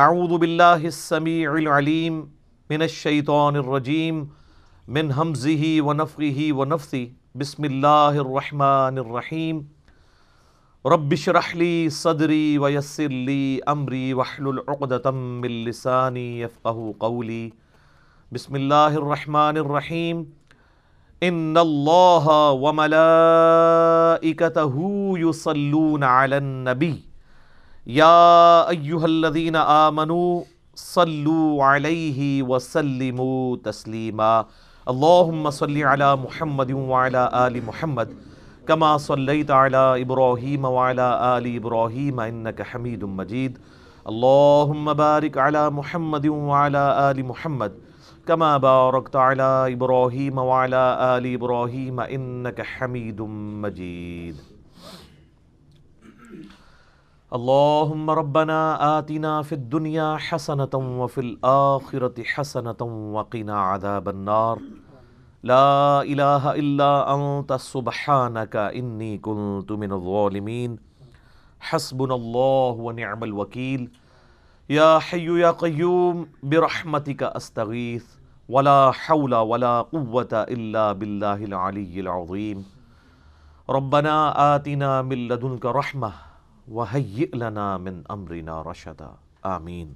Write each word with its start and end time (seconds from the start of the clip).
اعوذ 0.00 0.30
باللہ 0.38 0.84
السمیع 0.88 1.48
العلیم 1.50 2.20
من 2.70 2.82
الشیطان 2.82 3.56
الرجیم 3.56 4.22
من 4.88 5.10
حمزه 5.16 5.72
ونفخه 5.88 6.46
ونفثه 6.60 7.40
بسم 7.42 7.66
اللہ 7.68 8.20
الرحمن 8.22 9.00
الرحیم 9.02 9.60
رب 10.84 11.12
اشرح 11.18 11.50
لی 11.64 11.68
صدری 11.98 12.40
ویسر 12.64 13.18
لی 13.28 13.44
امری 13.74 14.02
واحلل 14.22 14.62
عقدة 14.66 15.14
من 15.18 15.60
لسانی 15.68 16.24
يفقهوا 16.40 16.96
قولی 17.06 17.44
بسم 18.32 18.60
اللہ 18.62 18.98
الرحمن 19.04 19.62
الرحیم 19.66 20.24
ان 21.22 21.64
اللہ 21.68 22.34
وملائکته 22.66 23.30
یصلون 25.20 26.12
علی 26.16 26.36
النبی 26.36 26.94
یا 27.86 28.64
ایوہ 28.68 29.02
الذین 29.02 29.56
آمنوا 29.56 30.40
صلو 30.76 31.60
علیہ 31.60 32.42
وسلموا 32.42 33.70
تسلیما۔ 33.70 34.42
اللہم 34.86 35.50
صلی 35.50 35.82
علی 35.82 36.04
محمد 36.22 36.70
وعلا 36.70 37.28
آل 37.32 37.60
محمد، 37.64 38.04
کما 38.66 38.96
صلیت 38.98 39.50
علی 39.50 40.02
ابراہیم 40.02 40.64
وعلا 40.64 41.08
آل 41.10 41.46
ابراہیم 41.56 42.18
انکا 42.18 42.64
حمید 42.74 43.02
مجید۔ 43.02 43.58
اللہم 44.04 44.92
بارک 44.96 45.38
علی 45.38 45.68
محمد 45.72 46.26
وعلا 46.26 47.08
آل 47.08 47.22
محمد، 47.22 47.78
کما 48.26 48.56
بارکت 48.56 49.16
علی 49.16 49.72
ابراہیم 49.72 50.38
وعلا 50.38 51.14
آل 51.14 51.26
ابراہیم 51.34 52.00
انکا 52.08 52.62
حمید 52.78 53.20
مجید۔ 53.64 54.51
اللهم 57.32 58.10
ربنا 58.10 58.58
آتنا 58.98 59.42
في 59.42 59.54
الدنيا 59.54 60.16
حسنة 60.16 60.74
وفي 60.74 61.20
الآخرة 61.20 62.22
حسنة 62.22 62.80
وقنا 63.16 63.60
عذاب 63.60 64.08
النار. 64.08 64.58
لا 65.42 66.02
إله 66.02 66.54
إلا 66.54 67.14
أنت 67.14 67.52
سبحانك 67.52 68.56
إني 68.56 69.18
كنت 69.18 69.72
من 69.72 69.92
الظالمين 69.92 70.76
حسبنا 71.60 72.14
الله 72.14 72.70
ونعم 72.70 73.24
الوكيل 73.24 73.90
يا 74.70 74.98
حي 74.98 75.40
يا 75.40 75.50
قيوم 75.50 76.28
برحمتك 76.42 77.22
أستغيث 77.22 78.06
ولا 78.48 78.90
حول 78.90 79.34
ولا 79.34 79.80
قوة 79.80 80.32
إلا 80.32 80.92
بالله 80.92 81.44
العلي 81.44 82.00
العظيم 82.00 82.64
ربنا 83.70 84.14
آتنا 84.54 85.02
من 85.02 85.28
لدنك 85.28 85.64
رحمة. 85.64 86.31
وَهَيِّئْ 86.68 87.36
لَنَا 87.36 87.76
مِنْ 87.76 88.02
أَمْرِنَا 88.10 88.62
رَشَدًا۔ 88.62 89.14
آمین۔ 89.42 89.94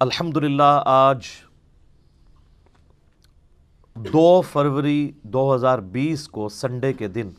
الحمدللہ، 0.00 0.82
آج 0.84 1.26
دو 3.94 4.40
فروری 4.40 5.12
دو 5.22 5.54
ہزار 5.54 5.78
بیس 5.78 6.28
کو 6.28 6.48
سنڈے 6.48 6.92
کے 6.92 7.08
دن 7.08 7.30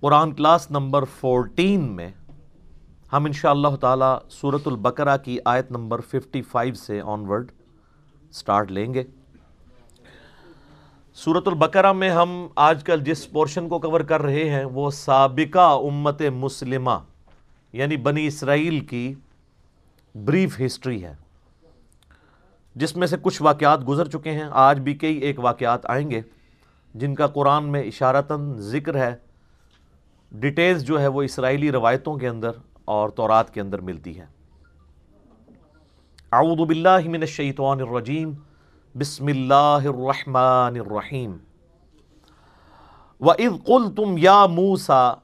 قرآن 0.00 0.32
کلاس 0.32 0.70
نمبر 0.70 1.04
فورٹین 1.04 1.80
میں 1.80 2.12
ہم 3.12 3.24
انشاءاللہ 3.24 3.76
تعالی 3.80 4.28
سورة 4.30 4.58
البقرہ 4.66 5.16
کی 5.16 5.38
آیت 5.44 5.70
نمبر 5.70 6.00
ففٹی 6.00 6.42
فائیو 6.42 6.74
سے 6.74 7.00
آنورڈ 7.00 7.52
سٹارٹ 8.32 8.72
لیں 8.72 8.94
گے۔ 8.94 9.04
صورت 11.16 11.48
البقرہ 11.48 11.92
میں 11.92 12.08
ہم 12.10 12.30
آج 12.56 12.82
کل 12.84 13.02
جس 13.04 13.30
پورشن 13.32 13.68
کو 13.68 13.78
کور 13.78 14.00
کر 14.08 14.22
رہے 14.22 14.48
ہیں 14.50 14.64
وہ 14.74 14.90
سابقہ 14.90 15.66
امت 15.88 16.22
مسلمہ 16.34 16.98
یعنی 17.74 17.96
بنی 18.06 18.26
اسرائیل 18.26 18.78
کی 18.80 19.14
بریف 20.14 20.60
ہسٹری 20.60 21.02
ہے، 21.04 21.14
جس 22.76 22.94
میں 22.96 23.06
سے 23.06 23.16
کچھ 23.22 23.40
واقعات 23.42 23.86
گزر 23.88 24.08
چکے 24.08 24.30
ہیں۔ 24.30 24.48
آج 24.52 24.80
بھی 24.80 24.94
کئی 24.94 25.16
ایک 25.18 25.38
واقعات 25.38 25.86
آئیں 25.90 26.10
گے 26.10 26.20
جن 26.94 27.14
کا 27.14 27.26
قرآن 27.26 27.70
میں 27.72 27.82
اشارتاً 27.82 28.52
ذکر 28.70 28.96
ہے۔ 28.96 29.14
ڈیٹیلز 30.32 30.84
جو 30.84 31.00
ہے 31.00 31.06
وہ 31.06 31.22
اسرائیلی 31.22 31.70
روایتوں 31.72 32.16
کے 32.18 32.28
اندر 32.28 32.50
اور 32.84 33.08
تورات 33.10 33.52
کے 33.54 33.60
اندر 33.60 33.80
ملتی 33.80 34.18
ہے 34.18 34.26
اعوذ 36.32 36.66
باللہ 36.68 37.06
من 37.06 37.20
الشیطان 37.20 37.80
الرجیم۔ 37.80 38.32
بسم 38.98 39.26
اللہ 39.26 39.86
الرحمن 39.86 40.76
الرحیم 40.76 41.36
وَإِذْ 43.20 43.64
قُلْتُمْ 43.64 44.18
يَا 44.18 44.46
مُوسَى 44.46 45.14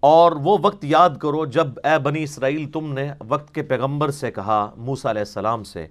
اور 0.00 0.32
وہ 0.32 0.56
وقت 0.62 0.84
یاد 0.84 1.10
کرو 1.22 1.44
جب 1.46 1.66
اے 1.84 1.98
بنی 1.98 2.22
اسرائیل 2.22 2.70
تم 2.70 2.92
نے 2.92 3.12
وقت 3.28 3.54
کے 3.54 3.62
پیغمبر 3.62 4.10
سے 4.10 4.30
کہا، 4.30 4.74
موسیٰ 4.76 5.10
علیہ 5.10 5.20
السلام 5.20 5.64
سے، 5.64 5.86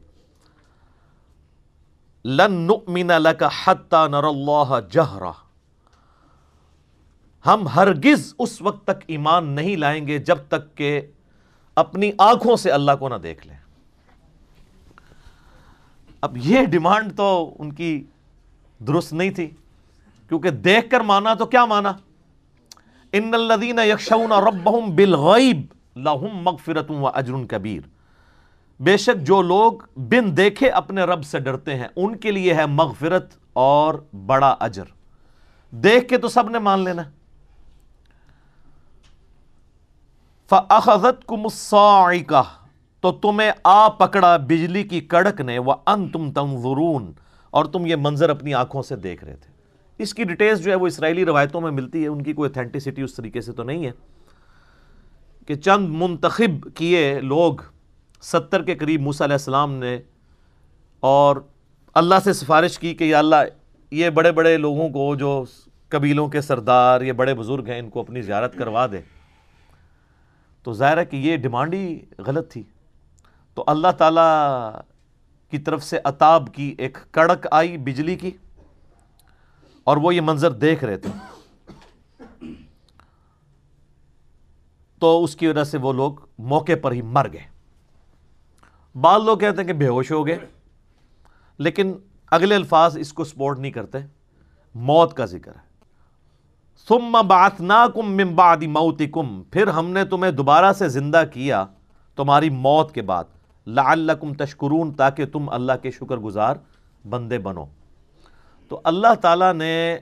لن 2.26 2.54
نؤمن 2.68 3.12
لك 3.22 3.44
حتى 3.64 4.08
نر 4.10 4.24
اللہ 4.24 4.80
جہرا 4.92 5.32
ہم 7.46 7.68
ہرگز 7.68 8.34
اس 8.40 8.62
وقت 8.62 8.86
تک 8.86 9.04
ایمان 9.08 9.50
نہیں 9.50 9.76
لائیں 9.76 10.08
گے 10.08 10.18
جب 10.18 10.38
تک 10.48 10.76
کہ 10.76 11.02
اپنی 11.76 12.12
آنکھوں 12.18 12.56
سے 12.56 12.72
اللہ 12.72 12.92
کو 13.00 13.10
نہ 13.10 13.16
دیکھ 13.24 13.48
لیں۔ 13.48 13.53
اب 16.24 16.38
یہ 16.38 16.66
ڈیمانڈ 16.66 17.18
تو 17.18 17.56
ان 17.60 17.74
کی 17.74 18.04
درست 18.80 19.14
نہیں 19.14 19.30
تھی، 19.30 19.52
کیونکہ 20.28 20.50
دیکھ 20.50 20.90
کر 20.90 21.00
مانا 21.00 21.34
تو 21.34 21.46
کیا 21.46 21.66
مانا؟ 21.66 21.92
ان 23.12 23.34
الذین 23.34 23.80
یخشون 23.86 24.32
ربهم 24.32 24.96
بالغیب 24.96 25.62
لہم 25.96 26.38
مغفرت 26.38 26.92
و 26.92 27.08
اجر 27.08 27.34
کبیر۔ 27.50 27.82
بے 28.80 28.98
شک 28.98 29.22
جو 29.22 29.42
لوگ 29.42 29.74
بن 29.96 30.38
دیکھے 30.38 30.70
اپنے 30.70 31.04
رب 31.04 31.24
سے 31.24 31.40
ڈرتے 31.40 31.76
ہیں، 31.76 31.88
ان 31.96 32.18
کے 32.18 32.32
لیے 32.32 32.54
ہے 32.54 32.66
مغفرت 32.66 33.36
اور 33.54 33.94
بڑا 34.26 34.56
اجر۔ 34.60 34.84
دیکھ 35.72 36.08
کے 36.08 36.18
تو 36.18 36.28
سب 36.28 36.50
نے 36.50 36.60
مان 36.60 36.80
لینا۔ 36.80 37.02
فَأَخَذَتْكُمُ 40.50 41.40
الصَّاعِقَةِ 41.44 42.63
تو 43.04 43.12
تمہیں 43.12 43.52
آ 43.64 43.90
پکڑا 43.90 44.38
بجلی 44.38 44.84
کی 44.84 45.02
کڑک 45.02 45.42
نے 45.42 45.60
وہ 45.60 45.74
ان 45.88 46.10
تم 46.10 46.32
تنظرون۔ 46.32 47.12
اور 47.52 47.66
تم 47.66 47.86
یہ 47.86 47.96
منظر 47.96 48.30
اپنی 48.30 48.54
آنکھوں 48.54 48.82
سے 48.82 48.96
دیکھ 48.96 49.24
رہے 49.24 49.36
تھے۔ 49.36 49.52
اس 49.98 50.14
کی 50.14 50.24
ڈیٹیلز 50.24 50.64
جو 50.64 50.72
ہے 50.72 50.76
وہ 50.76 50.88
اسرائیلی 50.88 51.26
روایتوں 51.26 51.62
میں 51.62 51.72
ملتی 51.72 52.04
ہے، 52.04 52.08
ان 52.08 52.24
کی 52.24 52.34
کوئی 52.34 52.50
اتھینٹسٹی 52.50 53.02
اس 53.02 53.14
طریقے 53.14 53.42
سے 53.42 53.52
تو 53.52 53.64
نہیں 53.64 53.86
ہے۔ 53.86 53.92
کہ 55.48 55.56
چند 55.56 55.88
منتخب 55.90 56.68
کیے 56.76 57.20
لوگ، 57.20 57.54
ستر 58.22 58.64
کے 58.64 58.76
قریب 58.76 59.02
موسیٰ 59.02 59.28
علیہ 59.28 59.34
السلام 59.34 59.74
نے 59.74 60.00
اور 61.00 61.38
اللہ 61.94 62.16
سے 62.24 62.34
سفارش 62.34 62.80
کی 62.80 62.94
کہ 62.94 63.04
یا 63.04 63.20
اللہ، 63.20 63.36
یہ 63.92 64.10
بڑے 64.10 64.32
بڑے 64.32 64.58
لوگوں 64.58 64.90
کو 64.90 65.16
جو 65.16 65.44
قبیلوں 65.90 66.28
کے 66.28 66.42
سردار، 66.42 67.02
یہ 67.02 67.12
بڑے 67.12 67.34
بزرگ 67.34 67.64
ہیں، 67.68 67.80
ان 67.80 67.90
کو 67.90 68.00
اپنی 68.00 68.22
زیارت 68.22 68.58
کروا 68.58 68.88
دے۔ 68.88 69.02
تو 70.64 70.74
ظاہر 70.74 70.98
ہے 70.98 71.06
کہ 71.06 71.18
یہ 71.18 71.38
ڈیمانڈ 71.38 71.74
ہی 71.74 72.00
غلط 72.18 72.52
تھی۔ 72.52 72.64
تو 73.54 73.64
اللہ 73.68 73.92
تعالیٰ 73.98 74.72
کی 75.50 75.58
طرف 75.58 75.84
سے 75.84 76.00
عطاب 76.04 76.54
کی 76.54 76.76
ایک 76.78 76.98
کڑک 77.12 77.48
آئی 77.52 77.78
بجلی 77.78 78.16
کی 78.16 78.32
اور 79.84 79.98
وہ 79.98 80.16
یہ 80.16 80.22
منظر 80.22 80.52
دیکھ 80.52 80.84
رہے 80.84 80.98
تھے۔ 80.98 81.10
تو 85.00 85.24
اس 85.24 85.36
کی 85.36 85.48
وجہ 85.48 85.64
سے 85.64 85.78
وہ 85.78 85.94
لوگ 85.94 86.14
موقع 86.38 86.72
پر 86.82 86.92
ہی 86.92 87.02
مر 87.02 87.28
گئے۔ 87.34 87.46
بعض 89.02 89.22
لوگ 89.22 89.38
کہتے 89.38 89.62
ہیں 89.62 89.68
کہ 89.68 89.74
بے 89.74 89.88
ہوش 89.88 90.12
ہو 90.12 90.28
گئے، 90.28 90.38
لیکن 91.58 91.94
اگلے 92.32 92.56
الفاظ 92.56 92.98
اس 92.98 93.14
کو 93.14 93.24
سپورٹ 93.24 93.60
نہیں 93.60 93.72
کرتے۔ 93.72 93.98
موت 94.76 95.14
کا 95.14 95.26
ذکر 95.26 95.52
ہے۔ 95.56 95.74
ثم 96.88 97.18
بعثناکم 97.28 98.12
من 98.12 98.36
بعد 98.36 98.58
موتکم، 98.58 99.44
پھر 99.44 99.68
ہم 99.68 99.90
نے 99.90 100.06
تمہیں 100.06 100.32
دوبارہ 100.32 100.74
سے 100.74 100.90
زندہ 100.90 101.24
کیا 101.34 101.66
تمہاری 102.16 102.50
موت 102.50 102.94
کے 102.94 103.02
بعد۔ 103.02 103.24
لعلکم 103.68 104.34
تشکرون 104.34 104.94
تاکہ 104.94 105.26
تم 105.26 105.50
اللہ 105.50 105.72
کے 105.82 105.92
شکر 105.92 106.18
گزار 106.18 106.56
بندے 107.10 107.38
بنو۔ 107.38 107.66
تو 108.68 108.82
اللہ 108.84 109.14
تعالیٰ 109.22 109.54
نے 109.54 109.98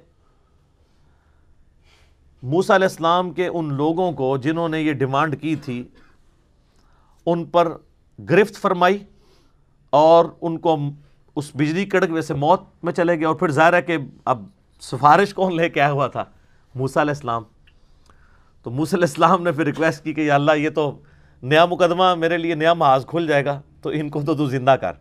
موسیٰ 2.43 2.75
علیہ 2.75 2.87
السلام 2.87 3.31
کے 3.31 3.47
ان 3.47 3.73
لوگوں 3.73 4.11
کو 4.11 4.37
جنہوں 4.37 4.69
نے 4.69 4.81
یہ 4.81 4.93
ڈیمانڈ 4.93 5.41
کی 5.41 5.55
تھی، 5.55 5.83
ان 7.25 7.45
پر 7.45 7.77
گرفت 8.29 8.55
فرمائی 8.55 9.03
اور 9.89 10.25
ان 10.41 10.57
کو 10.57 10.77
اس 11.35 11.51
بجلی 11.55 11.85
کڑک 11.85 12.09
میں 12.09 12.21
سے 12.21 12.33
موت 12.33 12.61
میں 12.83 12.93
چلے 12.93 13.17
گئے۔ 13.17 13.25
اور 13.25 13.35
پھر 13.35 13.51
ظاہر 13.51 13.73
ہے 13.73 13.81
کہ 13.81 13.97
اب 14.25 14.43
سفارش 14.81 15.33
کون 15.33 15.55
لے 15.55 15.69
کے 15.69 15.81
آیا 15.81 15.91
ہوا 15.91 16.07
تھا؟ 16.07 16.23
موسیٰ 16.75 17.03
علیہ 17.03 17.11
السلام۔ 17.11 17.43
تو 18.63 18.71
موسیٰ 18.71 18.93
علیہ 18.93 19.07
السلام 19.07 19.43
نے 19.43 19.51
پھر 19.51 19.63
ریکویسٹ 19.63 20.03
کی 20.03 20.13
کہ 20.13 20.21
یا 20.21 20.35
اللہ 20.35 20.51
یہ 20.51 20.69
تو 20.69 20.99
نیا 21.43 21.65
مقدمہ 21.65 22.15
میرے 22.15 22.37
لیے 22.37 22.55
نیا 22.55 22.73
محاذ 22.73 23.05
کھل 23.05 23.27
جائے 23.27 23.45
گا، 23.45 23.61
تو 23.81 23.89
ان 23.89 24.09
کو 24.09 24.21
تو 24.21 24.35
تو 24.35 24.45
زندہ 24.45 24.71
کر۔ 24.71 24.91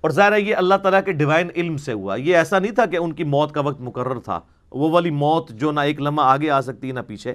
اور 0.00 0.10
ظاہر 0.10 0.32
ہے 0.32 0.40
یہ 0.40 0.56
اللہ 0.56 0.74
تعالیٰ 0.74 1.00
کے 1.04 1.12
ڈیوائن 1.12 1.48
علم 1.56 1.76
سے 1.76 1.92
ہوا۔ 1.92 2.16
یہ 2.16 2.36
ایسا 2.36 2.58
نہیں 2.58 2.72
تھا 2.72 2.86
کہ 2.86 2.96
ان 2.96 3.12
کی 3.12 3.24
موت 3.24 3.52
کا 3.52 3.60
وقت 3.60 3.80
مقرر 3.80 4.20
تھا، 4.20 4.40
وہ 4.72 4.90
والی 4.90 5.10
موت 5.10 5.50
جو 5.50 5.72
نہ 5.72 5.80
ایک 5.80 6.00
لمحہ 6.00 6.26
آگے 6.26 6.50
آ 6.50 6.60
سکتی، 6.60 6.92
نہ 6.92 7.00
پیچھے۔ 7.06 7.34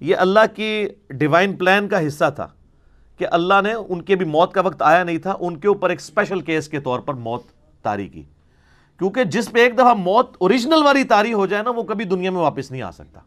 یہ 0.00 0.16
اللہ 0.16 0.40
کی 0.54 0.88
ڈیوائن 1.10 1.56
پلان 1.56 1.88
کا 1.88 2.06
حصہ 2.06 2.24
تھا 2.34 2.48
کہ 3.18 3.26
اللہ 3.30 3.54
نے 3.62 3.72
ان 3.72 4.02
کے 4.02 4.16
بھی 4.16 4.26
موت 4.26 4.52
کا 4.52 4.60
وقت 4.60 4.82
آیا 4.82 5.04
نہیں 5.04 5.18
تھا، 5.18 5.34
ان 5.40 5.56
کے 5.56 5.68
اوپر 5.68 5.90
ایک 5.90 5.98
اسپیشل 5.98 6.40
کیس 6.40 6.68
کے 6.68 6.80
طور 6.80 7.00
پر 7.00 7.14
موت 7.14 7.42
تاری 7.82 8.08
کی۔ 8.08 8.22
کیونکہ 8.98 9.24
جس 9.24 9.52
پہ 9.52 9.58
ایک 9.58 9.74
دفعہ 9.74 9.94
موت 9.94 10.36
اوریجنل 10.38 10.82
والی 10.84 11.04
تاری 11.04 11.32
ہو 11.32 11.46
جائے 11.46 11.62
نا، 11.62 11.70
وہ 11.70 11.82
کبھی 11.82 12.04
دنیا 12.04 12.30
میں 12.30 12.40
واپس 12.40 12.70
نہیں 12.70 12.82
آ 12.82 12.90
سکتا۔ 12.90 13.20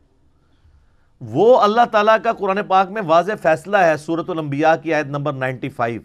وہ 1.22 1.62
اللہ 1.62 1.82
تعالیٰ 1.92 2.18
کا 2.24 2.34
قرآن 2.34 2.60
پاک 2.68 2.90
میں 2.90 3.02
واضح 3.02 3.32
فیصلہ 3.42 3.78
ہے 3.78 3.98
سورت 3.98 4.30
الانبیاء 4.30 4.74
کی 4.84 4.94
آیت 4.94 5.06
نمبر 5.06 5.34
نائنٹی 5.34 5.70
فائیو 5.70 6.02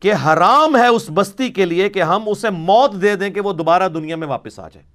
کہ 0.00 0.12
حرام 0.14 0.76
ہے 0.76 0.86
اس 0.86 1.10
بستی 1.14 1.48
کے 1.48 1.66
لیے 1.66 1.88
کہ 1.88 2.02
ہم 2.02 2.22
اسے 2.26 2.50
موت 2.50 3.02
دے 3.02 3.16
دیں 3.16 3.30
کہ 3.30 3.40
وہ 3.40 3.52
دوبارہ 3.52 3.88
دنیا 3.88 4.16
میں 4.16 4.28
واپس 4.28 4.58
آ 4.58 4.68
جائے۔ 4.68 4.86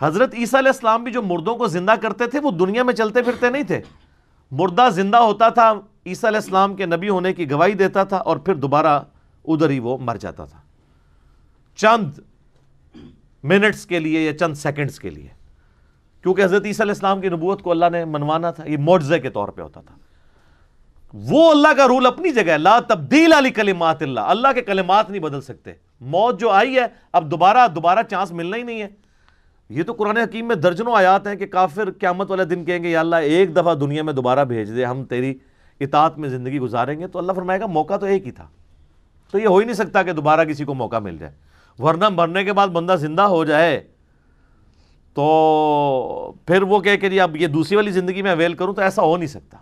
حضرت 0.00 0.34
عیسیٰ 0.34 0.60
علیہ 0.60 0.68
السلام 0.68 1.04
بھی 1.04 1.12
جو 1.12 1.22
مردوں 1.22 1.56
کو 1.56 1.66
زندہ 1.66 1.94
کرتے 2.02 2.26
تھے 2.26 2.40
وہ 2.40 2.50
دنیا 2.50 2.82
میں 2.82 2.94
چلتے 2.94 3.22
پھرتے 3.22 3.50
نہیں 3.50 3.62
تھے۔ 3.62 3.80
مردہ 4.50 4.88
زندہ 4.92 5.16
ہوتا 5.16 5.48
تھا، 5.48 5.72
عیسیٰ 6.06 6.30
علیہ 6.30 6.40
السلام 6.40 6.76
کے 6.76 6.86
نبی 6.86 7.08
ہونے 7.08 7.32
کی 7.32 7.50
گواہی 7.50 7.72
دیتا 7.72 8.04
تھا 8.04 8.16
اور 8.16 8.36
پھر 8.36 8.54
دوبارہ 8.54 9.00
ادھر 9.44 9.70
ہی 9.70 9.78
وہ 9.78 9.98
مر 9.98 10.16
جاتا 10.16 10.44
تھا۔ 10.44 10.58
چند 11.76 12.18
منٹس 13.42 13.86
کے 13.86 13.98
لیے 13.98 14.20
یا 14.20 14.38
چند 14.38 14.54
سیکنڈز 14.54 15.00
کے 15.00 15.10
لیے۔ 15.10 15.37
کیونکہ 16.28 16.44
حضرت 16.44 16.66
عیسیٰ 16.66 16.80
علیہ 16.80 16.92
السلام 16.92 17.20
کی 17.20 17.28
نبوت 17.28 17.62
کو 17.62 17.70
اللہ 17.70 17.84
نے 17.92 18.04
منوانا 18.04 18.50
تھا، 18.50 18.64
یہ 18.66 18.76
معجزے 18.80 19.18
کے 19.18 19.30
طور 19.30 19.48
پہ 19.48 19.62
ہوتا 19.62 19.80
تھا۔ 19.80 19.94
وہ 21.14 21.50
اللہ 21.50 21.68
کا 21.76 21.88
رول 21.88 22.06
اپنی 22.06 22.30
جگہ 22.30 22.52
ہے۔ 22.52 22.58
لا 22.58 22.80
تبدیل 22.88 23.32
علی 23.32 23.50
کلمات 23.50 24.02
اللہ۔ 24.02 24.20
اللہ 24.20 24.48
کے 24.54 24.62
کلمات 24.62 25.10
نہیں 25.10 25.22
بدل 25.22 25.40
سکتے۔ 25.40 25.72
موت 26.00 26.40
جو 26.40 26.50
آئی 26.50 26.76
ہے، 26.76 26.86
اب 27.12 27.30
دوبارہ 27.30 27.68
دوبارہ 27.74 27.98
چانس 28.10 28.32
ملنا 28.32 28.56
ہی 28.56 28.62
نہیں 28.62 28.82
ہے۔ 28.82 28.88
یہ 29.68 29.82
تو 29.82 29.92
قرآن 29.92 30.16
حکیم 30.16 30.48
میں 30.48 30.56
درجنوں 30.56 30.92
آیات 30.96 31.26
ہیں 31.26 31.34
کہ 31.34 31.46
کافر 31.46 31.90
قیامت 32.00 32.30
والے 32.30 32.44
دن 32.44 32.64
کہیں 32.64 32.82
گے، 32.82 32.90
یا 32.90 33.00
اللہ، 33.00 33.16
ایک 33.16 33.56
دفعہ 33.56 33.74
دنیا 33.74 34.02
میں 34.02 34.12
دوبارہ 34.12 34.44
بھیج 34.44 34.72
دے، 34.76 34.84
ہم 34.84 35.04
تیری 35.04 35.34
اطاعت 35.80 36.18
میں 36.18 36.28
زندگی 36.28 36.58
گزاریں 36.58 36.98
گے۔ 36.98 37.06
تو 37.06 37.18
اللہ 37.18 37.32
فرمائے 37.32 37.60
گا، 37.60 37.66
موقع 37.66 37.96
تو 37.96 38.06
ایک 38.06 38.26
ہی 38.26 38.30
تھا۔ 38.30 38.46
تو 39.32 39.38
یہ 39.38 39.46
ہو 39.46 39.58
ہی 39.58 39.64
نہیں 39.64 39.74
سکتا 39.74 40.02
کہ 40.02 40.12
دوبارہ 40.12 40.44
کسی 40.44 40.64
کو 40.64 40.74
موقع 40.74 40.98
مل 40.98 41.16
جائے۔ 41.18 41.32
ورنہ 41.78 42.08
مرنے 42.08 42.44
کے 42.44 42.52
بعد 42.52 42.68
بندہ 42.68 42.96
زندہ 42.98 43.22
ہو 43.22 43.44
جائے۔ 43.44 43.97
تو 45.18 46.32
پھر 46.46 46.62
وہ 46.62 46.80
کہے 46.80 46.96
کہ 46.96 47.08
جی 47.08 47.20
اب 47.20 47.36
یہ 47.36 47.46
دوسری 47.46 47.76
والی 47.76 47.90
زندگی 47.90 48.22
میں 48.22 48.30
اویل 48.30 48.54
کروں 48.54 48.74
تو 48.74 48.82
ایسا 48.82 49.02
ہو 49.02 49.16
نہیں 49.16 49.26
سکتا۔ 49.26 49.56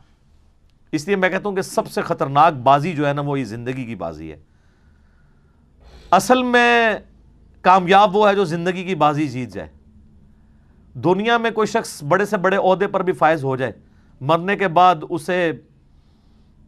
اس 0.92 1.06
لیے 1.06 1.16
میں 1.16 1.28
کہتا 1.28 1.48
ہوں 1.48 1.56
کہ 1.56 1.62
سب 1.62 1.88
سے 1.88 2.02
خطرناک 2.02 2.52
بازی 2.52 2.92
جو 2.92 3.08
ہے 3.08 3.12
نا 3.12 3.20
وہ 3.20 3.38
یہ 3.40 3.44
زندگی 3.44 3.84
کی 3.84 3.94
بازی 3.94 4.32
ہے۔ 4.32 4.36
اصل 6.10 6.42
میں 6.42 6.96
کامیاب 7.62 8.16
وہ 8.16 8.28
ہے 8.28 8.34
جو 8.34 8.44
زندگی 8.44 8.84
کی 8.84 8.94
بازی 8.94 9.28
جیت 9.28 9.52
جائے۔ 9.52 9.68
دنیا 10.94 11.38
میں 11.38 11.50
کوئی 11.50 11.66
شخص 11.66 12.02
بڑے 12.02 12.24
سے 12.24 12.36
بڑے 12.36 12.56
عہدے 12.56 12.86
پر 12.86 13.02
بھی 13.02 13.12
فائز 13.12 13.44
ہو 13.44 13.56
جائے، 13.56 13.72
مرنے 14.20 14.56
کے 14.56 14.68
بعد 14.68 14.94
اسے 15.10 15.52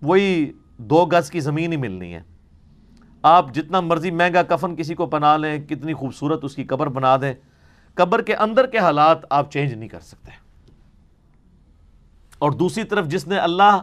وہی 0.02 0.52
دو 0.76 1.06
گز 1.06 1.30
کی 1.30 1.40
زمین 1.40 1.72
ہی 1.72 1.76
ملنی 1.76 2.14
ہے۔ 2.14 2.20
آپ 3.22 3.54
جتنا 3.54 3.80
مرضی 3.80 4.10
مہنگا 4.10 4.42
کفن 4.42 4.76
کسی 4.76 4.94
کو 4.94 5.06
پنا 5.06 5.36
لیں، 5.36 5.58
کتنی 5.58 5.94
خوبصورت 5.94 6.44
اس 6.44 6.54
کی 6.54 6.64
قبر 6.64 6.86
بنا 6.86 7.16
دیں 7.16 7.34
قبر 7.98 8.22
کے 8.22 8.34
اندر 8.34 8.66
کے 8.66 8.78
حالات 8.78 9.18
آپ 9.30 9.52
چینج 9.52 9.72
نہیں 9.72 9.88
کر 9.88 10.00
سکتے۔ 10.00 10.30
اور 12.38 12.50
دوسری 12.50 12.84
طرف 12.84 13.06
جس 13.06 13.26
نے 13.26 13.38
اللہ 13.38 13.82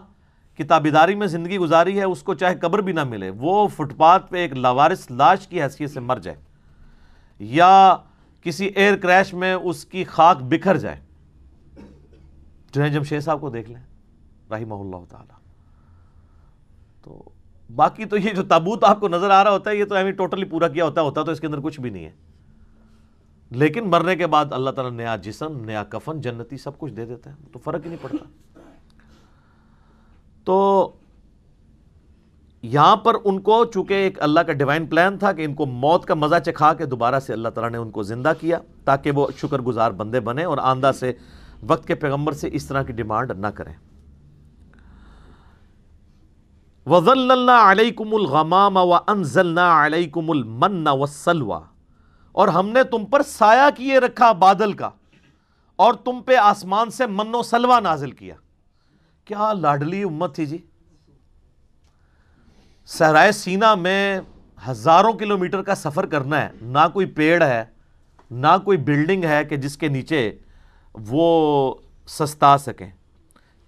کی 0.56 0.64
تابیداری 0.64 1.16
میں 1.16 1.28
زندگی 1.28 1.58
گزاری 1.58 2.00
ہے، 2.00 2.04
اس 2.04 2.24
کو 2.24 2.34
چاہے 2.34 2.56
قبر 2.56 2.80
بھی 2.80 2.94
نہ 2.94 3.04
ملے، 3.04 3.30
وہ 3.30 3.68
فٹ 3.68 3.98
پاتھ 3.98 4.32
پہ 4.32 4.38
ایک 4.38 4.54
لاوارس 4.54 5.12
لاش 5.12 5.48
کی 5.48 5.64
حیثیت 5.64 5.92
سے 5.92 6.00
مر 6.00 6.18
جائے، 6.18 6.38
یا 7.40 7.96
کسی 8.42 8.66
ایئر 8.66 8.96
کریش 8.96 9.34
میں 9.34 9.54
اس 9.54 9.86
کی 9.86 10.04
خاک 10.04 10.38
بکھر 10.44 10.78
جائے۔ 10.78 11.00
جنہیں 12.72 12.90
جمشید 12.90 13.22
صاحب 13.22 13.42
کو 13.42 13.50
دیکھ 13.50 13.72
لیں، 13.72 13.82
رحمہ 14.52 14.74
اللہ 14.74 15.06
تعالی۔ 15.10 15.34
تو 17.02 17.24
باقی 17.76 18.06
تو 18.06 18.18
یہ 18.18 18.30
جو 18.30 18.44
تابوت 18.44 18.84
آپ 18.84 19.00
کو 19.00 19.08
نظر 19.08 19.30
آ 19.30 19.44
رہا 19.44 19.52
ہوتا 19.52 19.70
ہے، 19.70 19.76
یہ 19.76 19.86
تو 19.86 19.96
ایمی 19.96 20.12
ٹوٹلی 20.12 20.46
پورا 20.46 20.68
کیا 20.68 20.86
ہوتا 20.86 21.02
ہوتا 21.02 21.24
تو 21.24 21.32
اس 21.32 21.40
کے 21.40 21.48
اندر 21.48 21.60
کچھ 21.60 21.82
بھی 21.82 21.90
نہیں 21.90 22.06
ہے۔ 22.06 22.12
لیکن 23.56 23.90
مرنے 23.90 24.16
کے 24.16 24.28
بعد 24.28 24.46
اللہ 24.52 24.70
تعالیٰ 24.70 24.94
نیا 24.94 25.16
جسم، 25.16 25.66
نیا 25.66 25.84
کفن، 25.84 26.22
جنتی 26.22 26.58
سب 26.58 26.78
کچھ 26.78 26.94
دے 26.94 27.06
دیتا 27.06 27.30
ہے 27.30 27.36
تو 27.52 27.60
فرق 27.60 27.84
ہی 27.84 27.90
نہیں 27.90 28.04
پڑتا۔ 28.04 28.26
تو 30.44 30.92
یہاں 32.62 32.96
پر 32.96 33.16
ان 33.24 33.40
کو، 33.42 33.66
چونکہ 33.66 33.94
ایک 33.94 34.22
اللہ 34.22 34.40
کا 34.40 34.54
ڈیوائن 34.54 34.86
پلان 34.86 35.18
تھا 35.18 35.32
کہ 35.32 35.46
ان 35.46 35.54
کو 35.54 35.66
موت 35.66 36.06
کا 36.06 36.14
مزہ 36.14 36.36
چکھا 36.46 36.74
کے 36.74 36.86
دوبارہ 36.86 37.20
سے 37.20 37.34
اللہ 37.34 37.50
تعالیٰ 37.50 37.72
نے 37.72 37.78
ان 37.78 37.92
کو 37.92 38.04
زندہ 38.04 38.34
کیا، 38.40 38.60
تاکہ 38.84 39.12
وہ 39.12 39.28
شکر 39.38 39.62
گزار 39.62 39.92
بندے 39.92 40.20
بنے 40.20 40.44
اور 40.44 40.58
آندہ 40.58 40.92
سے 41.00 41.14
وقت 41.64 41.88
کے 41.88 41.96
پیغمبر 41.96 42.32
سے 42.32 42.50
اس 42.52 42.66
طرح 42.66 42.84
کی 42.84 42.94
ڈیمانڈ 42.94 43.32
نہ 43.32 43.48
کریں۔ 43.48 43.74
وضل 46.86 47.32
اللہ 47.32 47.72
علیہ 47.72 47.92
کم 47.92 48.16
الغمام 48.16 48.78
و 48.78 48.94
انزل 48.94 49.58
علیہ 49.58 50.10
کم 50.10 50.32
المن 50.32 50.88
و 50.88 51.06
اور 52.36 52.48
ہم 52.48 52.70
نے 52.70 52.84
تم 52.84 53.06
پر 53.06 53.22
سایہ 53.24 53.70
کیے 53.76 54.00
رکھا 54.00 54.32
بادل 54.32 54.74
کا 54.74 54.90
اور 55.76 55.94
تم 55.94 56.22
پہ 56.22 56.36
آسمان 56.36 56.90
سے 56.90 57.06
من 57.06 57.36
و 57.36 57.44
سلوا 57.44 57.80
نازل 57.80 58.12
کیا۔ 58.12 58.36
کیا 59.26 59.54
لاڈلی 59.54 60.04
امت 60.04 60.36
تھی 60.36 60.46
جی؟ 60.46 60.58
صحرائے 62.86 63.32
سینا 63.32 63.76
میں 63.76 64.20
ہزاروں 64.68 65.14
کلومیٹر 65.14 65.62
کا 65.62 65.76
سفر 65.76 66.06
کرنا 66.06 66.42
ہے، 66.42 66.50
نہ 66.62 66.88
کوئی 66.94 67.06
پیڑ 67.06 67.44
ہے، 67.44 67.66
نہ 68.32 68.58
کوئی 68.64 68.78
بلڈنگ 68.78 69.24
ہے 69.24 69.46
کہ 69.46 69.58
جس 69.58 69.78
کے 69.78 69.88
نیچے 69.88 70.38
وہ 70.94 71.76
سستا 72.08 72.58
سکیں۔ 72.58 72.92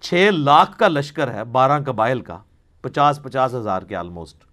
چھ 0.00 0.30
لاکھ 0.32 0.78
کا 0.78 0.88
لشکر 0.88 1.34
ہے، 1.34 1.44
بارہ 1.44 1.82
قبائل 1.86 2.20
کا، 2.20 2.38
پچاس 2.80 3.22
پچاس 3.22 3.54
ہزار 3.54 3.82
کے 3.82 3.96
آلموسٹ۔ 3.96 4.47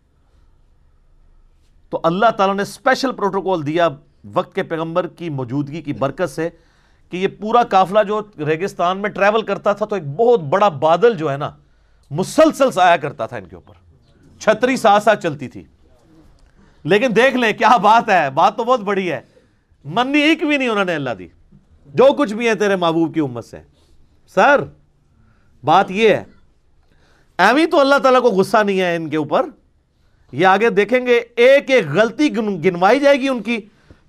تو 1.96 2.02
اللہ 2.04 2.32
تعالیٰ 2.38 2.56
نے 2.56 2.62
اسپیشل 2.62 3.12
پروٹوکول 3.12 3.66
دیا 3.66 3.90
وقت 4.34 4.56
کے 4.56 4.64
پیغمبر 4.64 5.08
کی 5.08 5.30
موجودگی 5.30 5.82
کی 5.82 5.94
برکت 5.94 6.30
سے 6.30 6.50
کہ 7.10 7.18
یہ 7.18 7.28
پورا 7.28 7.64
قافلہ 7.64 8.00
جو 8.08 8.22
ریگستان 8.38 8.98
میں 8.98 9.10
ٹریول 9.10 9.42
کرتا 9.42 9.74
تھا 9.74 9.86
تو 9.86 9.96
ایک 9.96 10.08
بہت 10.08 10.40
بڑا 10.40 10.70
بادل 10.70 11.18
جو 11.18 11.32
ہے 11.32 11.38
نا، 11.38 11.52
مسلسل 12.12 12.72
سایہ 12.72 12.98
کرتا 12.98 13.26
تھا 13.26 13.38
ان 13.38 13.46
کے 13.46 13.56
اوپر۔ 13.56 13.74
چھتری 14.40 14.78
ساتھ 14.78 15.04
ساتھ 15.04 15.24
چلتی 15.24 15.48
تھی۔ 15.48 15.64
لیکن 16.84 17.16
دیکھ 17.16 17.36
لیں 17.36 17.54
کیا 17.54 17.78
بات 17.78 18.10
ہے، 18.10 18.30
بات 18.30 18.58
تو 18.58 18.64
بہت 18.64 18.80
بڑی 18.80 19.12
ہے۔ 19.12 19.22
منی 19.86 20.20
ایک 20.20 20.44
بھی 20.44 20.58
نہیں 20.58 20.70
انہوں 20.70 20.86
نے 20.86 20.96
اللہ 20.96 21.10
دی۔ 21.10 21.28
جو 21.86 22.14
کچھ 22.14 22.34
بھی 22.34 22.48
ہے 22.48 22.56
تیرے 22.56 22.76
محبوب 22.76 23.14
کی 23.14 23.20
امت 23.20 23.46
سے۔ 23.46 23.58
سر، 24.28 24.64
بات 25.64 25.92
یہ 25.92 26.10
ہے۔ 26.10 26.24
ایوی 27.38 27.66
تو 27.66 27.80
اللہ 27.80 27.96
تعالیٰ 28.04 28.22
کو 28.22 28.28
غصہ 28.28 28.58
نہیں 28.66 28.82
ہے 28.82 28.96
ان 28.96 29.10
کے 29.10 29.18
اوپر۔ 29.18 29.46
یہ 30.32 30.46
آگے 30.46 30.70
دیکھیں 30.70 31.06
گے، 31.06 31.22
ایک 31.36 31.72
ایک 31.72 31.88
غلطی 31.88 32.38
گنوائی 32.38 33.00
جائے 33.00 33.22
گی 33.22 33.30
ان 33.30 33.42
کی۔ 33.44 33.58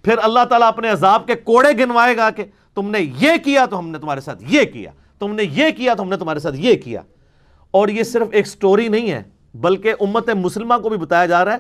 پھر 0.02 0.14
اللہ 0.22 0.44
تعالیٰ 0.44 0.68
اپنے 0.68 0.88
عذاب 0.88 1.26
کے 1.26 1.34
کوڑے 1.34 1.84
گنوائے 1.84 2.16
گا 2.16 2.30
کہ 2.30 2.44
تم 2.74 2.90
نے 2.90 2.98
یہ 3.00 3.30
کیا 3.44 3.66
تو 3.66 3.78
ہم 3.78 3.88
نے 3.88 3.98
تمہارے 3.98 4.20
ساتھ 4.20 4.44
یہ 4.48 4.64
کیا۔ 4.64 4.90
تم 5.18 5.34
نے 5.34 5.42
یہ 5.42 5.64
کیا 5.76 5.94
تو 5.94 6.02
ہم 6.02 6.08
نے 6.08 6.16
تمہارے 6.16 6.38
ساتھ 6.38 6.56
یہ 6.58 6.74
کیا۔ 6.74 7.00
اور 7.70 7.88
یہ 7.88 8.02
صرف 8.02 8.28
ایک 8.32 8.46
سٹوری 8.46 8.88
نہیں 8.88 9.10
ہے، 9.10 9.22
بلکہ 9.54 9.94
امت 10.00 10.30
مسلمہ 10.30 10.74
کو 10.82 10.88
بھی 10.88 10.98
بتایا 10.98 11.26
جا 11.26 11.44
رہا 11.44 11.52
ہے 11.52 11.58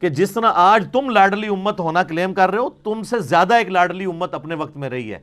کہ 0.00 0.08
جس 0.08 0.30
طرح 0.30 0.52
آج 0.54 0.86
تم 0.92 1.10
لاڈلی 1.10 1.46
امت 1.46 1.80
ہونا 1.80 2.02
کلیم 2.02 2.34
کر 2.34 2.50
رہے 2.50 2.58
ہو، 2.58 2.70
تم 2.70 3.02
سے 3.02 3.18
زیادہ 3.18 3.54
ایک 3.54 3.68
لاڈلی 3.68 4.04
امت 4.04 4.34
اپنے 4.34 4.54
وقت 4.54 4.76
میں 4.76 4.90
رہی 4.90 5.12
ہے۔ 5.12 5.18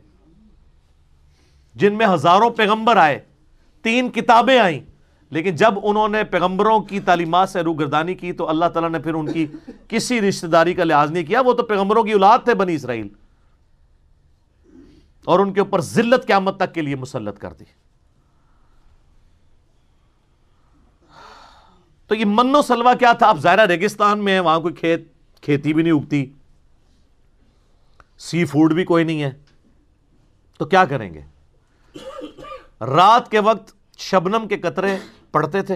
جن 1.76 1.94
میں 1.94 2.06
ہزاروں 2.06 2.50
پیغمبر 2.50 2.98
آئے، 2.98 3.20
تین 3.82 4.10
کتابیں 4.10 4.60
آئیں 4.60 4.80
لیکن 5.34 5.56
جب 5.56 5.74
انہوں 5.84 6.10
نے 6.10 6.24
پیغمبروں 6.24 6.80
کی 6.80 7.00
تعلیمات 7.00 7.50
سے 7.50 7.62
روگردانی 7.62 8.16
کی 8.16 8.34
تو 8.34 8.50
اللہ 8.50 8.66
تعالیٰ 8.66 8.90
نے 8.90 9.00
پھر 9.00 9.14
ان 9.14 9.32
کی 9.32 9.48
کسی 9.88 10.22
رشتہ 10.22 10.48
داری 10.48 10.74
کا 10.74 10.84
لحاظ 10.84 11.12
نہیں 11.12 11.24
کیا، 11.24 11.42
وہ 11.42 11.54
تو 11.54 11.64
پیغمبروں 11.64 12.04
کی 12.04 12.12
اولاد 12.12 12.40
تھے 12.44 12.54
بنی 12.54 12.76
اسرائیل۔ 12.76 13.08
اور 15.26 15.40
ان 15.40 15.54
کے 15.54 15.60
اوپر 15.60 15.82
ذلت 15.82 16.28
قیامت 16.28 16.58
تک 16.58 16.74
کے 16.74 16.82
لیے 16.82 16.96
مسلط 16.96 17.40
کر 17.40 17.54
دی۔ 17.54 17.64
تو 22.08 22.16
یہ 22.16 22.26
من 22.28 22.56
و 22.56 22.62
سلوا 22.62 22.94
کیا 22.94 23.14
تھا؟ 23.14 23.28
اب 23.28 23.40
ظاہرہ 23.40 23.66
ریگستان 23.66 24.24
میں 24.24 24.34
ہے، 24.34 24.40
وہاں 24.40 24.60
کوئی 24.60 24.74
کھیت، 24.74 25.02
کھیتی 25.42 25.74
بھی 25.74 25.84
نہیں 25.84 25.94
اگتی۔ 25.94 26.26
سی 28.20 28.46
فوڈ 28.46 28.74
بھی 28.74 28.84
کوئی 28.84 29.04
نہیں 29.04 29.24
ہے۔ 29.24 29.32
تو 30.58 30.66
کیا 30.66 30.86
کریں 30.86 31.14
گے؟ 31.14 31.22
رات 32.82 33.32
کے 33.32 33.40
وقت 33.40 33.74
شبنم 33.98 34.48
کے 34.48 34.58
قطرے 34.58 34.98
پڑتے 35.34 35.62
تھے 35.62 35.76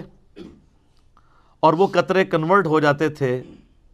اور 1.59 1.73
وہ 1.73 1.87
قطرے 1.87 2.25
کنورٹ 2.25 2.67
ہو 2.67 2.79
جاتے 2.79 3.09
تھے۔ 3.09 3.43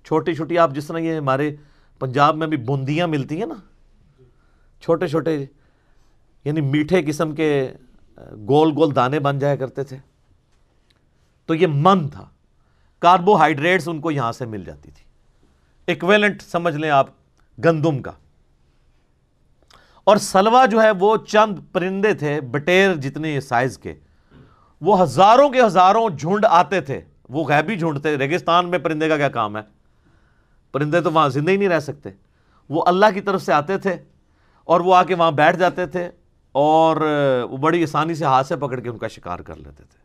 چھوٹی 0.04 0.34
چھوٹی 0.34 0.58
آپ 0.58 0.72
جس 0.72 0.88
طرح 0.88 0.98
یہ 0.98 1.18
ہمارے 1.18 1.56
پنجاب 2.00 2.36
میں 2.36 2.48
بھی 2.48 2.58
بوندیاں 2.58 3.08
ملتی 3.08 3.40
ہیں 3.40 3.46
نا، 3.46 3.54
چھوٹے 4.82 5.08
چھوٹے 5.08 5.46
یعنی 6.44 6.62
میٹھے 6.62 7.02
قسم 7.06 7.36
کے، 7.36 7.74
گول 8.18 8.72
گول 8.72 8.96
دانے 8.96 9.20
بن 9.20 9.40
جایا 9.40 9.56
کرتے 9.56 9.84
تھے۔ 9.84 9.98
تو 11.46 11.56
یہ 11.56 11.68
من 11.70 12.08
تھا۔ 12.08 12.30
کاربوہائیڈریٹس 13.00 13.88
ان 13.88 14.02
کو 14.02 14.12
یہاں 14.12 14.32
سے 14.32 14.46
مل 14.46 14.64
جاتی 14.64 14.92
تھی۔ 14.92 15.04
ایکویلنٹ 15.88 16.42
سمجھ 16.42 16.76
لیں 16.76 16.90
آپ 16.90 17.08
گندم 17.66 18.02
کا۔ 18.02 18.12
اور 20.04 20.18
سلوا 20.18 20.66
جو 20.66 20.82
ہے 20.82 20.92
وہ 21.00 21.18
چند 21.28 21.60
پرندے 21.72 22.14
تھے، 22.14 22.42
بٹیر 22.42 22.96
جتنے 22.96 23.42
سائز 23.42 23.78
کے۔ 23.78 23.94
وہ 24.84 25.02
ہزاروں 25.02 25.50
کے 25.50 25.62
ہزاروں 25.62 26.10
جھنڈ 26.10 26.46
آتے 26.50 26.82
تھے۔ 26.82 27.02
وہ 27.30 27.44
غیبی 27.44 27.76
جھنڈ 27.76 28.02
تھے۔ 28.02 28.18
ریگستان 28.18 28.70
میں 28.70 28.80
پرندے 28.80 29.10
کا 29.10 29.18
کیا 29.18 29.30
کام 29.30 29.58
ہے؟ 29.58 29.62
پرندے 30.72 31.02
تو 31.02 31.12
وہاں 31.12 31.30
زندہ 31.30 31.52
ہی 31.52 31.58
نہیں 31.58 31.70
رہ 31.70 31.80
سکتے۔ 31.80 32.10
وہ 32.70 32.84
اللہ 32.86 33.06
کی 33.14 33.22
طرف 33.22 33.42
سے 33.42 33.54
آتے 33.54 33.78
تھے 33.78 33.96
اور 34.64 34.80
وہ 34.80 34.96
آ 34.96 35.04
کے 35.04 35.16
وہاں 35.16 35.32
بیٹھ 35.32 35.58
جاتے 35.58 35.86
تھے 35.86 36.10
اور 36.52 36.98
وہ 37.50 37.58
بڑی 37.58 37.84
آسانی 37.84 38.16
سے 38.16 38.26
ہاتھ 38.26 38.48
سے 38.48 38.56
پکڑ 38.56 38.80
کے 38.80 38.90
ان 38.90 38.98
کا 38.98 39.08
شکار 39.08 39.40
کر 39.40 39.56
لیتے 39.56 39.84
تھے۔ 39.84 40.04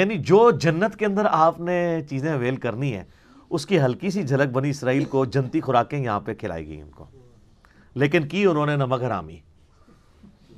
یعنی 0.00 0.16
جو 0.16 0.50
جنت 0.50 0.96
کے 0.96 1.06
اندر 1.06 1.26
آپ 1.30 1.60
نے 1.60 2.00
چیزیں 2.10 2.32
اویل 2.32 2.56
کرنی 2.56 2.96
ہیں، 2.96 3.04
اس 3.50 3.66
کی 3.66 3.80
ہلکی 3.80 4.10
سی 4.10 4.22
جھلک 4.22 4.52
بنی 4.52 4.70
اسرائیل 4.70 5.04
کو، 5.04 5.24
جنتی 5.24 5.60
خوراکیں 5.60 5.98
یہاں 5.98 6.20
پہ 6.20 6.34
کھلائی 6.34 6.66
گئی 6.66 6.80
ان 6.80 6.90
کو۔ 6.90 7.04
لیکن 7.94 8.28
کی 8.28 8.44
انہوں 8.44 8.66
نے 8.66 8.76
نمک 8.76 9.02
حرامی؟ 9.02 9.36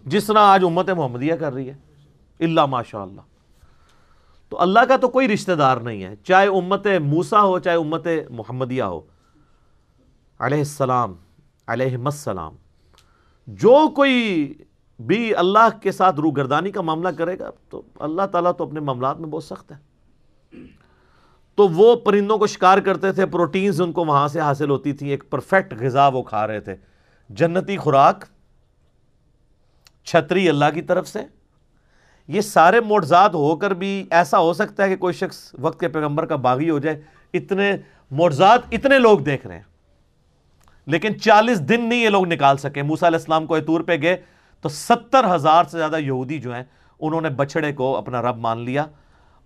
جس 0.07 0.27
طرح 0.27 0.39
آج 0.39 0.65
امت 0.65 0.91
محمدیہ 0.91 1.35
کر 1.35 1.53
رہی 1.53 1.69
ہے۔ 1.69 1.94
اللہ 2.41 2.67
ماشاء 2.67 3.03
اللہ 3.03 3.21
تو 4.49 4.61
اللہ 4.61 4.81
کا 4.89 4.97
تو 4.97 5.09
کوئی 5.09 5.29
رشتہ 5.29 5.53
دار 5.53 5.77
نہیں 5.77 6.05
ہے، 6.05 6.15
چاہے 6.17 6.47
امت 6.47 6.87
موسا 7.05 7.41
ہو، 7.41 7.59
چاہے 7.59 7.77
امت 7.77 8.07
محمدیہ 8.31 8.83
ہو۔ 8.83 9.01
علیہ 10.39 10.59
السلام 10.59 11.15
علیہ 11.67 11.97
السلام۔ 12.05 12.57
جو 13.47 13.89
کوئی 13.89 14.55
بھی 15.07 15.35
اللہ 15.35 15.79
کے 15.83 15.93
ساتھ 15.93 16.21
روگردانی 16.21 16.71
کا 16.71 16.81
معاملہ 16.81 17.09
کرے 17.09 17.39
گا، 17.39 17.51
تو 17.71 17.83
اللہ 18.01 18.23
تعالیٰ 18.33 18.53
تو 18.59 18.65
اپنے 18.65 18.81
معاملات 18.81 19.21
میں 19.21 19.29
بہت 19.29 19.45
سخت 19.45 19.73
ہے۔ 19.73 19.77
تو 21.55 21.69
وہ 21.69 21.97
پرندوں 21.97 22.39
کو 22.39 22.47
شکار 22.47 22.79
کرتے 22.79 23.13
تھے، 23.13 23.27
پروٹینز 23.27 23.81
ان 23.81 23.93
کو 23.93 24.05
وہاں 24.05 24.29
سے 24.29 24.41
حاصل 24.41 24.71
ہوتی 24.71 24.93
تھی 24.93 25.09
ایک 25.09 25.31
پرفیکٹ 25.31 25.75
غذا 25.81 26.09
وہ 26.09 26.23
کھا 26.23 26.47
رہے 26.47 26.61
تھے۔ 26.61 26.77
جنتی 27.29 27.77
خوراک 27.77 28.25
چھتری 30.05 30.49
اللہ 30.49 30.65
کی 30.75 30.83
طرف 30.83 31.09
سے 31.09 31.19
یہ 32.29 32.41
سارے 32.41 32.81
موڑزات 32.81 33.35
ہو 33.35 33.57
کر 33.57 33.71
بھی 33.71 34.07
ایسا 34.11 34.39
ہو 34.39 34.53
سکتا 34.53 34.83
ہے 34.83 34.89
کہ 34.89 34.97
کوئی 34.97 35.15
شخص 35.15 35.55
وقت 35.59 35.81
کے 35.81 35.89
پیغمبر 35.89 36.27
کا 36.27 36.37
باغی 36.37 36.71
ہو 36.71 36.79
جائے، 36.79 37.01
اتنے 37.35 37.77
موڑزات 38.11 38.61
اتنے 38.73 38.99
لوگ 38.99 39.19
دیکھ 39.19 39.47
رہے 39.47 39.57
ہیں۔ 39.57 39.63
لیکن 40.87 41.21
چالیس 41.21 41.61
دن 41.61 41.89
نہیں 41.89 42.03
یہ 42.03 42.09
لوگ 42.09 42.27
نکال 42.27 42.57
سکے۔ 42.57 42.83
موسیٰ 42.83 43.09
علیہ 43.09 43.19
السلام 43.19 43.47
کو 43.47 43.55
اتور 43.55 43.81
پہ 43.81 44.03
گئے 44.03 44.17
تو 44.61 44.69
ستر 44.69 45.35
ہزار 45.35 45.65
سے 45.65 45.79
زیادہ 45.79 45.99
یہودی 45.99 46.39
جو 46.39 46.55
ہیں، 46.55 46.63
انہوں 47.01 47.21
نے 47.21 47.29
بچڑے 47.29 47.73
کو 47.73 47.97
اپنا 47.97 48.23
رب 48.23 48.37
مان 48.37 48.59
لیا 48.59 48.87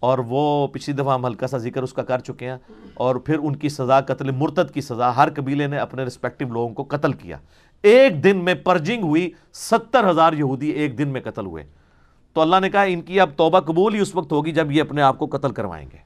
اور 0.00 0.18
وہ 0.18 0.66
پچھلی 0.66 0.96
دفعہ 0.96 1.14
ہم 1.14 1.26
ہلکا 1.26 1.46
سا 1.46 1.58
ذکر 1.58 1.82
اس 1.82 1.92
کا 1.92 2.02
کر 2.02 2.18
چکے 2.18 2.50
ہیں 2.50 2.56
اور 2.94 3.16
پھر 3.16 3.38
ان 3.38 3.56
کی 3.56 3.68
سزا، 3.68 4.00
قتل 4.00 4.30
مرتد 4.30 4.74
کی 4.74 4.80
سزا، 4.80 5.16
ہر 5.16 5.28
قبیلے 5.36 5.66
نے 5.66 5.78
اپنے 5.78 6.02
رسپیکٹو 6.02 6.52
لوگوں 6.52 6.74
کو 6.74 6.96
قتل 6.96 7.12
کیا۔ 7.12 7.36
ایک 7.82 8.24
دن 8.24 8.36
میں 8.36 8.54
پرجنگ 8.54 9.02
ہوئی 9.02 9.30
ستر 9.52 10.10
ہزار 10.10 10.32
یہودی 10.32 10.70
ایک 10.70 10.98
دن 10.98 11.08
میں 11.08 11.20
قتل 11.20 11.46
ہوئے۔ 11.46 11.77
تو 12.38 12.42
اللہ 12.42 12.56
نے 12.60 12.70
کہا 12.70 12.82
ان 12.82 13.00
کی 13.02 13.20
اب 13.20 13.30
توبہ 13.36 13.60
قبول 13.60 13.94
ہی 13.94 14.00
اس 14.00 14.14
وقت 14.14 14.32
ہوگی 14.32 14.52
جب 14.52 14.72
یہ 14.72 14.80
اپنے 14.80 15.02
آپ 15.02 15.18
کو 15.18 15.26
قتل 15.26 15.52
کروائیں 15.52 15.90
گے۔ 15.92 15.96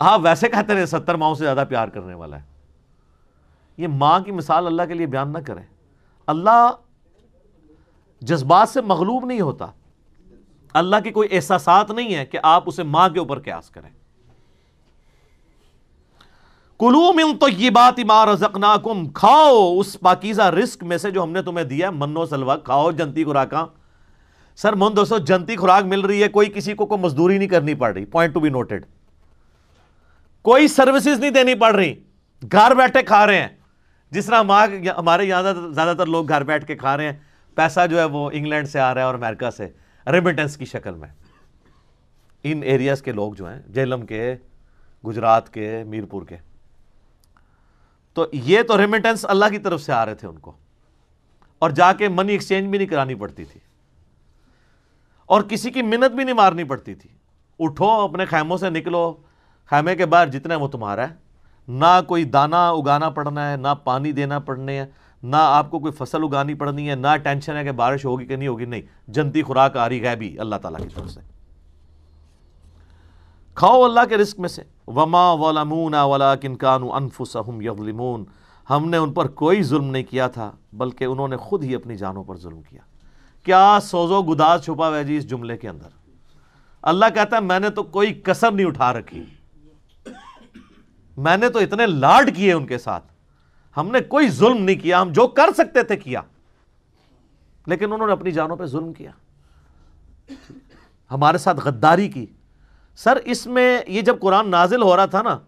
ہاں 0.00 0.18
ویسے 0.22 0.48
کہتے 0.48 0.74
رہے، 0.74 0.86
ستر 0.86 1.14
ماؤں 1.14 1.34
سے 1.34 1.44
زیادہ 1.44 1.64
پیار 1.68 1.88
کرنے 1.88 2.14
والا 2.14 2.36
ہے۔ 2.36 2.42
یہ 3.76 3.88
ماں 3.88 4.20
کی 4.20 4.32
مثال 4.32 4.66
اللہ 4.66 4.82
کے 4.88 4.94
لیے 4.94 5.06
بیان 5.06 5.32
نہ 5.32 5.38
کرے 5.38 5.60
اللہ 6.26 6.70
جذبات 8.20 8.68
سے 8.68 8.80
مغلوب 8.80 9.24
نہیں 9.24 9.40
ہوتا۔ 9.40 9.66
اللہ 10.74 10.96
کے 11.04 11.10
کوئی 11.10 11.28
احساسات 11.32 11.90
نہیں 11.90 12.14
ہے 12.14 12.26
کہ 12.26 12.38
آپ 12.42 12.62
اسے 12.66 12.82
ماں 12.82 13.08
کے 13.08 13.18
اوپر 13.18 13.38
قیاس 13.38 13.70
کریں۔ 13.70 13.90
کلو 16.78 17.12
من 17.12 17.36
طیبات 17.38 17.98
ما 17.98 18.26
رزقناکم، 18.26 19.08
کھاؤ 19.08 19.78
اس 19.78 19.96
پاکیزہ 20.00 20.42
رزق 20.42 20.84
میں 20.84 20.98
سے 20.98 21.10
جو 21.10 21.22
ہم 21.22 21.30
نے 21.30 21.42
تمہیں 21.42 21.64
دیا 21.64 21.88
ہے، 21.88 21.92
منو 21.92 22.26
سلوا 22.26 22.56
کھاؤ، 22.56 22.90
جنتی 22.90 23.24
خوراکاں۔ 23.24 23.66
سر 24.56 24.72
من 24.72 24.96
دوستو، 24.96 25.18
جنتی 25.18 25.56
خوراک 25.56 25.84
مل 25.84 26.00
رہی 26.00 26.22
ہے، 26.22 26.28
کوئی 26.28 26.50
کسی 26.50 26.74
کو 26.74 26.86
کوئی 26.86 27.00
مزدوری 27.00 27.38
نہیں 27.38 27.48
کرنی 27.48 27.74
پڑ 27.74 27.92
رہی۔ 27.92 28.04
پوائنٹ 28.04 28.34
ٹو 28.34 28.40
بی 28.40 28.48
نوٹڈ 28.48 28.86
کوئی 30.42 30.68
سروسز 30.68 31.20
نہیں 31.20 31.30
دینی 31.30 31.54
پڑ 31.54 31.74
رہی۔ 31.74 31.94
گھر 32.52 32.74
بیٹھے 32.74 33.02
کھا 33.02 33.26
رہے 33.26 33.40
ہیں۔ 33.40 33.48
جس 34.10 34.26
طرح 34.26 34.42
ہمارے 34.96 35.24
یہاں 35.24 35.42
زیادہ 35.72 35.96
تر 35.96 36.06
لوگ 36.06 36.28
گھر 36.28 36.44
بیٹھ 36.44 36.66
کے 36.66 36.76
کھا 36.76 36.96
رہے 36.96 37.04
ہیں۔ 37.04 37.18
پیسہ 37.54 37.86
جو 37.90 37.98
ہے 37.98 38.04
وہ 38.04 38.30
انگلینڈ 38.32 38.68
سے 38.68 38.80
آ 38.80 38.94
رہا 38.94 39.00
ہے 39.00 39.06
اور 39.06 39.14
امریکہ 39.14 39.50
سے۔ 39.50 39.68
ریمیٹنس 40.12 40.56
کی 40.56 40.64
شکل 40.64 40.94
میں۔ 40.94 41.08
ان 42.42 42.62
ایریاز 42.62 43.02
کے 43.02 43.12
لوگ 43.12 43.32
جو 43.32 43.48
ہیں، 43.48 43.62
جیلم 43.68 44.06
کے، 44.06 44.36
گجرات 45.06 45.52
کے، 45.54 45.84
میرپور 45.86 46.22
کے۔ 46.22 46.36
تو 48.14 48.26
یہ 48.32 48.62
تو 48.62 48.78
ریمیٹنس 48.78 49.26
اللہ 49.28 49.44
کی 49.50 49.58
طرف 49.58 49.82
سے 49.82 49.92
آ 49.92 50.06
رہے 50.06 50.14
تھے 50.14 50.28
ان 50.28 50.38
کو۔ 50.38 50.52
اور 51.58 51.70
جا 51.70 51.92
کے 51.92 52.08
منی 52.08 52.32
ایکسچینج 52.32 52.68
بھی 52.68 52.78
نہیں 52.78 52.88
کرانی 52.88 53.14
پڑتی 53.14 53.44
تھی۔ 53.44 53.60
اور 55.26 55.42
کسی 55.42 55.70
کی 55.70 55.82
منت 55.82 56.14
بھی 56.14 56.24
نہیں 56.24 56.34
مارنی 56.34 56.64
پڑتی 56.64 56.94
تھی۔ 56.94 57.10
اٹھو، 57.58 57.90
اپنے 57.90 58.24
خیموں 58.24 58.56
سے 58.56 58.70
نکلو۔ 58.70 59.14
خیمے 59.66 59.96
کے 59.96 60.06
باہر 60.06 60.26
جتنا 60.26 60.56
وہ 60.56 60.68
تمہارا 60.68 61.08
ہے۔ 61.08 61.14
نہ 61.68 62.00
کوئی 62.06 62.24
دانا 62.24 62.70
اگانا 62.70 63.10
پڑنا 63.10 63.52
ہے، 63.52 63.56
نہ 63.56 63.68
پانی 63.84 64.12
دینا 64.12 64.38
پڑنے 64.38 64.80
ہے 64.80 64.86
نہ 65.22 65.36
آپ 65.38 65.70
کو 65.70 65.78
کوئی 65.78 65.92
فصل 65.92 66.22
اگانی 66.22 66.54
پڑنی 66.54 66.90
ہے، 66.90 66.94
نہ 66.94 67.16
ٹینشن 67.22 67.56
ہے 67.56 67.64
کہ 67.64 67.72
بارش 67.72 68.04
ہوگی 68.04 68.26
کہ 68.26 68.36
نہیں 68.36 68.48
ہوگی۔ 68.48 68.64
نہیں، 68.64 68.82
جنتی 69.08 69.42
خوراک 69.42 69.76
آ 69.76 69.88
رہی 69.88 70.06
ہے 70.06 70.16
بھی 70.16 70.38
اللہ 70.38 70.56
تعالیٰ 70.56 70.80
کی 70.80 70.88
طرف 70.94 71.10
سے۔ 71.10 71.20
کھاؤ 73.54 73.82
اللہ 73.82 74.00
کے 74.08 74.16
رزق 74.16 74.40
میں 74.40 74.48
سے۔ 74.48 74.62
وما 74.86 75.32
ولمون 75.32 75.94
ولا 75.94 76.34
کنکان 76.34 76.82
انفسہم 76.92 77.60
یظلمون 77.60 78.24
ہم 78.70 78.88
نے 78.88 78.96
ان 78.96 79.12
پر 79.12 79.26
کوئی 79.26 79.62
ظلم 79.62 79.84
نہیں 79.84 80.02
کیا 80.02 80.28
تھا، 80.28 80.50
بلکہ 80.72 81.04
انہوں 81.04 81.28
نے 81.28 81.36
خود 81.36 81.64
ہی 81.64 81.74
اپنی 81.74 81.96
جانوں 81.96 82.24
پر 82.24 82.36
ظلم 82.36 82.62
کیا۔ 82.62 82.80
کیا 83.46 83.78
سوزو 83.82 84.22
گداز 84.22 84.64
چھپا 84.64 84.88
ہوا 84.88 85.02
جی 85.02 85.16
اس 85.16 85.30
جملے 85.30 85.56
کے 85.56 85.68
اندر؟ 85.68 85.88
اللہ 86.82 87.06
کہتا 87.14 87.36
ہے، 87.36 87.40
میں 87.40 87.60
نے 87.60 87.70
تو 87.70 87.82
کوئی 87.82 88.14
کسر 88.14 88.50
نہیں 88.50 88.66
اٹھا 88.66 88.92
رکھی۔ 88.92 89.24
میں 91.16 91.36
نے 91.36 91.48
تو 91.48 91.58
اتنے 91.58 91.86
لاڈ 91.86 92.36
کیے 92.36 92.52
ان 92.52 92.66
کے 92.66 92.78
ساتھ۔ 92.78 93.04
ہم 93.76 93.90
نے 93.90 94.00
کوئی 94.00 94.28
ظلم 94.28 94.64
نہیں 94.64 94.76
کیا، 94.76 95.02
ہم 95.02 95.12
جو 95.12 95.26
کر 95.26 95.48
سکتے 95.54 95.82
تھے 95.82 95.96
کیا۔ 95.96 96.20
لیکن 97.66 97.92
انہوں 97.92 98.06
نے 98.06 98.12
اپنی 98.12 98.30
جانوں 98.30 98.56
پہ 98.56 98.66
ظلم 98.66 98.92
کیا۔ 98.92 99.10
ہمارے 101.10 101.38
ساتھ 101.38 101.60
غداری 101.64 102.08
کی۔ 102.08 102.26
سر، 102.96 103.18
اس 103.24 103.46
میں 103.46 103.80
یہ 103.86 104.02
جب 104.02 104.20
قرآن 104.20 104.50
نازل 104.50 104.82
ہو 104.82 104.96
رہا 104.96 105.06
تھا 105.06 105.22
نا، 105.22 105.38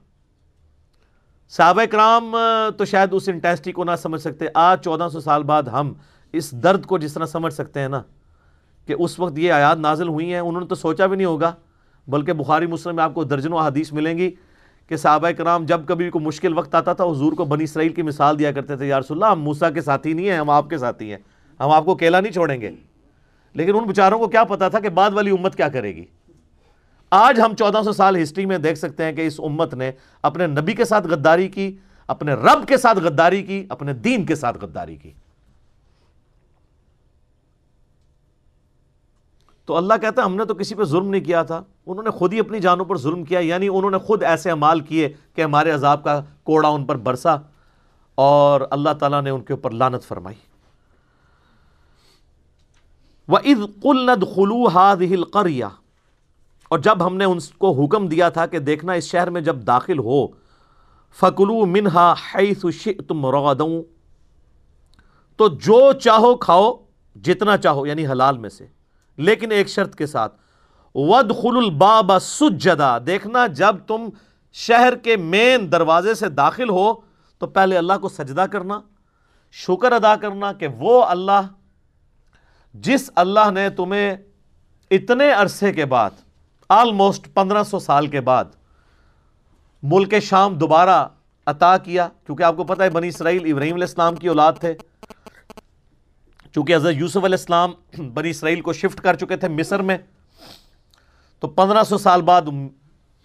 صحابہ 1.49 1.85
کرام 1.85 2.37
تو 2.79 2.85
شاید 2.85 3.09
اس 3.13 3.29
انٹیسٹی 3.29 3.73
کو 3.73 3.85
نہ 3.85 3.97
سمجھ 3.99 4.21
سکتے، 4.21 4.47
آج 4.55 4.85
چودہ 4.85 5.09
سو 5.13 5.21
سال 5.21 5.43
بعد 5.43 5.63
ہم 5.63 5.93
اس 6.33 6.51
درد 6.53 6.87
کو 6.87 6.99
جس 6.99 7.13
طرح 7.13 7.27
سمجھ 7.27 7.53
سکتے 7.55 7.81
ہیں 7.81 7.89
نا، 7.89 8.03
کہ 8.89 8.95
اس 8.99 9.19
وقت 9.19 9.39
یہ 9.39 9.53
آیات 9.53 9.79
نازل 9.79 10.09
ہوئی 10.09 10.33
ہیں، 10.33 10.41
انہوں 10.41 10.61
نے 10.61 10.67
تو 10.67 10.75
سوچا 10.75 11.07
بھی 11.07 11.17
نہیں 11.17 11.27
ہوگا، 11.27 11.53
بلکہ 12.09 12.33
بخاری 12.33 12.67
مسلم 12.67 12.97
میں 12.97 13.05
آپ 13.05 13.15
کو 13.15 13.25
درجنوں 13.25 13.59
حدیث 13.59 13.93
ملیں 13.93 14.19
گی 14.19 14.31
کہ 14.91 14.97
صحابہ 14.97 15.31
کرام 15.31 15.65
جب 15.67 15.81
کبھی 15.87 16.11
کوئی 16.11 16.25
مشکل 16.25 16.59
وقت 16.59 16.75
آتا 16.75 16.93
تھا، 16.93 17.05
حضور 17.05 17.33
کو 17.33 17.45
بنی 17.45 17.65
اسرائیل 17.65 17.93
کی 17.93 18.03
مثال 18.03 18.39
دیا 18.39 18.53
کرتے 18.53 18.77
تھے، 18.77 18.87
یا 18.87 19.01
رسول 19.01 19.17
اللہ، 19.17 19.33
ہم 19.33 19.43
موسیٰ 19.43 19.73
کے 19.75 19.81
ساتھی 19.81 20.13
نہیں 20.13 20.31
ہیں، 20.31 20.39
ہم 20.39 20.51
آپ 20.51 20.71
کے 20.71 20.79
ساتھی 20.79 21.11
ہیں، 21.11 21.19
ہم 21.61 21.71
آپ 21.71 21.85
کو 21.85 21.95
کیلا 21.95 22.21
نہیں 22.21 22.33
چھوڑیں 22.33 22.61
گے 22.61 22.71
لیکن 23.55 23.77
ان 23.77 23.85
بچاروں 23.85 24.19
کو 24.19 24.29
کیا 24.29 24.45
پتا 24.45 24.69
تھا 24.69 24.81
کہ 24.81 24.89
بعد 24.89 25.11
والی 25.11 25.31
امت 25.31 25.57
کیا 25.57 25.69
کرے 25.69 25.95
گی۔ 25.95 26.05
آج 27.13 27.41
ہم 27.41 27.55
چودہ 27.55 27.81
سو 27.85 27.93
سال 27.93 28.23
ہسٹری 28.23 28.47
میں 28.47 28.59
دیکھ 28.59 28.79
سکتے 28.79 29.05
ہیں 29.05 29.13
کہ 29.13 29.27
اس 29.27 29.41
امت 29.41 29.75
نے 29.75 29.91
اپنے 30.23 30.47
نبی 30.47 30.73
کے 30.73 30.85
ساتھ 30.85 31.07
غداری 31.07 31.49
کی، 31.49 31.77
اپنے 32.09 32.33
رب 32.33 32.67
کے 32.69 32.77
ساتھ 32.77 32.99
غداری 32.99 33.43
کی، 33.43 33.65
اپنے 33.69 33.93
دین 33.93 34.25
کے 34.27 34.35
ساتھ 34.35 34.59
غداری 34.65 34.97
کی۔ 34.97 35.13
تو 39.69 39.77
اللہ 39.77 39.95
کہتا 40.01 40.23
ہے 40.23 40.27
ہم 40.27 40.37
نے 40.37 40.45
تو 40.45 40.55
کسی 40.55 40.75
پہ 40.75 40.85
ظلم 40.85 41.09
نہیں 41.09 41.25
کیا 41.25 41.43
تھا۔ 41.43 41.63
انہوں 41.87 42.05
نے 42.05 42.11
خود 42.11 42.33
ہی 42.33 42.39
اپنی 42.39 42.61
جانوں 42.61 42.85
پر 42.85 42.99
ظلم 42.99 43.25
کیا 43.25 43.39
یعنی 43.39 43.69
انہوں 43.69 43.91
نے 43.91 43.99
خود 43.99 44.23
ایسے 44.23 44.51
عمال 44.51 44.81
کیے 44.81 45.13
کہ 45.35 45.43
ہمارے 45.43 45.71
عذاب 45.71 46.05
کا 46.05 46.21
کوڑا 46.43 46.69
ان 46.69 46.85
پر 46.85 46.97
برسا 46.97 47.37
اور 48.15 48.61
اللہ 48.71 48.91
تعالیٰ 49.01 49.23
نے 49.23 49.31
ان 49.31 49.41
کے 49.41 49.53
اوپر 49.53 49.71
لانت 49.71 50.03
فرمائی۔ 50.03 50.37
وَإِذْ 53.29 53.83
قُلْنَ 53.83 54.13
دْخُلُوا 54.15 54.93
هَذِهِ 54.93 55.17
الْقَرْيَةِ۔ 55.17 55.71
اور 56.69 56.79
جب 56.79 57.07
ہم 57.07 57.17
نے 57.17 57.25
ان 57.25 57.39
کو 57.59 57.85
حکم 57.85 58.07
دیا 58.07 58.29
تھا 58.29 58.47
کہ 58.47 58.59
دیکھنا 58.59 58.93
اس 58.93 59.05
شہر 59.05 59.31
میں 59.31 59.41
جب 59.41 59.57
داخل 59.67 59.99
ہو 59.99 60.27
فَقُلُوا 61.21 61.65
مِنْهَا 61.65 62.15
حَيْثُ 62.35 62.71
شِئْتُمْ 62.73 63.31
رَغَدَوْا 63.31 63.83
تو 65.37 65.49
جو 65.49 65.93
چاہو 65.93 66.37
کھاؤ، 66.37 66.75
جتنا 67.23 67.57
چاہو 67.57 67.87
یعنی 67.87 68.07
حلال 68.07 68.39
میں 68.39 68.51
سے۔ 68.51 68.78
لیکن 69.19 69.53
ایک 69.53 69.69
شرط 69.69 69.95
کے 69.95 70.07
ساتھ 70.07 70.37
وَدْخُلُ 70.95 71.57
الْبَابَ 71.57 72.19
سُجَّدَا۔ 72.19 72.99
دیکھنا، 73.07 73.47
جب 73.47 73.77
تم 73.87 74.09
شہر 74.53 74.95
کے 74.95 75.17
مین 75.17 75.73
دروازے 75.73 76.15
سے 76.15 76.29
داخل 76.29 76.69
ہو، 76.69 76.95
تو 77.39 77.47
پہلے 77.47 77.79
اللہ 77.79 77.93
کو 78.01 78.09
سجدہ 78.09 78.45
کرنا، 78.53 78.81
شکر 79.53 79.93
ادا 79.93 80.17
کرنا 80.17 80.53
کہ 80.53 80.67
وہ 80.67 81.05
اللہ، 81.05 81.41
جس 82.75 83.11
اللہ 83.15 83.51
نے 83.51 83.71
تمہیں 83.71 84.17
اتنے 84.91 85.31
عرصے 85.31 85.73
کے 85.73 85.85
بعد 85.85 86.11
آلموسٹ 86.69 87.29
پندرہ 87.35 87.63
سو 87.63 87.79
سال 87.79 88.07
کے 88.07 88.21
بعد، 88.21 88.45
ملک 89.83 90.15
شام 90.23 90.55
دوبارہ 90.55 91.07
عطا 91.47 91.77
کیا۔ 91.79 92.09
کیونکہ 92.27 92.43
آپ 92.43 92.57
کو 92.57 92.65
پتہ 92.65 92.83
ہے، 92.83 92.91
بنی 92.91 93.09
اسرائیل 93.09 93.53
ابراہیم 93.53 93.75
علیہ 93.75 93.85
السلام 93.85 94.15
کی 94.15 94.29
اولاد 94.29 94.53
تھے۔ 94.61 94.75
چونکہ 96.55 96.75
حضرت 96.77 96.95
یوسف 96.97 97.17
علیہ 97.17 97.39
السلام 97.39 97.73
بنی 98.15 98.31
اسرائیل 98.31 98.61
کو 98.61 98.73
شفٹ 98.73 99.01
کر 99.01 99.17
چکے 99.17 99.37
تھے 99.37 99.49
مصر 99.49 99.83
میں، 99.83 99.97
تو 101.43 101.49
پندرہ 101.49 101.83
سو 101.85 101.99
سال 101.99 102.23
بعد 102.23 102.43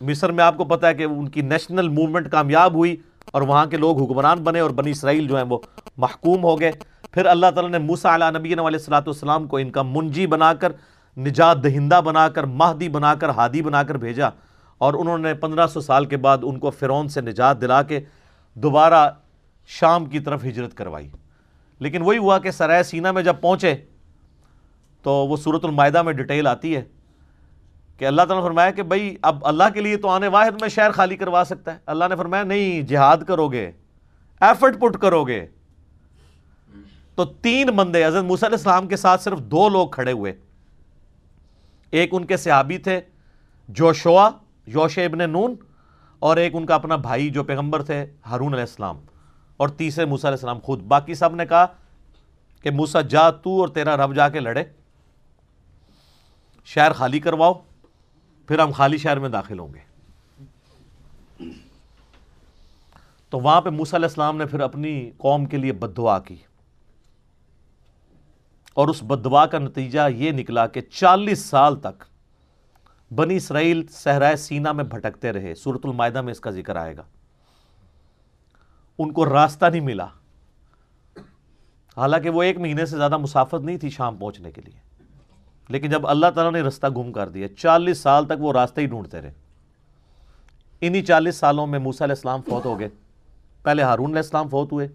مصر 0.02 0.32
میں 0.32 0.44
آپ 0.44 0.58
کو 0.58 0.66
پتہ 0.66 0.86
ہے 0.86 0.94
کہ 0.94 1.04
ان 1.04 1.28
کی 1.30 1.42
نیشنل 1.42 1.88
موومنٹ 1.90 2.30
کامیاب 2.32 2.76
ہوئی 2.76 2.96
اور 3.32 3.42
وہاں 3.42 3.66
کے 3.66 3.78
لوگ 3.78 4.02
حکمران 4.02 4.44
بنے 4.44 4.60
اور 4.60 4.70
بنی 4.72 4.92
اسرائیل 4.92 5.28
جو 5.28 5.36
ہیں 5.36 5.44
وہ 5.50 5.60
محکوم 5.98 6.44
ہو 6.44 6.60
گئے۔ 6.60 6.72
پھر 7.12 7.26
اللہ 7.26 7.52
تعالیٰ 7.56 7.72
نے 7.72 7.78
موسیٰ 7.78 8.14
علیہ 8.14 8.38
نبی 8.38 8.54
علیہ 8.54 8.66
السلاۃ 8.66 9.02
والسلام 9.06 9.48
کو 9.48 9.58
ان 9.58 9.72
کا 9.72 9.82
منجی 9.82 10.28
بنا 10.28 10.54
کر، 10.54 10.72
نجات 11.18 11.64
دہندہ 11.64 12.02
بنا 12.06 12.28
کر، 12.30 12.44
مہدی 12.44 12.90
بنا 12.90 13.14
کر، 13.16 13.30
ہادی 13.30 13.62
بنا 13.62 13.84
کر 13.84 13.98
بھیجا 13.98 14.30
اور 14.82 14.94
انہوں 14.94 15.18
نے 15.18 15.34
پندرہ 15.34 15.68
سو 15.68 15.82
سال 15.82 16.06
کے 16.06 16.18
بعد 16.18 16.38
ان 16.44 16.60
کو 16.60 16.70
فرعون 16.70 17.08
سے 17.08 17.22
نجات 17.22 17.62
دلا 17.62 17.82
کے 17.82 18.00
دوبارہ 18.56 19.10
شام 19.70 20.06
کی 20.06 20.20
طرف 20.20 20.46
ہجرت 20.46 20.74
کروائی۔ 20.74 21.10
لیکن 21.84 22.02
وہی 22.02 22.18
ہوا 22.18 22.40
کہ 22.40 22.52
سرائے 22.52 22.84
سینہ 22.84 23.12
میں 23.12 23.24
جب 23.24 23.36
پہنچے 23.42 23.76
تو 25.02 25.14
وہ 25.28 25.38
صورت 25.38 25.66
المائدہ 25.66 26.02
میں 26.02 26.14
ڈیٹیل 26.14 26.48
آتی 26.48 26.76
ہے 26.76 26.84
کہ 27.98 28.06
اللہ 28.06 28.22
تعالیٰ 28.22 28.44
نے 28.44 28.50
فرمایا 28.50 28.72
کہ 28.72 28.84
بھائی 28.84 29.16
اب 29.22 29.46
اللہ 29.46 29.64
کے 29.74 29.82
لیے 29.82 29.98
تو 29.98 30.10
آنے 30.10 30.28
واحد 30.28 30.62
میں 30.62 30.70
شہر 30.70 30.92
خالی 30.92 31.16
کروا 31.16 31.44
سکتا 31.46 31.74
ہے۔ 31.74 31.78
اللہ 31.86 32.06
نے 32.10 32.16
فرمایا 32.16 32.44
نہیں، 32.44 32.82
جہاد 32.82 33.18
کرو 33.28 33.48
گے 33.48 33.72
ایفرٹ 34.42 34.80
پٹ 34.80 34.98
کرو 34.98 35.24
گے 35.24 35.46
تو 37.16 37.26
تین 37.26 37.70
بندے، 37.70 38.06
حضرت 38.06 38.24
موسیٰ 38.24 38.50
علیہ 38.50 38.58
السلام 38.58 38.88
کے 38.88 38.96
ساتھ 38.96 39.22
صرف 39.22 39.40
دو 39.40 39.70
لوگ 39.70 39.88
کھڑے 39.88 40.12
ہوئے۔ 40.12 40.34
ایک 41.92 42.10
ان 42.12 42.26
کے 42.26 42.38
صحابی 42.38 42.78
تھے، 42.78 43.00
جوشوا 43.70 44.30
یوش 44.68 44.98
ابن 44.98 45.30
نون، 45.30 45.56
اور 46.20 46.38
ایک 46.38 46.56
ان 46.56 46.66
کا 46.66 46.76
اپنا 46.76 46.96
بھائی 46.96 47.30
جو 47.30 47.44
پیغمبر 47.44 47.84
تھے، 47.84 48.06
ہارون 48.26 48.54
علیہ 48.54 48.64
السلام۔ 48.64 49.00
اور 49.64 49.70
تیسرے 49.70 50.06
موسیٰ 50.06 50.26
علیہ 50.26 50.38
السلام 50.38 50.60
خود۔ 50.60 50.82
باقی 50.82 51.14
سب 51.14 51.36
نے 51.36 51.46
کہا 51.46 51.66
کہ 52.62 52.72
موسیٰ 52.72 53.04
جا 53.04 53.30
تو 53.30 53.60
اور 53.60 53.68
تیرا 53.68 53.98
رب 53.98 54.16
جا 54.16 54.30
کے 54.30 54.40
لڑے۔ 54.40 54.64
شہر 56.66 56.94
خالی 56.94 57.20
کرواؤ، 57.20 57.54
پھر 58.48 58.60
ہم 58.60 58.72
خالی 58.72 58.98
شہر 58.98 59.20
میں 59.20 59.30
داخل 59.30 59.60
ہوں 59.60 59.74
گے۔ 59.74 59.80
تو 63.30 63.40
وہاں 63.40 63.62
پہ 63.62 63.70
موسیٰ 63.70 63.94
علیہ 63.94 64.08
السلام 64.08 64.38
نے 64.38 64.46
پھر 64.46 64.60
اپنی 64.60 65.12
قوم 65.18 65.46
کے 65.46 65.58
لیے 65.58 65.74
بد 65.74 65.98
دعا 65.98 66.20
کی۔ 66.20 66.36
اور 68.74 68.88
اس 68.88 69.04
بدوا 69.04 69.46
کا 69.46 69.60
نتیجہ 69.60 70.00
یہ 70.16 70.32
نکلا 70.32 70.68
کہ 70.68 70.82
چالیس 70.82 71.46
سال 71.46 71.80
تک 71.80 72.04
بنی 73.14 73.36
اسرائیل 73.36 73.88
صحرائے 73.88 74.36
سینا 74.36 74.72
میں 74.72 74.84
بھٹکتے 74.84 75.32
رہے۔ 75.32 75.56
صورت 75.56 75.80
المائدہ 75.84 76.22
میں 76.22 76.32
اس 76.32 76.40
کا 76.40 76.50
ذکر 76.50 76.76
آئے 76.76 76.98
گا۔ 76.98 77.04
ان 79.00 79.14
کو 79.14 79.26
راستہ 79.26 79.66
نہیں 79.66 79.82
ملا۔ 79.82 80.06
حالانکہ 81.98 82.30
وہ 82.30 82.44
ایک 82.44 82.58
مہینے 82.58 82.86
سے 82.86 82.98
زیادہ 82.98 83.18
مسافت 83.18 83.62
نہیں 83.62 83.78
تھی 83.78 83.90
شام 83.90 84.18
پہنچنے 84.18 84.52
کے 84.52 84.62
لیے۔ 84.62 84.80
لیکن 85.70 85.90
جب 85.90 86.08
اللہ 86.08 86.26
تعالیٰ 86.36 86.62
نے 86.62 86.68
رستہ 86.68 86.88
گم 86.88 87.12
کر 87.12 87.30
دیا، 87.30 87.48
چالیس 87.58 87.98
سال 87.98 88.26
تک 88.26 88.34
وہ 88.40 88.54
راستہ 88.54 88.82
ہی 88.82 88.86
ڈھونڈتے 88.86 89.22
رہے۔ 89.22 89.34
انہی 90.82 91.02
چالیس 91.02 91.36
سالوں 91.36 91.68
میں 91.68 91.80
موسیٰ 91.80 92.08
علیہ 92.08 92.16
السلام 92.16 92.42
فوت 92.42 92.66
ہو 92.66 92.80
گئے۔ 92.80 92.90
پہلے 93.64 93.82
ہارون 93.82 94.06
علیہ 94.06 94.20
السلام 94.20 94.50
فوت 94.50 94.72
ہوئے، 94.72 94.88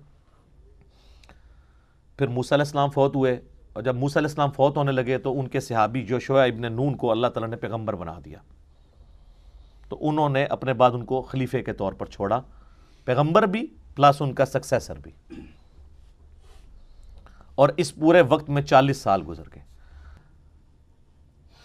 پھر 2.16 2.26
موسیٰ 2.26 2.58
علیہ 2.58 2.64
السلام 2.64 2.90
فوت 2.90 3.16
ہوئے۔ 3.16 3.40
اور 3.72 3.82
جب 3.82 3.94
موسیٰ 3.96 4.16
علیہ 4.16 4.28
السلام 4.28 4.50
فوت 4.50 4.76
ہونے 4.76 4.92
لگے 4.92 5.18
تو 5.18 5.40
ان 5.40 5.48
کے 5.48 5.60
صحابی 5.60 6.02
جو 6.02 6.18
شعیع 6.18 6.54
ابن 6.54 6.72
نون 6.72 6.96
کو 6.96 7.10
اللہ 7.10 7.26
تعالیٰ 7.26 7.48
نے 7.48 7.56
پیغمبر 7.56 7.94
بنا 7.94 8.14
دیا۔ 8.24 8.38
تو 9.88 9.98
انہوں 10.00 10.28
نے 10.28 10.44
اپنے 10.44 10.72
بعد 10.72 10.90
ان 10.94 11.04
کو 11.04 11.22
خلیفے 11.22 11.62
کے 11.62 11.72
طور 11.72 11.92
پر 11.92 12.06
چھوڑا۔ 12.06 12.40
پیغمبر 13.04 13.42
بھی 13.42 13.66
پلس 13.98 14.22
ان 14.22 14.32
کا 14.32 14.46
سکسیسر 14.46 14.94
بھی۔ 14.98 15.12
اور 17.54 17.68
اس 17.76 17.94
پورے 17.94 18.20
وقت 18.20 18.50
میں 18.50 18.62
چالیس 18.62 18.96
سال 18.96 19.22
گزر 19.28 19.42
گئے۔ 19.54 19.62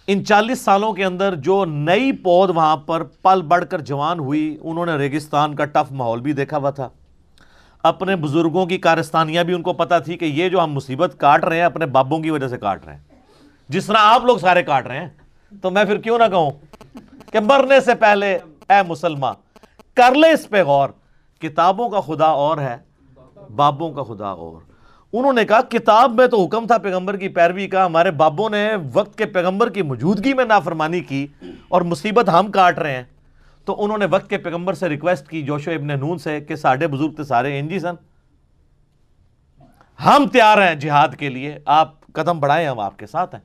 ان 0.07 0.25
چالیس 0.25 0.61
سالوں 0.61 0.93
کے 0.93 1.05
اندر 1.05 1.35
جو 1.35 1.65
نئی 1.65 2.11
پود 2.11 2.49
وہاں 2.49 2.77
پر 2.77 3.03
پل 3.03 3.41
بڑھ 3.41 3.65
کر 3.69 3.79
جوان 3.79 4.19
ہوئی، 4.19 4.57
انہوں 4.61 4.85
نے 4.85 4.95
ریگستان 4.95 5.55
کا 5.55 5.65
ٹف 5.65 5.91
ماحول 5.91 6.21
بھی 6.21 6.33
دیکھا 6.33 6.57
ہوا 6.57 6.69
تھا۔ 6.69 6.89
اپنے 7.83 8.15
بزرگوں 8.15 8.65
کی 8.65 8.77
کارستانیاں 8.77 9.43
بھی 9.43 9.53
ان 9.53 9.61
کو 9.61 9.73
پتا 9.73 9.99
تھی 9.99 10.17
کہ 10.17 10.25
یہ 10.25 10.49
جو 10.49 10.63
ہم 10.63 10.73
مصیبت 10.73 11.15
کاٹ 11.17 11.43
رہے 11.43 11.55
ہیں، 11.55 11.63
اپنے 11.63 11.85
بابوں 11.85 12.19
کی 12.19 12.29
وجہ 12.29 12.47
سے 12.47 12.57
کاٹ 12.57 12.85
رہے 12.85 12.95
ہیں۔ 12.95 13.03
جس 13.69 13.85
طرح 13.85 13.97
آپ 13.99 14.25
لوگ 14.25 14.37
سارے 14.37 14.63
کاٹ 14.63 14.87
رہے 14.87 14.99
ہیں، 14.99 15.09
تو 15.61 15.71
میں 15.71 15.83
پھر 15.83 15.97
کیوں 15.97 16.19
نہ 16.19 16.23
کہوں 16.29 16.51
کہ 17.31 17.39
مرنے 17.39 17.81
سے 17.81 17.95
پہلے، 17.95 18.35
اے 18.69 18.81
مسلمان، 18.87 19.33
کر 19.93 20.15
لے 20.15 20.31
اس 20.31 20.49
پہ 20.49 20.63
غور۔ 20.63 20.89
کتابوں 21.43 21.89
کا 21.89 22.01
خدا 22.01 22.25
اور 22.25 22.57
ہے، 22.57 22.77
بابوں 23.55 23.93
کا 23.93 24.03
خدا 24.03 24.27
اور۔ 24.27 24.61
انہوں 25.13 25.33
نے 25.33 25.45
کہا، 25.45 25.61
کتاب 25.61 26.11
میں 26.13 26.27
تو 26.27 26.45
حکم 26.45 26.67
تھا 26.67 26.77
پیغمبر 26.77 27.17
کی 27.17 27.27
پیروی 27.27 27.67
کا، 27.67 27.85
ہمارے 27.85 28.11
بابوں 28.11 28.49
نے 28.49 28.69
وقت 28.93 29.17
کے 29.17 29.25
پیغمبر 29.25 29.69
کی 29.69 29.81
موجودگی 29.81 30.33
میں 30.33 30.45
نافرمانی 30.45 30.99
کی 30.99 31.27
اور 31.67 31.81
مصیبت 31.81 32.29
ہم 32.29 32.51
کاٹ 32.51 32.79
رہے 32.79 32.95
ہیں۔ 32.95 33.03
تو 33.65 33.83
انہوں 33.83 33.97
نے 33.97 34.05
وقت 34.05 34.29
کے 34.29 34.37
پیغمبر 34.37 34.73
سے 34.73 34.89
ریکویسٹ 34.89 35.27
کی، 35.27 35.41
جوشو 35.41 35.71
ابن 35.71 35.87
نون 35.87 36.17
سے، 36.17 36.41
کہ 36.41 36.55
ساڑھے 36.55 36.87
بزرگ 36.87 37.11
تھے 37.11 37.23
سارے 37.23 37.59
انجی 37.59 37.79
سن۔ 37.79 37.95
ہم 40.05 40.27
تیار 40.31 40.67
ہیں 40.67 40.75
جہاد 40.75 41.09
کے 41.17 41.29
لیے، 41.29 41.57
آپ 41.65 42.07
قدم 42.13 42.39
بڑھائیں، 42.39 42.67
ہم 42.67 42.79
آپ 42.79 42.99
کے 42.99 43.05
ساتھ 43.05 43.35
ہیں۔ 43.35 43.41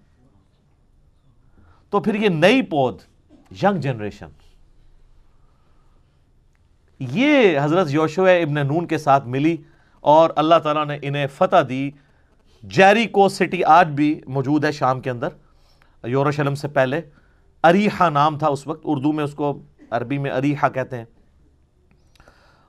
تو 1.91 2.01
پھر 2.01 2.15
یہ 2.15 2.29
نئی 2.29 2.63
پود 2.63 2.99
ینگ 3.63 3.81
جنریشن 3.81 4.27
یہ 7.01 7.61
حضرت 7.63 7.87
یوشو 7.91 8.25
ابن 8.25 8.55
نون 8.55 8.87
کے 8.87 8.99
ساتھ 8.99 9.27
ملی 9.27 9.57
اور 10.01 10.31
اللہ 10.37 10.55
تعالیٰ 10.63 10.87
نے 10.87 10.99
انہیں 11.03 11.27
فتح 11.35 11.57
دی۔ 11.69 11.91
جیری 12.63 13.07
کو 13.07 13.29
سٹی 13.29 13.65
آج 13.65 13.89
بھی 13.89 14.21
موجود 14.27 14.65
ہے 14.65 14.73
شام 14.73 15.01
کے 15.01 15.11
اندر 15.11 15.29
یوروشلم 16.05 16.55
سے 16.55 16.69
پہلے۔ 16.69 17.01
اریحا 17.63 18.09
نام 18.09 18.39
تھا 18.39 18.47
اس 18.47 18.67
وقت، 18.67 18.81
اردو 18.85 19.13
میں 19.13 19.25
اس 19.25 19.35
کو 19.35 19.63
عربی 19.91 20.19
میں 20.19 20.31
اریحا 20.31 20.69
کہتے 20.69 20.97
ہیں۔ 20.97 21.05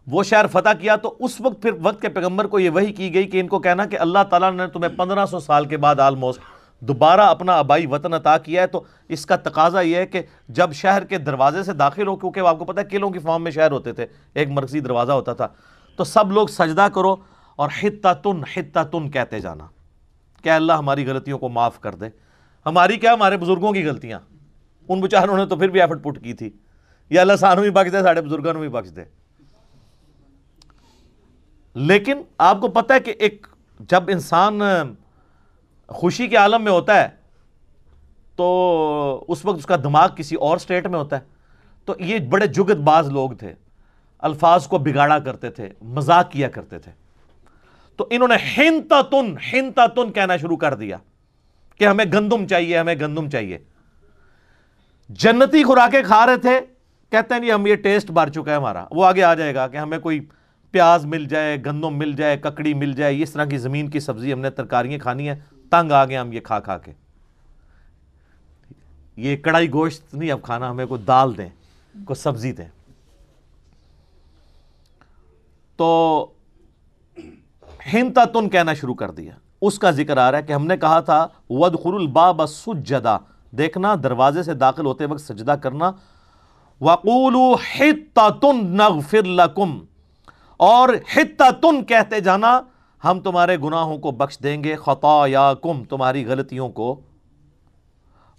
وہ 0.07 0.23
شہر 0.23 0.47
فتح 0.47 0.73
کیا 0.79 0.95
تو 0.95 1.17
اس 1.19 1.41
وقت 1.41 1.61
پھر 1.61 1.71
وقت 1.81 2.01
کے 2.01 2.09
پیغمبر 2.09 2.47
کو 2.47 2.59
یہ 2.59 2.69
وہی 2.69 2.93
کی 2.93 3.13
گئی 3.13 3.23
کہ 3.23 3.39
ان 3.39 3.47
کو 3.47 3.59
کہنا 3.59 3.85
کہ 3.85 3.99
اللہ 3.99 4.19
تعالیٰ 4.29 4.53
نے 4.53 4.67
تمہیں 4.67 4.97
پندرہ 4.97 5.25
سو 5.25 5.39
سال 5.39 5.65
کے 5.65 5.77
بعد 5.77 5.99
آلموسٹ 5.99 6.39
دوبارہ 6.79 7.21
اپنا 7.21 7.53
آبائی 7.53 7.85
وطن 7.85 8.13
عطا 8.13 8.37
کیا 8.37 8.61
ہے، 8.61 8.67
تو 8.67 8.83
اس 9.09 9.25
کا 9.25 9.35
تقاضا 9.35 9.81
یہ 9.81 9.95
ہے 9.95 10.05
کہ 10.05 10.21
جب 10.47 10.73
شہر 10.73 11.03
کے 11.03 11.17
دروازے 11.17 11.63
سے 11.63 11.73
داخل 11.73 12.07
ہو، 12.07 12.15
کیونکہ 12.15 12.39
آپ 12.39 12.59
کو 12.59 12.65
پتہ 12.65 12.79
ہے 12.79 12.85
قلعوں 12.85 13.11
کی 13.11 13.19
فارم 13.19 13.43
میں 13.43 13.51
شہر 13.51 13.71
ہوتے 13.71 13.93
تھے، 13.93 14.05
ایک 14.33 14.47
مرکزی 14.49 14.79
دروازہ 14.79 15.11
ہوتا 15.11 15.33
تھا، 15.33 15.47
تو 15.95 16.03
سب 16.03 16.31
لوگ 16.31 16.47
سجدہ 16.47 16.87
کرو 16.93 17.15
اور 17.55 17.69
حتہ 17.83 18.07
تن 18.23 18.41
حتہ 18.55 18.79
تن 18.91 19.11
کہتے 19.11 19.39
جانا، 19.39 19.67
کہ 20.43 20.49
اللہ 20.49 20.73
ہماری 20.73 21.07
غلطیوں 21.07 21.39
کو 21.39 21.49
معاف 21.49 21.79
کر 21.79 21.95
دے۔ 21.95 22.05
ہماری 22.65 22.97
کیا، 22.97 23.13
ہمارے 23.13 23.37
بزرگوں 23.37 23.73
کی 23.73 23.87
غلطیاں۔ 23.87 24.19
ان 24.89 25.01
بچاروں 25.01 25.37
نے 25.37 25.45
تو 25.45 25.55
پھر 25.55 25.69
بھی 25.69 25.81
ایفٹ 25.81 26.03
پٹ 26.03 26.23
کی 26.23 26.33
تھی۔ 26.33 26.49
یا 27.09 27.21
اللہ 27.21 27.35
سانو 27.35 27.61
بھی 27.61 27.69
بخش 27.69 27.91
دے، 27.91 28.01
ساڑھے 28.01 28.21
بزرگوں 28.21 28.53
بھی 28.53 28.69
بخش 28.69 28.95
دے۔ 28.95 29.03
لیکن 31.75 32.21
آپ 32.37 32.61
کو 32.61 32.67
پتہ 32.67 32.93
ہے 32.93 32.99
کہ 32.99 33.13
ایک، 33.19 33.47
جب 33.79 34.03
انسان 34.07 34.61
خوشی 35.89 36.27
کے 36.27 36.35
عالم 36.35 36.63
میں 36.63 36.71
ہوتا 36.71 37.03
ہے، 37.03 37.09
تو 38.35 39.25
اس 39.27 39.45
وقت 39.45 39.57
اس 39.57 39.65
کا 39.65 39.75
دماغ 39.75 40.09
کسی 40.15 40.35
اور 40.35 40.57
سٹیٹ 40.57 40.87
میں 40.87 40.99
ہوتا 40.99 41.15
ہے۔ 41.15 41.21
تو 41.85 41.95
یہ 41.99 42.19
بڑے 42.19 42.47
جگت 42.47 42.77
باز 42.77 43.09
لوگ 43.09 43.31
تھے۔ 43.31 43.53
الفاظ 44.19 44.67
کو 44.67 44.77
بگاڑا 44.77 45.19
کرتے 45.19 45.49
تھے، 45.49 45.69
مذاق 45.81 46.31
کیا 46.31 46.49
کرتے 46.49 46.79
تھے۔ 46.79 46.91
تو 47.95 48.07
انہوں 48.09 48.27
نے 48.27 48.35
ہنتا 48.57 49.01
تن 49.01 49.35
ہنتا 49.53 49.85
تن 49.85 50.11
کہنا 50.11 50.37
شروع 50.37 50.57
کر 50.57 50.73
دیا 50.73 50.97
کہ 51.75 51.87
ہمیں 51.87 52.05
گندم 52.13 52.47
چاہیے، 52.47 52.77
ہمیں 52.77 52.95
گندم 53.01 53.29
چاہیے۔ 53.29 53.57
جنتی 55.09 55.63
خوراکیں 55.63 56.01
کھا 56.05 56.25
رہے 56.25 56.37
تھے، 56.37 56.59
کہتے 57.09 57.33
ہیں 57.33 57.41
نہیں 57.41 57.51
ہم 57.51 57.67
یہ 57.67 57.75
ٹیسٹ 57.75 58.11
بار 58.11 58.27
چکا 58.27 58.51
ہے 58.51 58.55
ہمارا۔ 58.55 58.85
وہ 58.91 59.05
آگے 59.05 59.23
آ 59.23 59.33
جائے 59.33 59.55
گا 59.55 59.67
کہ 59.67 59.77
ہمیں 59.77 59.99
کوئی 59.99 60.19
پیاز 60.71 61.05
مل 61.05 61.25
جائے، 61.25 61.57
گندم 61.65 61.97
مل 61.97 62.13
جائے، 62.13 62.37
ککڑی 62.37 62.73
مل 62.73 62.93
جائے، 62.93 63.21
اس 63.21 63.31
طرح 63.31 63.45
کی 63.45 63.57
زمین 63.57 63.89
کی 63.89 63.99
سبزی 63.99 64.33
ہم 64.33 64.39
نے 64.39 64.49
ترکاریاں 64.49 64.99
کھانی 64.99 65.29
ہیں۔ 65.29 65.35
تنگ 65.69 65.91
آ 65.91 66.05
گئے 66.05 66.17
ہم 66.17 66.33
یہ 66.33 66.39
کھا 66.39 66.59
کھا 66.59 66.77
کے۔ 66.77 66.91
یہ 69.15 69.37
کڑائی 69.37 69.71
گوشت 69.71 70.13
نہیں 70.13 70.31
اب 70.31 70.41
کھانا، 70.41 70.71
ہمیں 70.71 70.85
کوئی 70.85 71.01
دال 71.01 71.37
دیں، 71.37 71.49
کوئی 72.05 72.15
سبزی 72.15 72.51
دیں۔ 72.51 72.67
تو 75.75 76.25
ہنتا 77.93 78.25
تن 78.25 78.49
کہنا 78.49 78.73
شروع 78.73 78.95
کر 78.95 79.11
دیا۔ 79.11 79.33
اس 79.61 79.79
کا 79.79 79.91
ذکر 79.91 80.17
آ 80.17 80.31
رہا 80.31 80.37
ہے 80.37 80.43
کہ 80.43 80.53
ہم 80.53 80.67
نے 80.67 80.77
کہا 80.77 80.99
تھا 80.99 81.27
ود 81.49 81.83
خر 81.83 81.93
الباب 81.93 82.41
سجدہ 82.47 83.17
دیکھنا، 83.51 83.95
دروازے 84.03 84.43
سے 84.43 84.53
داخل 84.53 84.85
ہوتے 84.85 85.05
وقت 85.05 85.21
سجدہ 85.21 85.51
کرنا۔ 85.51 85.91
وقول 86.81 87.35
تن 88.15 88.65
نغفر 88.65 89.39
اور 90.57 90.89
حتہ 91.15 91.51
تن 91.61 91.85
کہتے 91.85 92.19
جانا 92.19 92.61
ہم 93.03 93.19
تمہارے 93.19 93.57
گناہوں 93.57 93.97
کو 93.97 94.11
بخش 94.11 94.39
دیں 94.43 94.63
گے 94.63 94.75
خطا 94.75 95.23
یا 95.27 95.53
کم 95.53 95.83
تمہاری 95.83 96.25
غلطیوں 96.25 96.69
کو۔ 96.69 96.99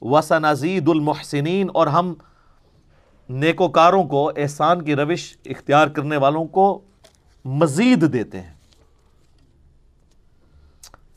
وسنزید 0.03 0.88
المحسنین، 0.88 1.68
اور 1.75 1.87
ہم 1.87 2.14
نیکوکاروں 3.29 4.05
کو، 4.05 4.33
احسان 4.37 4.83
کی 4.83 4.94
روش 4.94 5.37
اختیار 5.44 5.87
کرنے 5.87 6.16
والوں 6.16 6.44
کو 6.44 6.81
مزید 7.44 8.12
دیتے 8.12 8.40
ہیں۔ 8.40 8.53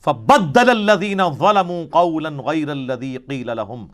فبدل 0.03 0.69
الذين 0.69 1.21
ظلموا 1.39 1.84
قولا 1.91 2.29
غير 2.29 2.69
الذي 2.69 3.17
قيل 3.17 3.47
لهم۔ 3.47 3.88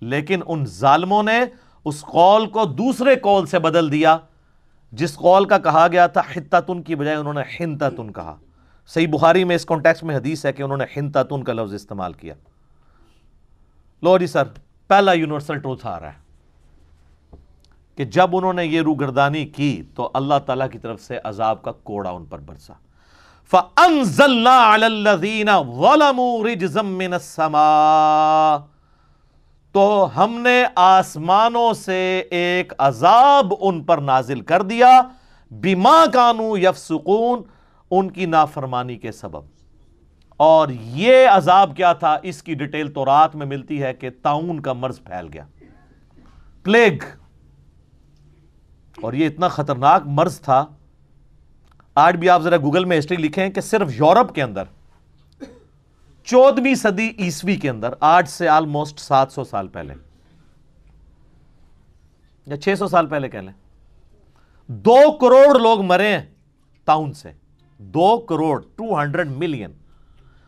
لیکن 0.00 0.40
ان 0.46 0.66
ظالموں 0.66 1.22
نے 1.22 1.40
اس 1.84 2.00
قول 2.00 2.46
کو 2.46 2.64
دوسرے 2.64 3.16
قول 3.16 3.46
سے 3.46 3.58
بدل 3.58 3.92
دیا، 3.92 4.18
جس 4.92 5.16
قول 5.16 5.44
کا 5.44 5.58
کہا 5.58 5.88
گیا 5.92 6.06
تھا، 6.06 6.22
حتتن 6.36 6.82
کی 6.82 6.94
بجائے 6.94 7.16
انہوں 7.16 7.34
نے 7.34 7.40
حنتتن 7.40 8.12
کہا۔ 8.12 8.36
صحیح 8.86 9.06
بخاری 9.08 9.44
میں 9.44 9.56
اس 9.56 9.64
کانٹیکس 9.64 10.02
میں 10.02 10.16
حدیث 10.16 10.46
ہے 10.46 10.52
کہ 10.52 10.62
انہوں 10.62 10.78
نے 10.78 10.84
حنتتن 10.96 11.44
کا 11.44 11.52
لفظ 11.52 11.74
استعمال 11.74 12.12
کیا۔ 12.12 12.34
لو 14.02 14.18
جی 14.18 14.26
سر، 14.26 14.42
پہلا 14.88 15.12
یونیورسل 15.12 15.58
ٹروتھ 15.58 15.86
آ 15.86 16.00
رہا 16.00 16.08
ہے 16.08 16.24
کہ 17.96 18.04
جب 18.04 18.36
انہوں 18.36 18.52
نے 18.52 18.66
یہ 18.66 18.82
روگردانی 18.82 19.46
کی 19.46 19.82
تو 19.94 20.10
اللہ 20.14 20.34
تعالیٰ 20.46 20.70
کی 20.70 20.78
طرف 20.78 21.00
سے 21.00 21.18
عذاب 21.24 21.62
کا 21.62 21.72
کوڑا 21.72 22.10
ان 22.10 22.24
پر 22.24 22.38
برسا۔ 22.38 22.72
فَأَنزَلْنَا 23.50 24.74
عَلَى 24.74 24.84
الَّذِينَ 24.84 25.50
ظَلَمُوا 25.50 26.44
رِجْزًا 26.44 26.88
مِّنَ 26.88 27.14
السَّمَاءِ۔ 27.14 28.60
تو 29.72 30.08
ہم 30.16 30.40
نے 30.40 30.64
آسمانوں 30.74 31.72
سے 31.72 32.22
ایک 32.30 32.72
عذاب 32.78 33.54
ان 33.60 33.84
پر 33.84 33.98
نازل 33.98 34.40
کر 34.40 34.62
دیا۔ 34.62 35.00
بما 35.50 36.04
کانو 36.12 36.58
یفسقون 36.58 37.42
ان 37.98 38.10
کی 38.10 38.26
نافرمانی 38.26 38.96
کے 38.96 39.12
سبب۔ 39.12 39.40
اور 40.28 40.68
یہ 40.68 41.28
عذاب 41.28 41.76
کیا 41.76 41.92
تھا؟ 41.92 42.18
اس 42.22 42.42
کی 42.42 42.54
ڈیٹیل 42.54 42.92
تو 42.92 43.04
رات 43.04 43.36
میں 43.36 43.46
ملتی 43.46 43.82
ہے 43.82 43.94
کہ 43.94 44.10
تعاون 44.22 44.60
کا 44.60 44.72
مرض 44.72 44.98
پھیل 45.04 45.28
گیا۔ 45.32 45.44
پلیگ۔ 46.62 46.98
اور 49.02 49.12
یہ 49.12 49.26
اتنا 49.26 49.48
خطرناک 49.48 50.02
مرض 50.06 50.40
تھا۔ 50.40 50.64
آج 51.94 52.16
بھی 52.16 52.28
آپ 52.28 52.42
ذرا 52.42 52.56
گوگل 52.56 52.84
میں 52.84 52.98
ہسٹری 52.98 53.16
لکھیں 53.16 53.50
کہ 53.50 53.60
صرف 53.60 53.88
یورپ 53.94 54.34
کے 54.34 54.42
اندر، 54.42 54.62
چودہویں 56.24 56.74
صدی 56.74 57.12
عیسوی 57.18 57.56
کے 57.56 57.70
اندر، 57.70 57.88
آج 58.00 58.28
سے 58.28 58.48
آلموسٹ 58.48 58.98
سات 58.98 59.32
سو 59.32 59.44
سال 59.44 59.68
پہلے۔ 59.68 59.94
یا 62.46 62.56
چھ 62.56 62.74
سو 62.78 62.88
سال 62.88 63.06
پہلے 63.06 63.28
کہہ 63.28 63.38
لیں۔ 63.38 63.52
دو 64.66 65.12
کروڑ 65.18 65.60
لوگ 65.60 65.82
مرے 65.82 66.08
ہیں 66.08 66.26
ٹاؤن 66.84 67.12
سے۔ 67.12 67.32
دو 67.78 68.18
کروڑ 68.18 68.62
ٹو 68.76 69.00
ہنڈریڈ 69.00 69.28
ملین 69.30 69.72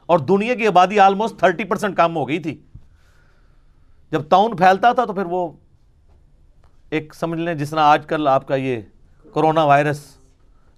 اور 0.07 0.19
دنیا 0.19 0.55
کی 0.55 0.67
آبادی 0.67 1.01
آلموسٹ 1.01 1.39
تھرٹی 1.39 1.65
پرسینٹ 1.65 1.97
کام 1.97 2.17
ہو 2.17 2.29
گئی 2.29 2.39
تھی۔ 2.39 2.63
جب 4.11 4.23
ٹاؤن 4.29 4.57
پھیلتا 4.57 4.93
تھا 4.93 5.05
تو 5.05 5.13
پھر 5.13 5.27
وہ 5.27 5.53
ایک 6.91 7.15
سمجھ 7.15 7.41
لیں 7.41 7.55
جس 7.55 7.71
طرح 7.71 7.81
آج 7.81 8.07
کل 8.07 8.29
آپ 8.29 8.49
کا 8.49 8.55
یہ 8.55 8.81
کرونا 9.35 9.65
وائرس، 9.65 10.17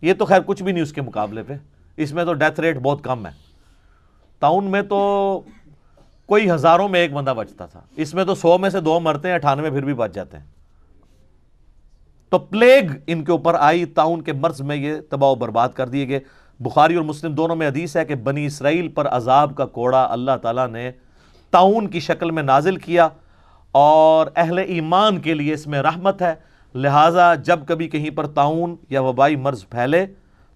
یہ 0.03 0.15
تو 0.15 0.25
خیر 0.25 0.41
کچھ 0.47 0.63
بھی 0.63 0.73
نہیں 0.73 0.83
اس 0.83 0.93
کے 0.93 1.03
مقابلے 1.03 1.43
پہ۔ 1.43 1.53
اس 1.97 2.13
میں 2.13 2.25
تو 2.25 2.33
ڈیتھ 2.33 2.61
ریٹ 2.61 2.79
بہت 2.79 3.05
کم 3.05 3.27
ہے۔ 3.27 3.31
ٹاؤن 4.39 4.65
میں 4.65 4.83
تو 4.83 5.41
کوئی 6.27 6.51
ہزاروں 6.51 6.89
میں 6.89 7.01
ایک 7.01 7.13
بندہ 7.13 7.35
بچتا 7.37 7.67
تھا۔ 7.67 7.81
اس 7.97 8.15
میں 8.15 8.25
تو 8.25 8.35
سو 8.35 8.59
میں 8.59 8.71
سے 8.71 8.81
دو 8.81 9.01
مرتے 9.01 9.29
ہیں، 9.29 9.35
اٹھانوے 9.35 9.71
پھر 9.71 9.85
بھی 9.85 9.95
بچ 9.95 10.15
جاتے 10.15 10.37
ہیں۔ 10.37 10.45
تو 12.29 12.39
پلیگ 12.39 12.91
ان 13.07 13.25
کے 13.25 13.33
اوپر 13.33 13.55
آئی 13.55 13.85
تاؤن 13.85 14.23
کے 14.23 14.33
مرض 14.33 14.61
میں 14.61 14.77
یہ 14.77 14.95
تباہ 15.11 15.31
و 15.31 15.35
برباد 15.35 15.69
کر 15.69 15.89
دیے 15.89 16.09
گئے۔ 16.09 16.21
بخاری 16.61 16.95
اور 16.95 17.05
مسلم 17.05 17.33
دونوں 17.33 17.57
میں 17.57 17.69
حدیث 17.69 17.97
ہے 17.97 18.05
کہ 18.05 18.15
بنی 18.15 18.47
اسرائیل 18.47 18.89
پر 18.89 19.09
عذاب 19.09 19.57
کا 19.57 19.67
کوڑا 19.67 20.09
اللہ 20.11 20.31
تعالیٰ 20.43 20.69
نے 20.69 20.91
تعاون 21.51 21.87
کی 21.87 22.01
شکل 22.01 22.31
میں 22.31 22.43
نازل 22.43 22.77
کیا 22.77 23.09
اور 23.73 24.27
اہل 24.37 24.59
ایمان 24.59 25.21
کے 25.21 25.35
لیے 25.35 25.55
اس 25.55 25.67
میں 25.67 25.83
رحمت 25.83 26.23
ہے۔ 26.23 26.35
لہٰذا 26.75 27.35
جب 27.35 27.61
کبھی 27.67 27.89
کہیں 27.89 28.11
پر 28.11 28.27
تعاون 28.27 28.77
یا 28.91 29.01
وبائی 29.01 29.37
مرض 29.37 29.69
پھیلے 29.69 30.07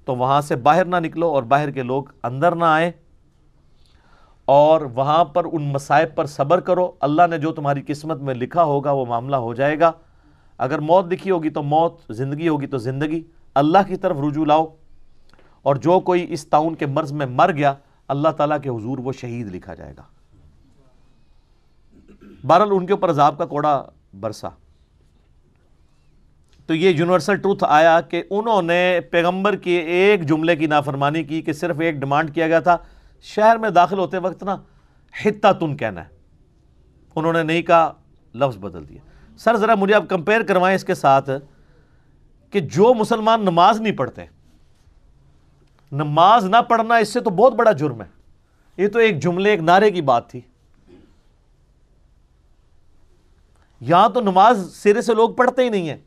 تو 0.04 0.16
وہاں 0.16 0.40
سے 0.40 0.56
باہر 0.56 0.84
نہ 0.84 0.96
نکلو 0.96 1.28
اور 1.28 1.42
باہر 1.42 1.70
کے 1.70 1.82
لوگ 1.82 2.04
اندر 2.22 2.54
نہ 2.54 2.64
آئیں۔ 2.64 2.90
اور 4.44 4.80
وہاں 4.80 5.24
پر 5.24 5.44
ان 5.44 5.62
مسائب 5.62 6.14
پر 6.14 6.26
صبر 6.26 6.60
کرو۔ 6.60 6.92
اللہ 7.00 7.22
نے 7.30 7.38
جو 7.38 7.52
تمہاری 7.52 7.82
قسمت 7.86 8.20
میں 8.20 8.34
لکھا 8.34 8.62
ہوگا 8.62 8.90
وہ 8.90 9.06
معاملہ 9.06 9.36
ہو 9.36 9.54
جائے 9.54 9.80
گا۔ 9.80 9.92
اگر 10.62 10.78
موت 10.78 11.12
لکھی 11.12 11.30
ہوگی 11.30 11.50
تو 11.50 11.62
موت، 11.62 12.00
زندگی 12.10 12.48
ہوگی 12.48 12.66
تو 12.66 12.78
زندگی، 12.78 13.22
اللہ 13.54 13.78
کی 13.86 13.96
طرف 13.96 14.16
رجوع 14.28 14.44
لاؤ۔ 14.44 14.66
اور 15.62 15.76
جو 15.76 16.00
کوئی 16.00 16.32
اس 16.32 16.46
تعاون 16.46 16.74
کے 16.74 16.86
مرض 16.86 17.12
میں 17.12 17.26
مر 17.26 17.52
گیا، 17.52 17.74
اللہ 18.08 18.28
تعالیٰ 18.28 18.60
کے 18.62 18.68
حضور 18.68 18.98
وہ 18.98 19.12
شہید 19.12 19.54
لکھا 19.54 19.74
جائے 19.74 19.94
گا۔ 19.98 20.02
بہرحال 22.46 22.68
ان 22.72 22.86
کے 22.86 22.92
اوپر 22.92 23.10
عذاب 23.10 23.38
کا 23.38 23.46
کوڑا 23.46 23.84
برسا۔ 24.20 24.48
تو 26.66 26.74
یہ 26.74 26.90
یونیورسل 26.90 27.36
ٹروتھ 27.36 27.64
آیا 27.68 28.00
کہ 28.00 28.22
انہوں 28.30 28.62
نے 28.62 29.00
پیغمبر 29.10 29.56
کی 29.56 29.70
ایک 29.70 30.28
جملے 30.28 30.56
کی 30.56 30.66
نافرمانی 30.66 31.24
کی 31.24 31.42
کہ 31.42 31.52
صرف 31.52 31.76
ایک 31.80 31.94
ڈیمانڈ 31.94 32.34
کیا 32.34 32.46
گیا 32.46 32.60
تھا، 32.60 32.76
شہر 33.20 33.56
میں 33.56 33.70
داخل 33.70 33.98
ہوتے 33.98 34.18
وقت 34.18 34.42
نا 34.42 34.56
حتہ 35.24 35.52
تن 35.52 35.76
کہنا 35.76 36.00
ہے۔ 36.04 36.08
انہوں 37.16 37.32
نے 37.32 37.42
نہیں 37.42 37.62
کہا، 37.62 37.92
لفظ 38.34 38.58
بدل 38.58 38.88
دیا۔ 38.88 39.11
سر 39.44 39.56
ذرا 39.56 39.74
مجھے 39.74 39.94
آپ 39.94 40.02
کمپیئر 40.08 40.42
کروائیں 40.42 40.76
اس 40.76 40.84
کے 40.84 40.94
ساتھ 40.94 41.30
کہ 42.50 42.60
جو 42.60 42.94
مسلمان 42.94 43.42
نماز 43.42 43.80
نہیں 43.80 43.96
پڑھتے، 43.96 44.24
نماز 45.92 46.44
نہ 46.44 46.56
پڑھنا 46.68 46.94
اس 46.96 47.08
سے 47.08 47.20
تو 47.20 47.30
بہت 47.30 47.54
بڑا 47.54 47.72
جرم 47.72 48.02
ہے۔ 48.02 48.06
یہ 48.76 48.88
تو 48.88 48.98
ایک 48.98 49.22
جملے، 49.22 49.50
ایک 49.50 49.60
نعرے 49.60 49.90
کی 49.90 50.02
بات 50.02 50.30
تھی۔ 50.30 50.40
یہاں 53.80 54.08
تو 54.08 54.20
نماز 54.20 54.74
سرے 54.74 55.02
سے 55.02 55.14
لوگ 55.14 55.30
پڑھتے 55.30 55.64
ہی 55.64 55.68
نہیں 55.68 55.88
ہیں۔ 55.88 55.98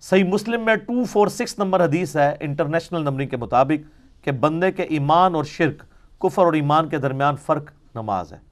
صحیح 0.00 0.24
مسلم 0.24 0.64
میں 0.64 0.76
ٹو 0.76 1.04
فور 1.04 1.26
سکس 1.26 1.58
نمبر 1.58 1.84
حدیث 1.84 2.16
ہے 2.16 2.36
انٹرنیشنل 2.40 3.00
نمبرنگ 3.00 3.28
کے 3.28 3.36
مطابق 3.36 4.24
کہ 4.24 4.32
بندے 4.32 4.72
کے 4.72 4.82
ایمان 4.82 5.34
اور 5.34 5.44
شرک، 5.44 5.82
کفر 6.20 6.44
اور 6.44 6.52
ایمان 6.52 6.88
کے 6.88 6.98
درمیان 6.98 7.36
فرق 7.36 7.70
نماز 7.94 8.32
ہے۔ 8.32 8.49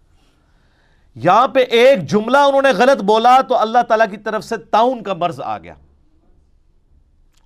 یہاں 1.24 1.48
پہ 1.48 1.60
ایک 1.60 2.10
جملہ 2.10 2.38
انہوں 2.38 2.62
نے 2.62 2.70
غلط 2.70 3.02
بولا 3.02 3.40
تو 3.40 3.58
اللہ 3.58 3.82
تعالیٰ 3.88 4.06
کی 4.10 4.16
طرف 4.16 4.44
سے 4.44 4.56
تعاون 4.56 5.02
کا 5.02 5.14
مرض 5.14 5.40
آ 5.40 5.58
گیا۔ 5.58 5.74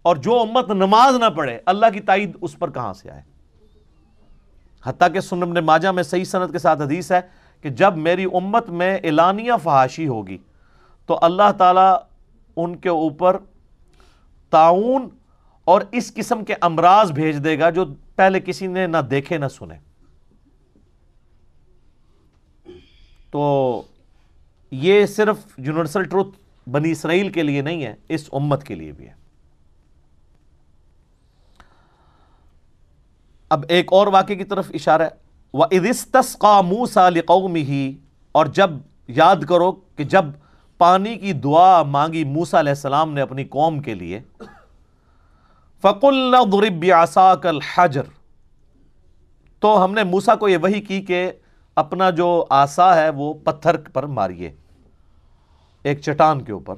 اور 0.02 0.16
جو 0.16 0.40
امت 0.40 0.70
نماز 0.70 1.14
نہ 1.14 1.24
پڑھے، 1.36 1.58
اللہ 1.66 1.86
کی 1.92 2.00
تائید 2.00 2.36
اس 2.40 2.58
پر 2.58 2.70
کہاں 2.70 2.92
سے 2.92 3.10
آئے؟ 3.10 3.22
حتیٰ 4.84 5.08
کہ 5.12 5.20
سنم 5.20 5.52
نے 5.52 5.60
ماجہ 5.60 5.88
میں 5.88 6.02
صحیح 6.02 6.24
صنعت 6.24 6.52
کے 6.52 6.58
ساتھ 6.58 6.82
حدیث 6.82 7.12
ہے 7.12 7.20
کہ 7.62 7.68
جب 7.68 7.96
میری 7.96 8.24
امت 8.24 8.70
میں 8.70 8.98
اعلانیہ 9.04 9.52
فحاشی 9.62 10.08
ہوگی 10.08 10.38
تو 11.06 11.18
اللہ 11.22 11.52
تعالیٰ 11.58 11.96
ان 12.56 12.76
کے 12.76 12.88
اوپر 12.88 13.36
تعاون 14.50 15.08
اور 15.64 15.80
اس 15.92 16.14
قسم 16.14 16.44
کے 16.44 16.54
امراض 16.60 17.12
بھیج 17.12 17.44
دے 17.44 17.58
گا 17.58 17.70
جو 17.70 17.84
پہلے 18.16 18.40
کسی 18.40 18.66
نے 18.66 18.86
نہ 18.86 18.96
دیکھے، 18.96 19.38
نہ 19.38 19.48
سنے۔ 19.48 19.91
تو 23.32 23.82
یہ 24.70 25.06
صرف 25.06 25.36
یونیورسل 25.58 26.02
ٹروتھ 26.04 26.38
بنی 26.68 26.90
اسرائیل 26.90 27.28
کے 27.28 27.42
لیے 27.42 27.60
نہیں 27.62 27.84
ہے، 27.84 27.94
اس 28.08 28.28
امت 28.32 28.64
کے 28.64 28.74
لیے 28.74 28.92
بھی 28.92 29.06
ہے۔ 29.06 29.14
اب 33.50 33.64
ایک 33.68 33.92
اور 33.92 34.06
واقعے 34.06 34.36
کی 34.36 34.44
طرف 34.44 34.70
اشارہ 34.74 35.02
ہے 35.02 35.08
وہ 35.52 35.64
ادستس 35.70 36.36
کا 36.36 36.60
موسا 36.60 37.08
ہی 37.56 37.92
اور 38.32 38.46
جب 38.46 38.70
یاد 39.08 39.36
کرو 39.48 39.72
کہ 39.72 40.04
جب 40.04 40.24
پانی 40.78 41.16
کی 41.16 41.32
دعا 41.32 41.82
مانگی 41.82 42.24
موسا 42.24 42.60
علیہ 42.60 42.70
السلام 42.70 43.14
نے 43.14 43.20
اپنی 43.20 43.44
قوم 43.44 43.80
کے 43.80 43.94
لیے 43.94 44.20
فقل 45.80 46.34
الحجر۔ 47.44 48.02
تو 49.60 49.84
ہم 49.84 49.92
نے 49.92 50.04
موسا 50.04 50.34
کو 50.34 50.48
یہ 50.48 50.56
وہی 50.56 50.80
کی 50.80 51.02
کہ 51.02 51.32
اپنا 51.76 52.10
جو 52.10 52.44
آسا 52.50 52.96
ہے 52.96 53.08
وہ 53.08 53.34
پتھر 53.34 53.76
پر 53.76 54.02
ماریے، 54.02 54.52
ایک 55.82 56.00
چٹان 56.00 56.42
کے 56.42 56.52
اوپر۔ 56.52 56.74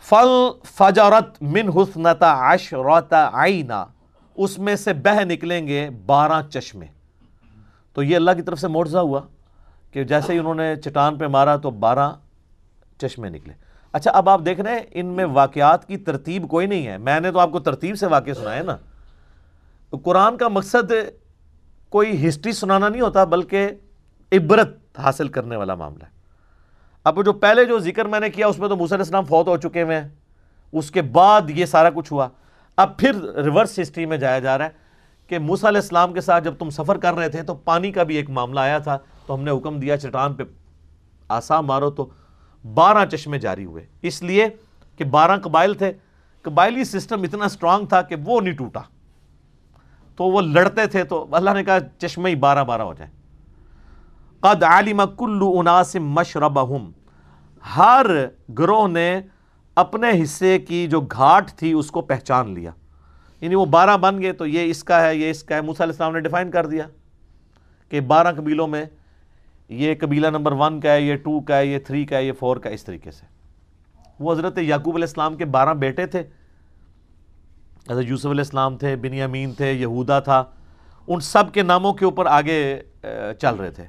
فل 0.00 0.50
فجرت 0.64 1.42
من 1.42 1.68
حسنتا 1.68 2.54
عشرتا 2.54 3.30
آئینہ 3.32 3.84
اس 4.34 4.58
میں 4.58 4.76
سے 4.76 4.92
بہ 4.92 5.24
نکلیں 5.24 5.66
گے 5.66 5.90
بارہ 6.06 6.42
چشمے۔ 6.50 6.86
تو 7.94 8.02
یہ 8.02 8.16
اللہ 8.16 8.30
کی 8.30 8.42
طرف 8.42 8.58
سے 8.58 8.68
موڑزہ 8.68 8.98
ہوا 8.98 9.20
کہ 9.92 10.04
جیسے 10.04 10.32
ہی 10.32 10.38
انہوں 10.38 10.54
نے 10.54 10.76
چٹان 10.76 11.18
پہ 11.18 11.26
مارا 11.26 11.56
تو 11.56 11.70
بارہ 11.70 12.12
چشمے 12.98 13.28
نکلے۔ 13.28 13.54
اچھا 13.92 14.10
اب 14.10 14.28
آپ 14.28 14.40
دیکھ 14.46 14.60
رہے 14.60 14.72
ہیں، 14.72 14.82
ان 14.90 15.06
میں 15.06 15.24
واقعات 15.24 15.88
کی 15.88 15.96
ترتیب 15.96 16.48
کوئی 16.48 16.66
نہیں 16.66 16.86
ہے۔ 16.86 16.98
میں 16.98 17.20
نے 17.20 17.32
تو 17.32 17.38
آپ 17.38 17.52
کو 17.52 17.60
ترتیب 17.60 17.96
سے 17.96 18.06
واقع 18.06 18.30
سنا 18.30 18.54
ہے 18.54 18.62
نا۔ 18.62 18.76
قرآن 20.04 20.36
کا 20.36 20.48
مقصد 20.48 20.92
کوئی 21.88 22.28
ہسٹری 22.28 22.52
سنانا 22.52 22.88
نہیں 22.88 23.00
ہوتا، 23.00 23.24
بلکہ 23.24 23.68
عبرت 24.32 24.98
حاصل 24.98 25.28
کرنے 25.28 25.56
والا 25.56 25.74
معاملہ 25.74 26.04
ہے۔ 26.04 26.10
اب 27.04 27.24
جو 27.24 27.32
پہلے 27.32 27.64
جو 27.64 27.78
ذکر 27.78 28.04
میں 28.04 28.20
نے 28.20 28.30
کیا، 28.30 28.46
اس 28.46 28.58
میں 28.58 28.68
تو 28.68 28.76
موسیٰ 28.76 28.96
علیہ 28.96 29.04
السلام 29.04 29.24
فوت 29.24 29.48
ہو 29.48 29.56
چکے 29.56 29.82
ہوئے 29.82 30.00
ہیں۔ 30.00 30.08
اس 30.72 30.90
کے 30.90 31.02
بعد 31.02 31.50
یہ 31.50 31.64
سارا 31.64 31.90
کچھ 31.90 32.12
ہوا۔ 32.12 32.28
اب 32.76 32.98
پھر 32.98 33.14
ریورس 33.22 33.78
ہسٹری 33.82 34.06
میں 34.06 34.16
جایا 34.16 34.38
جا 34.38 34.58
رہا 34.58 34.64
ہے 34.64 34.70
کہ 35.26 35.36
علیہ 35.36 35.80
السلام 35.80 36.12
کے 36.12 36.20
ساتھ 36.20 36.44
جب 36.44 36.54
تم 36.58 36.70
سفر 36.70 36.98
کر 36.98 37.14
رہے 37.14 37.28
تھے، 37.28 37.42
تو 37.42 37.54
پانی 37.54 37.92
کا 37.92 38.02
بھی 38.02 38.16
ایک 38.16 38.30
معاملہ 38.30 38.60
آیا 38.60 38.78
تھا۔ 38.78 38.98
تو 39.26 39.34
ہم 39.34 39.42
نے 39.42 39.50
حکم 39.50 39.80
دیا 39.80 39.96
چٹان 39.96 40.34
پہ 40.34 40.42
آسا 41.28 41.60
مارو، 41.60 41.90
تو 41.90 42.10
بارہ 42.74 43.06
چشمے 43.06 43.38
جاری 43.38 43.64
ہوئے۔ 43.64 43.86
اس 44.02 44.22
لیے 44.22 44.48
کہ 44.96 45.04
بارہ 45.04 45.36
قبائل 45.36 45.74
تھے۔ 45.74 45.92
قبائلی 46.42 46.84
سسٹم 46.84 47.22
اتنا 47.22 47.48
سٹرانگ 47.48 47.86
تھا 47.86 48.02
کہ 48.02 48.16
وہ 48.24 48.40
نہیں 48.40 48.54
ٹوٹا۔ 48.54 48.80
تو 50.18 50.24
وہ 50.24 50.40
لڑتے 50.40 50.86
تھے 50.86 51.04
تو 51.04 51.26
اللہ 51.32 51.50
نے 51.50 51.64
کہا 51.64 51.78
چشمے 51.98 52.30
ہی 52.30 52.34
بارہ 52.34 52.64
بارہ 52.64 52.82
ہو 52.82 52.94
جائیں 52.94 53.12
قد 54.40 54.62
عالم 54.62 55.02
کلو 55.18 55.52
اناسم 55.58 56.06
مشربہم۔ 56.06 56.90
ہر 57.76 58.06
گروہ 58.58 58.88
نے 58.88 59.20
اپنے 59.74 60.22
حصے 60.22 60.58
کی 60.58 60.86
جو 60.86 61.00
گھاٹ 61.00 61.52
تھی 61.52 61.72
اس 61.72 61.90
کو 61.90 62.00
پہچان 62.00 62.54
لیا۔ 62.54 62.70
یعنی 63.40 63.54
وہ 63.54 63.66
بارہ 63.66 63.96
بن 63.96 64.22
گئے 64.22 64.32
تو 64.32 64.46
یہ 64.46 64.70
اس 64.70 64.84
کا 64.84 65.06
ہے، 65.06 65.16
یہ 65.16 65.30
اس 65.30 65.42
کا 65.42 65.54
ہے۔ 65.54 65.60
موسیٰ 65.60 65.80
علیہ 65.80 65.92
السلام 65.92 66.12
نے 66.12 66.20
ڈیفائن 66.20 66.50
کر 66.50 66.66
دیا 66.66 66.84
کہ 67.88 68.00
بارہ 68.00 68.32
قبیلوں 68.36 68.68
میں 68.68 68.84
یہ 69.68 69.94
قبیلہ 70.00 70.26
نمبر 70.26 70.52
ون 70.52 70.80
کا 70.80 70.92
ہے، 70.92 71.00
یہ 71.00 71.16
ٹو 71.16 71.40
کا 71.40 71.56
ہے، 71.56 71.66
یہ 71.66 71.78
تھری 71.78 72.06
کا 72.06 72.16
ہے، 72.16 72.24
یہ 72.24 72.32
فور 72.32 72.56
کا 72.56 72.70
اس 72.70 72.84
طریقے 72.84 73.10
سے۔ 73.10 73.26
وہ 74.20 74.32
حضرت 74.32 74.58
یعقوب 74.58 74.94
علیہ 74.94 75.04
السلام 75.04 75.36
کے 75.36 75.44
بارہ 75.44 75.74
بیٹے 75.74 76.06
تھے۔ 76.06 76.22
حضرت 77.90 78.04
یوسف 78.08 78.26
علیہ 78.26 78.40
السلام 78.40 78.76
تھے، 78.78 78.96
بنیامین 78.96 79.52
تھے، 79.52 79.72
یہودا 79.72 80.20
تھا، 80.20 80.44
ان 81.06 81.20
سب 81.20 81.52
کے 81.52 81.62
ناموں 81.62 81.92
کے 81.92 82.04
اوپر 82.04 82.26
آگے 82.26 82.82
چل 83.40 83.54
رہے 83.54 83.70
تھے۔ 83.70 83.84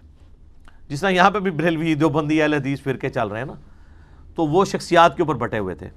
جس 0.87 1.01
طرح 1.01 1.09
یہاں 1.09 1.31
پہ 1.31 1.39
بھی 1.39 1.51
بریلوی 1.51 1.95
دیوبندی، 1.95 2.41
اہل 2.41 2.53
حدیث 2.53 2.81
فرقے 2.81 3.09
چل 3.09 3.27
رہے 3.27 3.39
ہیں 3.39 3.45
نا، 3.45 3.53
تو 4.35 4.47
وہ 4.47 4.65
شخصیات 4.65 5.17
کے 5.17 5.23
اوپر 5.23 5.35
بٹے 5.35 5.59
ہوئے 5.59 5.75
تھے۔ 5.75 5.89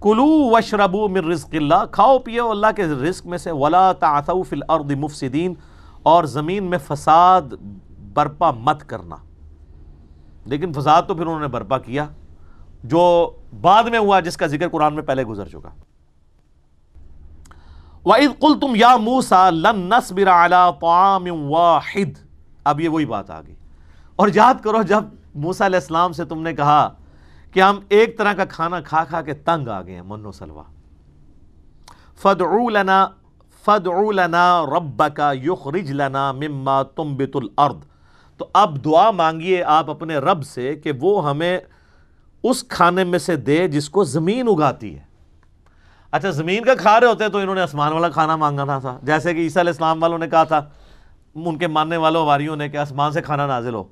کلو 0.00 0.26
وشربو 0.50 1.08
من 1.08 1.30
رزق 1.30 1.54
اللہ، 1.54 1.84
کھاؤ، 1.92 2.18
پیو، 2.18 2.50
اللہ 2.50 2.66
کے 2.76 2.84
رزق 2.84 3.26
میں 3.26 3.38
سے، 3.38 3.50
ولا 3.50 3.92
تعثوا 3.92 4.42
فی 4.48 4.56
الارض 4.56 4.92
مفسدین، 4.92 5.54
اور 6.02 6.24
زمین 6.24 6.64
میں 6.64 6.78
فساد 6.78 7.42
برپا 8.14 8.50
مت 8.50 8.88
کرنا۔ 8.88 9.16
لیکن 10.44 10.72
فساد 10.72 11.02
تو 11.08 11.14
پھر 11.14 11.26
انہوں 11.26 11.40
نے 11.40 11.48
برپا 11.48 11.78
کیا۔ 11.78 12.06
جو 12.84 13.30
بعد 13.60 13.84
میں 13.84 13.98
ہوا 13.98 14.20
جس 14.20 14.36
کا 14.36 14.46
ذکر 14.46 14.68
قرآن 14.68 14.94
میں 14.94 15.02
پہلے 15.02 15.24
گزر 15.24 15.48
چکا۔ 15.48 15.68
وَإِذْ 18.04 18.38
قُلْتُمْ 18.38 18.76
يَا 18.76 18.96
مُوسَى 18.96 19.50
لَن 19.50 19.80
نَصْبِرَ 19.80 20.28
عَلَى 20.28 20.78
طَعَامٍ 20.80 21.50
وَاحِدٍ۔ 21.50 22.12
اب 22.64 22.80
یہ 22.80 22.88
وہی 22.88 23.04
بات 23.04 23.30
آگئی 23.30 23.54
اور 24.16 24.28
یاد 24.34 24.54
کرو 24.64 24.82
جب 24.82 25.04
موسیٰ 25.34 25.66
علیہ 25.66 25.78
السلام 25.78 26.12
سے 26.12 26.24
تم 26.24 26.42
نے 26.42 26.52
کہا 26.52 26.88
کہ 27.52 27.60
ہم 27.60 27.80
ایک 27.88 28.18
طرح 28.18 28.32
کا 28.32 28.44
کھانا 28.44 28.80
کھا 28.80 29.04
کھا 29.04 29.22
کے 29.22 29.34
تنگ 29.34 29.68
آ 29.68 29.82
گئے 29.82 29.94
ہیں 29.94 30.02
من 30.02 30.26
و 30.26 30.32
سلوا 30.32 30.62
فَدْعُوا 32.22 32.70
لَنَا 32.70 33.06
فَدْعُوا 33.64 34.12
لَنَا 34.12 34.64
رَبَّكَ 34.66 35.22
يُخْرِجْ 35.44 35.92
لَنَا 35.92 36.32
مِمَّا 36.32 36.82
تُنبِتُ 36.82 37.38
الْأَرْض۔ 37.38 37.84
تو 38.36 38.48
اب 38.52 38.84
دعا 38.84 39.10
مانگیے 39.10 39.64
آپ 39.64 39.90
اپنے 39.90 40.16
رب 40.16 40.42
سے 40.42 40.74
کہ 40.74 40.92
وہ 41.00 41.30
ہمیں 41.30 41.58
اس 42.42 42.64
کھانے 42.68 43.04
میں 43.04 43.18
سے 43.18 43.36
دے 43.36 43.68
جس 43.68 43.90
کو 43.90 44.04
زمین 44.04 44.48
اگاتی 44.48 44.98
ہے۔ 44.98 45.02
اچھا 46.10 46.30
زمین 46.30 46.64
کا 46.64 46.74
کھا 46.74 47.00
رہے 47.00 47.06
ہوتے 47.06 47.28
تو 47.28 47.38
انہوں 47.38 47.54
نے 47.54 47.60
آسمان 47.60 47.92
والا 47.92 48.08
کھانا 48.08 48.36
مانگا 48.36 48.78
تھا 48.78 48.98
جیسے 49.02 49.34
کہ 49.34 49.38
عیسیٰ 49.38 49.62
علیہ 49.62 49.70
السلام 49.70 50.02
والوں 50.02 50.18
نے 50.18 50.28
کہا 50.28 50.44
تھا، 50.44 50.60
ان 51.34 51.58
کے 51.58 51.66
ماننے 51.66 51.96
والوں 51.96 52.26
واریوں 52.26 52.56
نے 52.56 52.68
کہ 52.68 52.76
آسمان 52.76 53.12
سے 53.12 53.22
کھانا 53.22 53.46
نازل 53.46 53.74
ہو۔ 53.74 53.84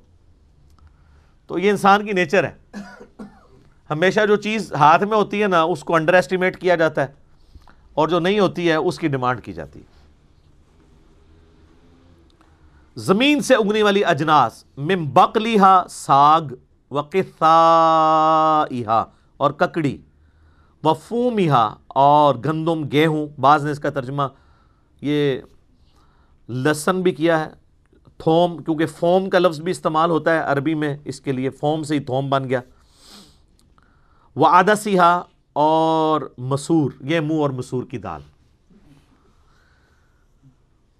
تو 1.47 1.59
یہ 1.59 1.69
انسان 1.69 2.05
کی 2.05 2.11
نیچر 2.11 2.43
ہے۔ 2.43 2.81
ہمیشہ 3.89 4.19
جو 4.27 4.35
چیز 4.35 4.73
ہاتھ 4.73 5.03
میں 5.03 5.17
ہوتی 5.17 5.41
ہے 5.41 5.47
نا، 5.47 5.61
اس 5.61 5.83
کو 5.83 5.95
انڈر 5.95 6.13
ایسٹیمیٹ 6.13 6.57
کیا 6.57 6.75
جاتا 6.75 7.01
ہے۔ 7.01 7.07
اور 7.93 8.07
جو 8.07 8.19
نہیں 8.19 8.39
ہوتی 8.39 8.69
ہے، 8.69 8.75
اس 8.75 8.99
کی 8.99 9.07
ڈیمانڈ 9.07 9.41
کی 9.41 9.53
جاتی 9.53 9.79
ہے۔ 9.79 9.95
زمین 12.95 13.41
سے 13.41 13.55
اگنے 13.55 13.83
والی 13.83 14.05
اجناس 14.05 14.63
مم 14.77 15.13
بقلیہا 15.13 15.83
ساگ 15.89 16.41
وقفا 16.95 18.65
اور 19.37 19.51
ککڑی 19.51 20.01
وفومیہا 20.83 21.75
اور 21.87 22.35
گندم 22.35 22.89
گیہوں، 22.91 23.27
بعض 23.39 23.65
نے 23.65 23.71
اس 23.71 23.79
کا 23.79 23.89
ترجمہ 23.89 24.23
یہ 25.01 25.41
لسن 26.49 27.01
بھی 27.01 27.11
کیا 27.11 27.45
ہے، 27.45 27.49
تھوم، 28.17 28.57
کیونکہ 28.57 28.85
فوم 28.85 29.29
کا 29.29 29.39
لفظ 29.39 29.61
بھی 29.61 29.71
استعمال 29.71 30.09
ہوتا 30.09 30.33
ہے 30.33 30.39
عربی 30.39 30.73
میں، 30.73 30.97
اس 31.05 31.21
کے 31.21 31.31
لیے 31.31 31.49
فوم 31.49 31.83
سے 31.83 31.95
ہی 31.95 31.99
تھوم 31.99 32.29
بن 32.29 32.49
گیا۔ 32.49 32.59
وہ 34.35 34.47
آدسیہا 34.47 35.23
اور 35.53 36.21
مسور، 36.37 36.91
یہ 37.01 37.19
منہ 37.19 37.41
اور 37.41 37.49
مسور 37.49 37.83
کی 37.83 37.97
دال۔ 37.97 38.21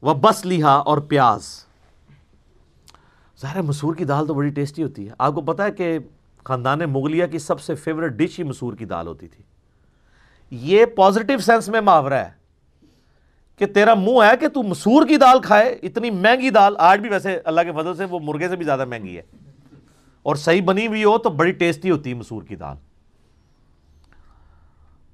وہ 0.01 0.13
بس 0.13 0.45
لیہا 0.45 0.73
اور 0.73 0.97
پیاز۔ 0.97 1.64
ظاہر 3.41 3.61
مسور 3.61 3.95
کی 3.95 4.05
دال 4.05 4.27
تو 4.27 4.33
بڑی 4.33 4.49
ٹیسٹی 4.49 4.83
ہوتی 4.83 5.07
ہے۔ 5.07 5.13
آپ 5.17 5.33
کو 5.33 5.41
پتا 5.41 5.63
ہے 5.63 5.71
کہ 5.71 5.99
خاندان 6.43 6.79
مغلیہ 6.79 7.25
کی 7.25 7.39
سب 7.39 7.61
سے 7.61 7.75
فیوریٹ 7.75 8.11
ڈش 8.11 8.39
ہی 8.39 8.43
مسور 8.43 8.73
کی 8.73 8.85
دال 8.85 9.07
ہوتی 9.07 9.27
تھی۔ 9.27 9.43
یہ 10.51 10.85
پازیٹیو 10.85 11.37
سینس 11.37 11.69
میں 11.69 11.81
محاورہ 11.81 12.13
ہے 12.13 12.29
کہ 13.57 13.65
تیرا 13.65 13.93
منہ 13.93 14.23
ہے 14.31 14.37
کہ 14.39 14.47
تو 14.47 14.63
مسور 14.63 15.07
کی 15.07 15.17
دال 15.17 15.41
کھائے، 15.41 15.77
اتنی 15.83 16.09
مہنگی 16.09 16.49
دال، 16.49 16.75
آج 16.77 16.99
بھی 16.99 17.09
ویسے 17.09 17.39
اللہ 17.45 17.61
کے 17.61 17.71
فضل 17.71 17.95
سے 17.95 18.05
وہ 18.05 18.19
مرغے 18.23 18.49
سے 18.49 18.55
بھی 18.55 18.65
زیادہ 18.65 18.85
مہنگی 18.85 19.17
ہے۔ 19.17 19.21
اور 20.23 20.35
صحیح 20.35 20.61
بنی 20.61 20.87
ہوئی 20.87 21.03
ہو 21.03 21.17
تو 21.17 21.29
بڑی 21.29 21.51
ٹیسٹی 21.51 21.91
ہوتی 21.91 22.09
ہے 22.09 22.15
مسور 22.15 22.43
کی 22.43 22.55
دال۔ 22.55 22.77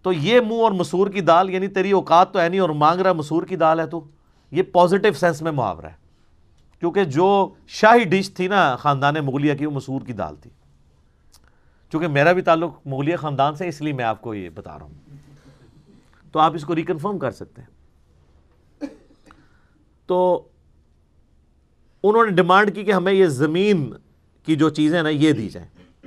تو 0.01 0.13
یہ 0.13 0.39
منہ 0.39 0.61
اور 0.61 0.71
مسور 0.71 1.07
کی 1.07 1.21
دال 1.21 1.49
یعنی 1.49 1.67
تیری 1.67 1.91
اوقات 1.91 2.33
تو 2.33 2.39
ہے 2.39 2.49
نہیں 2.49 2.59
اور 2.59 2.69
مانگ 2.69 3.01
رہا 3.01 3.13
مسور 3.13 3.43
کی 3.43 3.55
دال 3.55 3.79
ہے 3.79 3.87
تو 3.87 4.03
یہ 4.51 4.63
پازیٹیو 4.63 5.13
سینس 5.13 5.41
میں 5.41 5.51
محاورہ 5.51 5.85
ہے۔ 5.85 6.00
کیونکہ 6.81 7.03
جو 7.03 7.49
شاہی 7.67 8.03
ڈش 8.03 8.33
تھی 8.33 8.47
نا 8.47 8.75
خاندان 8.75 9.13
مغلیہ 9.23 9.55
کی، 9.55 9.65
وہ 9.65 9.71
مسور 9.71 10.01
کی 10.01 10.13
دال 10.13 10.35
تھی۔ 10.35 10.51
چونکہ 11.89 12.07
میرا 12.07 12.31
بھی 12.31 12.41
تعلق 12.41 12.73
مغلیہ 12.85 13.15
خاندان 13.15 13.55
سے، 13.55 13.67
اس 13.67 13.81
لیے 13.81 13.93
میں 13.93 14.05
آپ 14.05 14.21
کو 14.21 14.33
یہ 14.33 14.49
بتا 14.49 14.79
رہا 14.79 14.85
ہوں۔ 14.85 15.15
تو 16.31 16.39
آپ 16.39 16.55
اس 16.55 16.63
کو 16.63 16.75
ریکنفرم 16.75 17.19
کر 17.19 17.31
سکتے 17.31 17.61
ہیں۔ 17.61 17.69
تو 20.05 20.47
انہوں 22.03 22.25
نے 22.25 22.31
ڈیمانڈ 22.31 22.75
کی 22.75 22.83
کہ 22.83 22.91
ہمیں 22.91 23.13
یہ 23.13 23.25
زمین 23.25 23.93
کی 24.45 24.55
جو 24.55 24.69
چیزیں 24.69 25.03
نا، 25.03 25.09
یہ 25.09 25.31
دی 25.31 25.49
جائیں۔ 25.49 26.03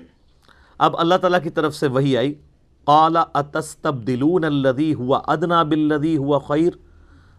اب 0.79 0.97
اللہ 0.97 1.15
تعالیٰ 1.15 1.43
کی 1.43 1.51
طرف 1.51 1.75
سے 1.75 1.87
وہی 1.87 2.17
آئی۔ 2.17 2.35
قال 2.85 3.17
اتستبدلون 3.17 4.45
الذي 4.45 4.95
هو 4.95 5.15
ادنا 5.15 5.63
بالذي 5.63 6.17
هو 6.17 6.39
خیر 6.39 6.94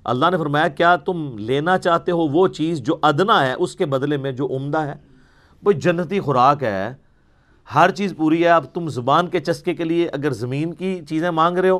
اللہ 0.05 0.25
نے 0.31 0.37
فرمایا، 0.37 0.67
کیا 0.67 0.95
تم 0.95 1.37
لینا 1.37 1.77
چاہتے 1.77 2.11
ہو 2.11 2.17
وہ 2.17 2.47
چیز 2.47 2.79
جو 2.79 2.97
ادنا 3.01 3.45
ہے، 3.45 3.53
اس 3.53 3.75
کے 3.75 3.85
بدلے 3.85 4.17
میں 4.17 4.31
جو 4.31 4.47
عمدہ 4.47 4.77
ہے؟ 4.77 4.93
وہ 5.63 5.71
جنتی 5.71 6.19
خوراک 6.19 6.63
ہے۔ 6.63 6.93
ہر 7.75 7.91
چیز 7.91 8.13
پوری 8.17 8.43
ہے۔ 8.43 8.49
اب 8.49 8.65
تم 8.73 8.87
زبان 8.87 9.27
کے 9.27 9.39
چسکے 9.39 9.73
کے 9.73 9.83
لیے 9.83 10.09
اگر 10.09 10.31
زمین 10.31 10.73
کی 10.73 11.01
چیزیں 11.09 11.31
مانگ 11.31 11.57
رہے 11.57 11.69
ہو، 11.69 11.79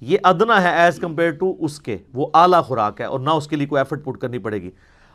یہ 0.00 0.18
ادنا 0.24 0.62
ہے 0.62 0.68
ایز 0.68 0.98
کمپیئر 0.98 1.30
ٹو 1.30 1.56
اس 1.58 1.80
کے۔ 1.80 1.98
وہ 2.14 2.26
اعلیٰ 2.34 2.62
خوراک 2.62 3.00
ہے 3.00 3.06
اور 3.06 3.20
نہ 3.20 3.30
اس 3.30 3.48
کے 3.48 3.56
لیے 3.56 3.66
کوئی 3.66 3.80
ایفرٹ 3.80 4.04
پٹ 4.04 4.18
کرنی 4.18 4.38
پڑے 4.38 4.62
گی۔ 4.62 4.70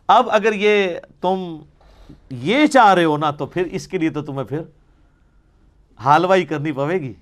اب 0.07 0.25
اگر 0.29 0.53
یہ 0.53 0.87
تم 1.21 1.57
یہ 2.29 2.65
چاہ 2.65 2.93
رہے 2.93 3.03
ہو 3.03 3.17
نا، 3.17 3.31
تو 3.31 3.45
پھر 3.45 3.67
اس 3.71 3.87
کے 3.87 3.97
لیے 3.97 4.09
تو 4.09 4.21
تمہیں 4.21 4.43
پھر 4.43 4.61
حالوائی 5.99 6.45
کرنی 6.45 6.71
پڑے 6.71 7.01
گی۔ 7.01 7.13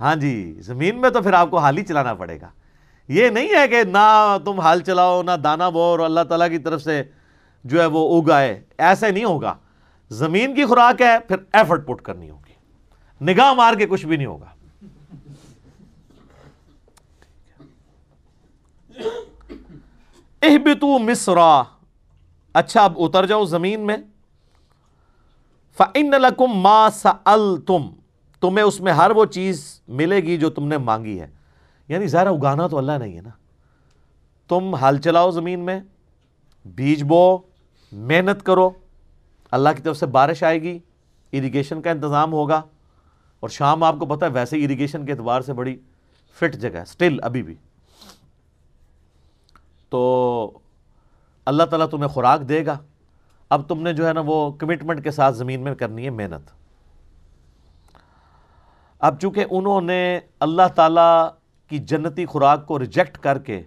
ہاں 0.00 0.16
جی 0.16 0.54
زمین 0.60 1.00
میں 1.00 1.10
تو 1.10 1.22
پھر 1.22 1.32
آپ 1.32 1.50
کو 1.50 1.58
حال 1.58 1.78
ہی 1.78 1.84
چلانا 1.84 2.14
پڑے 2.14 2.40
گا۔ 2.40 2.48
یہ 3.08 3.28
نہیں 3.28 3.48
ہے 3.58 3.68
کہ 3.68 3.84
نہ 3.84 4.36
تم 4.44 4.60
حال 4.60 4.80
چلاؤ، 4.80 5.22
نہ 5.22 5.30
دانا 5.44 5.68
بو 5.68 5.80
اور 5.80 5.98
اللہ 5.98 6.20
تعالیٰ 6.28 6.48
کی 6.48 6.58
طرف 6.58 6.82
سے 6.82 7.02
جو 7.64 7.80
ہے 7.80 7.86
وہ 7.86 8.22
اگائے۔ 8.22 8.62
ایسے 8.78 9.10
نہیں 9.10 9.24
ہوگا۔ 9.24 9.54
زمین 10.08 10.54
کی 10.54 10.64
خوراک 10.64 11.02
ہے، 11.02 11.18
پھر 11.18 11.36
ایفرٹ 11.52 11.86
پٹ 11.86 12.02
کرنی 12.02 12.30
ہوگی۔ 12.30 12.46
نگاہ 13.24 13.52
مار 13.52 13.74
کے 13.74 13.86
کچھ 13.86 14.06
بھی 14.06 14.16
نہیں 14.16 14.26
ہوگا۔ 14.26 14.46
اہبتو 20.42 20.98
مصرا۔ 20.98 21.62
اچھا 22.54 22.84
اب 22.84 22.92
اتر 22.96 23.26
جاؤ 23.26 23.44
زمین 23.44 23.80
میں۔ 23.80 23.96
فَإِنَّ 25.76 26.16
لَكُمْ 26.18 26.54
مَا 26.54 26.88
سَأَلْتُمْ۔ 26.92 27.90
تمہیں 28.40 28.64
اس 28.64 28.80
میں 28.80 28.92
ہر 28.92 29.10
وہ 29.10 29.24
چیز 29.24 29.80
ملے 29.88 30.16
گی 30.16 30.36
جو 30.36 30.50
تم 30.50 30.68
نے 30.68 30.78
مانگی 30.78 31.20
ہے۔ 31.20 31.35
یعنی 31.88 32.06
ظاہر 32.06 32.26
اگانا 32.26 32.66
تو 32.66 32.78
اللہ 32.78 32.92
نہیں 32.92 33.16
ہے 33.16 33.20
نا۔ 33.20 33.30
تم 34.48 34.74
حل 34.74 34.98
چلاؤ 34.98 35.30
زمین 35.30 35.60
میں، 35.60 35.80
بیج 36.64 37.02
بو، 37.02 37.38
محنت 37.92 38.42
کرو۔ 38.42 38.70
اللہ 39.50 39.68
کی 39.76 39.82
طرف 39.82 39.96
سے 39.96 40.06
بارش 40.06 40.42
آئے 40.42 40.62
گی 40.62 40.78
اریگیشن 41.32 41.82
کا 41.82 41.90
انتظام 41.90 42.32
ہوگا۔ 42.32 42.62
اور 43.40 43.48
شام 43.48 43.82
آپ 43.82 43.94
کو 43.98 44.06
پتا 44.06 44.26
ہے، 44.26 44.30
ویسے 44.30 44.64
اریگیشن 44.64 45.06
کے 45.06 45.12
اعتبار 45.12 45.40
سے 45.40 45.52
بڑی 45.52 45.76
فٹ 46.34 46.56
جگہ 46.56 46.76
ہے۔ 46.76 46.84
سٹل 46.84 47.16
ابھی 47.22 47.42
بھی۔ 47.42 47.54
تو 49.88 50.58
اللہ 51.46 51.62
تعالیٰ 51.62 51.86
تمہیں 51.86 52.08
خوراک 52.08 52.40
دے 52.40 52.66
گا۔ 52.66 52.78
اب 53.50 53.68
تم 53.68 53.82
نے 53.82 53.92
جو 53.92 54.08
ہے 54.08 54.12
نا 54.12 54.22
وہ 54.26 54.50
کمٹمنٹ 54.50 55.04
کے 55.04 55.10
ساتھ 55.10 55.36
زمین 55.36 55.60
میں 55.60 55.74
کرنی 55.74 56.04
ہے 56.04 56.10
محنت۔ 56.10 56.50
اب 58.98 59.20
چونکہ 59.20 59.44
انہوں 59.50 59.80
نے 59.80 60.20
اللہ 60.40 60.68
تعالیٰ 60.74 61.28
کی 61.68 61.78
جنتی 61.78 62.26
خوراک 62.26 62.66
کو 62.66 62.78
ریجیکٹ 62.78 63.18
کر 63.18 63.38
کے 63.38 63.62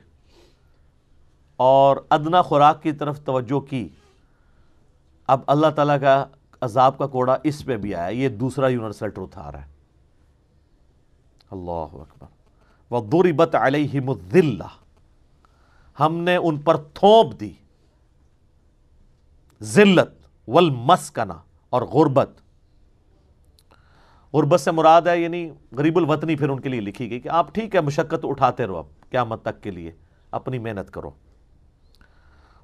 اور 1.58 1.98
ادنا 2.10 2.42
خوراک 2.42 2.84
کی 2.84 2.92
طرف 2.92 3.24
توجہ 3.24 3.60
کی۔ 3.60 3.88
اب 5.28 5.40
اللہ 5.48 5.68
تعالیٰ 5.76 6.02
کا 6.02 6.26
عذاب 6.62 6.98
کا 6.98 7.08
کوڑا 7.08 7.38
اس 7.44 7.66
پہ 7.66 7.78
بھی 7.78 7.96
آیا، 7.96 8.08
یہ 8.08 8.30
دوسرا 8.30 8.68
یونیورسل 8.68 9.10
ٹروتھ 9.10 9.40
آ 9.40 9.52
رہا 9.52 9.66
ہے۔ 9.66 9.72
اللہ 11.52 11.88
اکبر۔ 11.94 12.28
وَضُرِبَتْ 12.94 13.56
عَلَيْهِمُ 13.56 14.16
الذِّلَّةِ۔ 14.16 14.68
ہم 16.00 16.18
نے 16.18 16.36
ان 16.36 16.58
پر 16.58 16.78
تھوپ 16.78 17.40
دی۔ 17.40 17.52
ذلت 19.64 20.28
والمسکنہ 20.48 21.34
اور 21.70 21.82
غربت۔ 21.82 22.30
غربت 24.34 24.62
سے 24.62 24.72
مراد 24.72 25.02
ہے 25.02 25.20
یعنی 25.20 25.52
غریب 25.72 25.98
الوطنی 25.98 26.36
پھر 26.36 26.50
ان 26.50 26.60
کے 26.60 26.70
لیے 26.70 26.82
لکھی 26.82 27.10
گئی 27.10 27.20
کہ 27.20 27.30
آپ 27.30 27.54
ٹھیک 27.54 27.76
ہے، 27.76 27.82
مشقت 27.82 28.26
اٹھاتے 28.26 28.68
رہو 28.68 28.78
اب 28.78 28.86
قیامت 29.10 29.42
تک 29.42 29.64
کے 29.64 29.72
لیے 29.72 29.92
اپنی 30.32 30.60
محنت 30.60 30.92
کرو۔ 30.92 31.12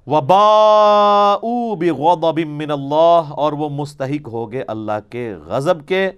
وَبَاءُوا 0.06 1.74
بِغَضَبٍ 1.74 2.44
مِّنَ 2.46 2.72
اللَّهِ 2.72 3.26
اور 3.30 3.52
وہ 3.52 3.68
مستحق 3.68 4.28
ہو 4.28 4.52
گئے 4.52 4.64
اللہ 4.68 5.10
کے 5.10 5.34
غضب 5.46 5.88
کے۔ 5.88 6.10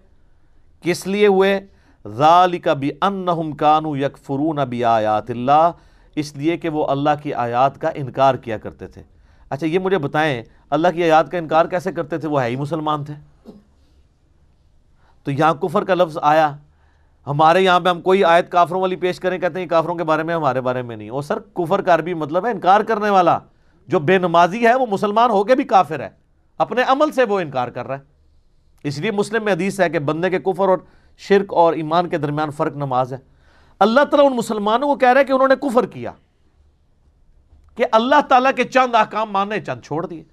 کس 0.82 1.06
لیے 1.06 1.26
ہوئے؟ 1.26 1.60
ذَلِكَ 2.06 2.70
بِأَنَّهُمْ 2.70 3.56
كَانُوا 3.56 3.98
يَكْفُرُونَ 3.98 4.60
بِآيَاتِ 4.60 5.30
اللَّهِ 5.30 5.72
اس 6.14 6.36
لیے 6.36 6.56
کہ 6.56 6.68
وہ 6.68 6.86
اللہ 6.86 7.10
کی 7.22 7.34
آیات 7.34 7.80
کا 7.80 7.88
انکار 7.88 8.34
کیا 8.34 8.58
کرتے 8.58 8.86
تھے۔ 8.86 9.02
اچھا 9.50 9.66
یہ 9.66 9.78
مجھے 9.78 9.98
بتائیں، 9.98 10.42
اللہ 10.70 10.88
کی 10.94 11.04
آیات 11.04 11.30
کا 11.30 11.38
انکار 11.38 11.66
کیسے 11.66 11.92
کرتے 11.92 12.18
تھے؟ 12.18 12.28
وہ 12.28 12.42
ہے 12.42 12.48
ہی 12.48 12.56
مسلمان 12.56 13.04
تھے۔ 13.04 13.14
تو 15.28 15.32
یہاں 15.32 15.54
کفر 15.54 15.84
کا 15.84 15.94
لفظ 15.94 16.18
آیا۔ 16.22 16.56
ہمارے 17.26 17.60
یہاں 17.60 17.80
پہ 17.80 17.88
ہم 17.88 18.00
کوئی 18.00 18.24
آیت 18.24 18.52
کافروں 18.52 18.80
والی 18.80 18.96
پیش 18.96 19.20
کریں، 19.20 19.38
کہتے 19.38 19.60
ہیں 19.60 19.66
کافروں 19.66 19.94
کے 19.94 20.04
بارے 20.04 20.22
میں، 20.22 20.34
ہمارے 20.34 20.60
بارے 20.60 20.82
میں 20.82 20.96
نہیں۔ 20.96 21.10
اور 21.10 21.22
سر، 21.22 21.38
کفر 21.38 21.82
کا 21.82 21.94
عربی 21.94 22.14
مطلب 22.14 22.46
ہے 22.46 22.50
انکار 22.50 22.80
کرنے 22.80 23.10
والا۔ 23.10 23.38
جو 23.86 24.00
بے 24.00 24.18
نمازی 24.18 24.66
ہے، 24.66 24.74
وہ 24.74 24.86
مسلمان 24.90 25.30
ہو 25.30 25.44
کے 25.44 25.54
بھی 25.54 25.64
کافر 25.64 26.00
ہے۔ 26.00 26.08
اپنے 26.58 26.82
عمل 26.82 27.12
سے 27.12 27.24
وہ 27.24 27.40
انکار 27.40 27.68
کر 27.68 27.86
رہا 27.86 27.96
ہے۔ 27.96 28.00
اس 28.82 28.98
لیے 28.98 29.10
مسلم 29.10 29.44
میں 29.44 29.52
حدیث 29.52 29.80
ہے 29.80 29.90
کہ 29.90 29.98
بندے 29.98 30.30
کے 30.30 30.38
کفر 30.38 30.68
اور 30.68 30.78
شرک 31.16 31.54
اور 31.54 31.72
ایمان 31.72 32.08
کے 32.08 32.18
درمیان 32.18 32.50
فرق 32.50 32.76
نماز 32.76 33.12
ہے۔ 33.12 33.18
اللہ 33.78 34.04
تعالیٰ 34.04 34.30
ان 34.30 34.36
مسلمانوں 34.36 34.88
کو 34.88 34.94
کہہ 34.94 35.08
رہا 35.08 35.20
ہے 35.20 35.24
کہ 35.24 35.32
انہوں 35.32 35.48
نے 35.48 35.56
کفر 35.56 35.86
کیا۔ 35.86 36.10
کہ 37.74 37.84
اللہ 37.92 38.20
تعالیٰ 38.28 38.52
کے 38.56 38.64
چند 38.64 38.94
احکام 38.94 39.30
ماننے 39.30 39.60
چند 39.60 39.80
چھوڑ 39.80 40.06
دیے۔ 40.06 40.24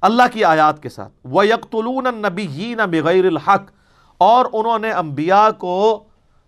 اللہ 0.00 0.22
کی 0.32 0.44
آیات 0.44 0.82
کے 0.82 0.88
ساتھ 0.88 1.12
وہ 1.24 1.46
یکلون 1.46 2.06
نبی 2.14 2.74
بغیر 2.76 3.26
الحق۔ 3.26 3.79
اور 4.20 4.44
انہوں 4.52 4.78
نے 4.78 4.92
انبیاء 4.92 5.50
کو 5.58 6.04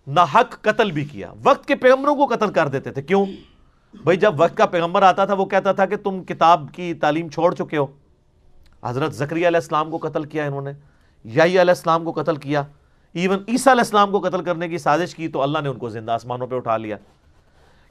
نہ 0.06 0.20
حق 0.34 0.62
قتل 0.62 0.90
بھی 0.90 1.04
کیا۔ 1.04 1.32
وقت 1.44 1.66
کے 1.66 1.74
پیغمبروں 1.74 2.14
کو 2.14 2.26
قتل 2.26 2.52
کر 2.52 2.68
دیتے 2.68 2.92
تھے۔ 2.92 3.02
کیوں؟ 3.02 3.26
بھائی، 3.94 4.18
جب 4.18 4.34
وقت 4.36 4.56
کا 4.56 4.66
پیغمبر 4.66 5.02
آتا 5.02 5.24
تھا، 5.24 5.34
وہ 5.34 5.44
کہتا 5.44 5.72
تھا 5.72 5.86
کہ 5.86 5.96
تم 5.96 6.24
کتاب 6.24 6.66
کی 6.72 6.94
تعلیم 6.94 7.28
چھوڑ 7.28 7.54
چکے 7.54 7.76
ہو۔ 7.76 7.86
حضرت 8.84 9.14
زکری 9.14 9.48
علیہ 9.48 9.58
السلام 9.58 9.90
کو 9.90 10.08
قتل 10.08 10.24
کیا 10.24 10.44
انہوں 10.44 10.60
نے 10.60 10.72
یائی 11.24 11.50
علیہ 11.50 11.70
السلام 11.70 12.04
کو 12.04 12.22
قتل 12.22 12.36
کیا۔ 12.36 12.62
ایون 13.12 13.38
عیسیٰ 13.48 13.72
علیہ 13.72 13.82
السلام 13.82 14.10
کو 14.10 14.18
قتل 14.18 14.44
کرنے 14.44 14.68
کی 14.68 14.78
سازش 14.78 15.14
کی 15.14 15.28
تو 15.28 15.42
اللہ 15.42 15.58
نے 15.62 15.68
ان 15.68 15.78
کو 15.78 15.88
زندہ 15.88 16.12
آسمانوں 16.12 16.46
پہ 16.46 16.56
اٹھا 16.56 16.76
لیا۔ 16.76 16.96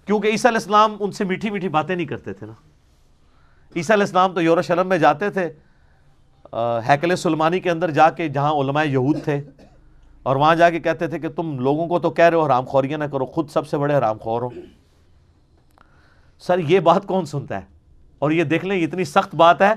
کیونکہ 0.06 0.28
عیسیٰ 0.28 0.52
علیہ 0.52 0.58
السلام 0.58 0.96
ان 1.00 1.12
سے 1.12 1.24
میٹھی 1.24 1.50
میٹھی 1.50 1.70
باتیں 1.70 1.96
نہیں 1.96 2.08
کرتے 2.08 2.34
تھے 2.34 2.48
نا۔ 2.48 2.54
عیسیٰ 3.76 3.96
علیہ 3.96 4.04
السلام 4.04 4.34
تو 4.34 4.41
یورشلم 4.41 4.88
میں 4.88 4.98
جاتے 4.98 5.30
تھے 5.30 5.50
ہیکل 6.89 7.15
سلمانی 7.15 7.60
کے 7.60 7.72
اندر 7.72 7.91
جا 7.91 8.10
کے، 8.10 8.30
جہاں 8.30 8.52
علماء 8.52 8.84
یہود 8.84 9.24
تھے۔ 9.24 9.41
اور 10.23 10.36
وہاں 10.36 10.55
جا 10.55 10.69
کے 10.69 10.79
کہتے 10.79 11.07
تھے 11.07 11.19
کہ 11.19 11.29
تم 11.29 11.60
لوگوں 11.60 11.88
کو 11.88 11.99
تو 11.99 12.10
کہہ 12.10 12.25
رہے 12.25 12.38
ہو 12.38 12.45
حرام 12.45 12.65
خوریاں 12.65 12.97
نہ 12.97 13.03
کرو، 13.03 13.25
خود 13.25 13.49
سب 13.49 13.67
سے 13.67 13.77
بڑے 13.77 13.95
حرام 13.95 14.17
خور 14.17 14.41
ہو۔ 14.41 14.49
سر، 16.39 16.60
یہ 16.60 16.79
بات 16.79 17.05
کون 17.05 17.25
سنتا 17.25 17.55
ہے؟ 17.55 17.65
اور 18.19 18.31
یہ 18.31 18.43
دیکھ 18.43 18.65
لیں 18.65 18.84
اتنی 18.84 19.03
سخت 19.03 19.36
بات 19.36 19.62
ہے 19.62 19.73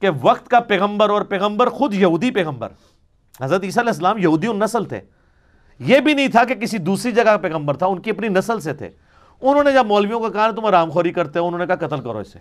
کہ 0.00 0.08
وقت 0.22 0.48
کا 0.48 0.60
پیغمبر 0.60 1.10
اور 1.10 1.22
پیغمبر 1.22 1.68
خود 1.68 1.94
یہودی 1.94 2.30
پیغمبر۔ 2.30 2.68
حضرت 3.40 3.64
عیسیٰ 3.64 3.82
علیہ 3.82 3.90
السلام 3.90 4.18
یہودی 4.18 4.46
ان 4.46 4.58
نسل 4.58 4.84
تھے۔ 4.84 5.00
یہ 5.78 6.00
بھی 6.00 6.14
نہیں 6.14 6.28
تھا 6.28 6.44
کہ 6.44 6.54
کسی 6.54 6.78
دوسری 6.78 7.12
جگہ 7.12 7.22
کا 7.22 7.36
پیغمبر 7.36 7.76
تھا، 7.76 7.86
ان 7.86 7.98
کی 7.98 8.10
اپنی 8.10 8.28
نسل 8.28 8.60
سے 8.60 8.74
تھے۔ 8.74 8.90
انہوں 9.40 9.64
نے 9.64 9.72
جب 9.72 9.86
مولویوں 9.86 10.20
کا 10.20 10.28
کہا 10.28 10.50
تم 10.50 10.64
آرام 10.64 10.90
خوری 10.90 11.12
کرتے 11.12 11.38
ہو، 11.38 11.46
انہوں 11.46 11.58
نے 11.58 11.66
کہا 11.66 11.74
قتل 11.74 12.00
کرو 12.00 12.18
اسے۔ 12.18 12.38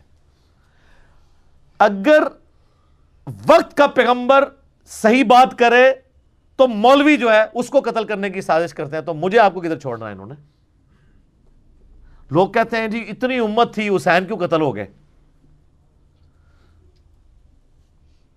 اگر 1.79 2.23
وقت 3.47 3.77
کا 3.77 3.87
پیغمبر 3.87 4.49
صحیح 4.85 5.23
بات 5.23 5.59
کرے 5.59 5.93
تو 6.59 6.67
مولوی 6.67 7.17
جو 7.17 7.31
ہے 7.31 7.43
اس 7.53 7.69
کو 7.69 7.79
قتل 7.79 8.03
کرنے 8.03 8.29
کی 8.29 8.41
سازش 8.41 8.73
کرتے 8.73 8.95
ہیں، 8.95 9.03
تو 9.03 9.13
مجھے 9.13 9.39
آپ 9.39 9.53
کو 9.53 9.59
کدھر 9.59 9.79
چھوڑنا 9.79 10.07
ہے 10.07 10.11
انہوں 10.11 10.25
نے؟ 10.25 10.33
لوگ 12.31 12.49
کہتے 12.49 12.77
ہیں 12.77 12.87
جی 12.87 13.05
اتنی 13.09 13.39
امت 13.39 13.73
تھی، 13.73 13.95
حسین 13.95 14.25
کیوں 14.25 14.37
قتل 14.37 14.61
ہو 14.61 14.75
گئے؟ 14.75 14.85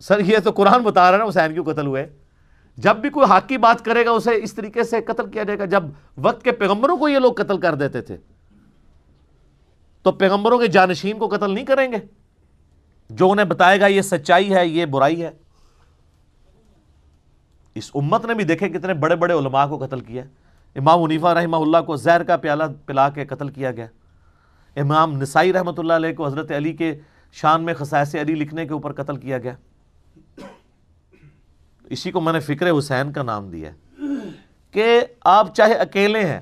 سر، 0.00 0.18
یہ 0.18 0.38
تو 0.44 0.50
قرآن 0.50 0.82
بتا 0.82 1.10
رہا 1.10 1.18
ہے 1.18 1.22
نا، 1.22 1.28
حسین 1.28 1.52
کیوں 1.52 1.64
قتل 1.64 1.86
ہوئے؟ 1.86 2.06
جب 2.76 2.96
بھی 2.96 3.10
کوئی 3.10 3.26
حق 3.30 3.48
کی 3.48 3.58
بات 3.58 3.84
کرے 3.84 4.04
گا، 4.04 4.10
اسے 4.10 4.30
اس 4.42 4.54
طریقے 4.54 4.84
سے 4.84 5.00
قتل 5.02 5.30
کیا 5.30 5.42
جائے 5.42 5.58
گا۔ 5.58 5.64
جب 5.64 5.82
وقت 6.16 6.44
کے 6.44 6.52
پیغمبروں 6.52 6.96
کو 6.96 7.08
یہ 7.08 7.18
لوگ 7.18 7.32
قتل 7.32 7.58
کر 7.58 7.74
دیتے 7.74 8.00
تھے، 8.00 8.16
تو 10.02 10.12
پیغمبروں 10.12 10.58
کے 10.58 10.66
جانشین 10.66 11.18
کو 11.18 11.28
قتل 11.28 11.50
نہیں 11.50 11.64
کریں 11.64 11.92
گے؟ 11.92 11.96
جو 13.10 13.30
انہیں 13.30 13.46
بتائے 13.46 13.80
گا 13.80 13.86
یہ 13.86 14.02
سچائی 14.02 14.54
ہے، 14.54 14.66
یہ 14.66 14.86
برائی 14.86 15.22
ہے۔ 15.22 15.30
اس 17.74 17.90
امت 17.94 18.24
نے 18.26 18.34
بھی 18.34 18.44
دیکھے 18.44 18.68
کتنے 18.68 18.94
بڑے 18.94 19.16
بڑے 19.16 19.34
علماء 19.34 19.66
کو 19.66 19.78
قتل 19.78 20.00
کیا 20.00 20.22
امام 20.76 21.02
عنیفہ 21.02 21.26
رحمہ 21.26 21.56
اللہ 21.56 21.82
کو 21.86 21.96
زہر 21.96 22.22
کا 22.22 22.36
پیالہ 22.36 22.64
پلا 22.86 23.08
کے 23.08 23.24
قتل 23.24 23.48
کیا 23.48 23.70
گیا۔ 23.72 23.86
امام 24.76 25.16
نسائی 25.22 25.52
رحمۃ 25.52 25.78
اللہ 25.78 25.92
علیہ 25.92 26.12
کو 26.12 26.26
حضرت 26.26 26.50
علی 26.50 26.72
کے 26.72 26.94
شان 27.32 27.62
میں 27.62 27.74
خصائص 27.74 28.14
علی 28.14 28.34
لکھنے 28.34 28.66
کے 28.66 28.72
اوپر 28.72 28.92
قتل 28.92 29.16
کیا 29.16 29.38
گیا۔ 29.38 29.54
اسی 31.90 32.10
کو 32.10 32.20
میں 32.20 32.32
نے 32.32 32.40
فکر 32.40 32.70
حسین 32.78 33.12
کا 33.12 33.22
نام 33.22 33.50
دیا 33.50 33.70
کہ 34.70 35.00
آپ 35.24 35.54
چاہے 35.54 35.74
اکیلے 35.74 36.24
ہیں، 36.26 36.40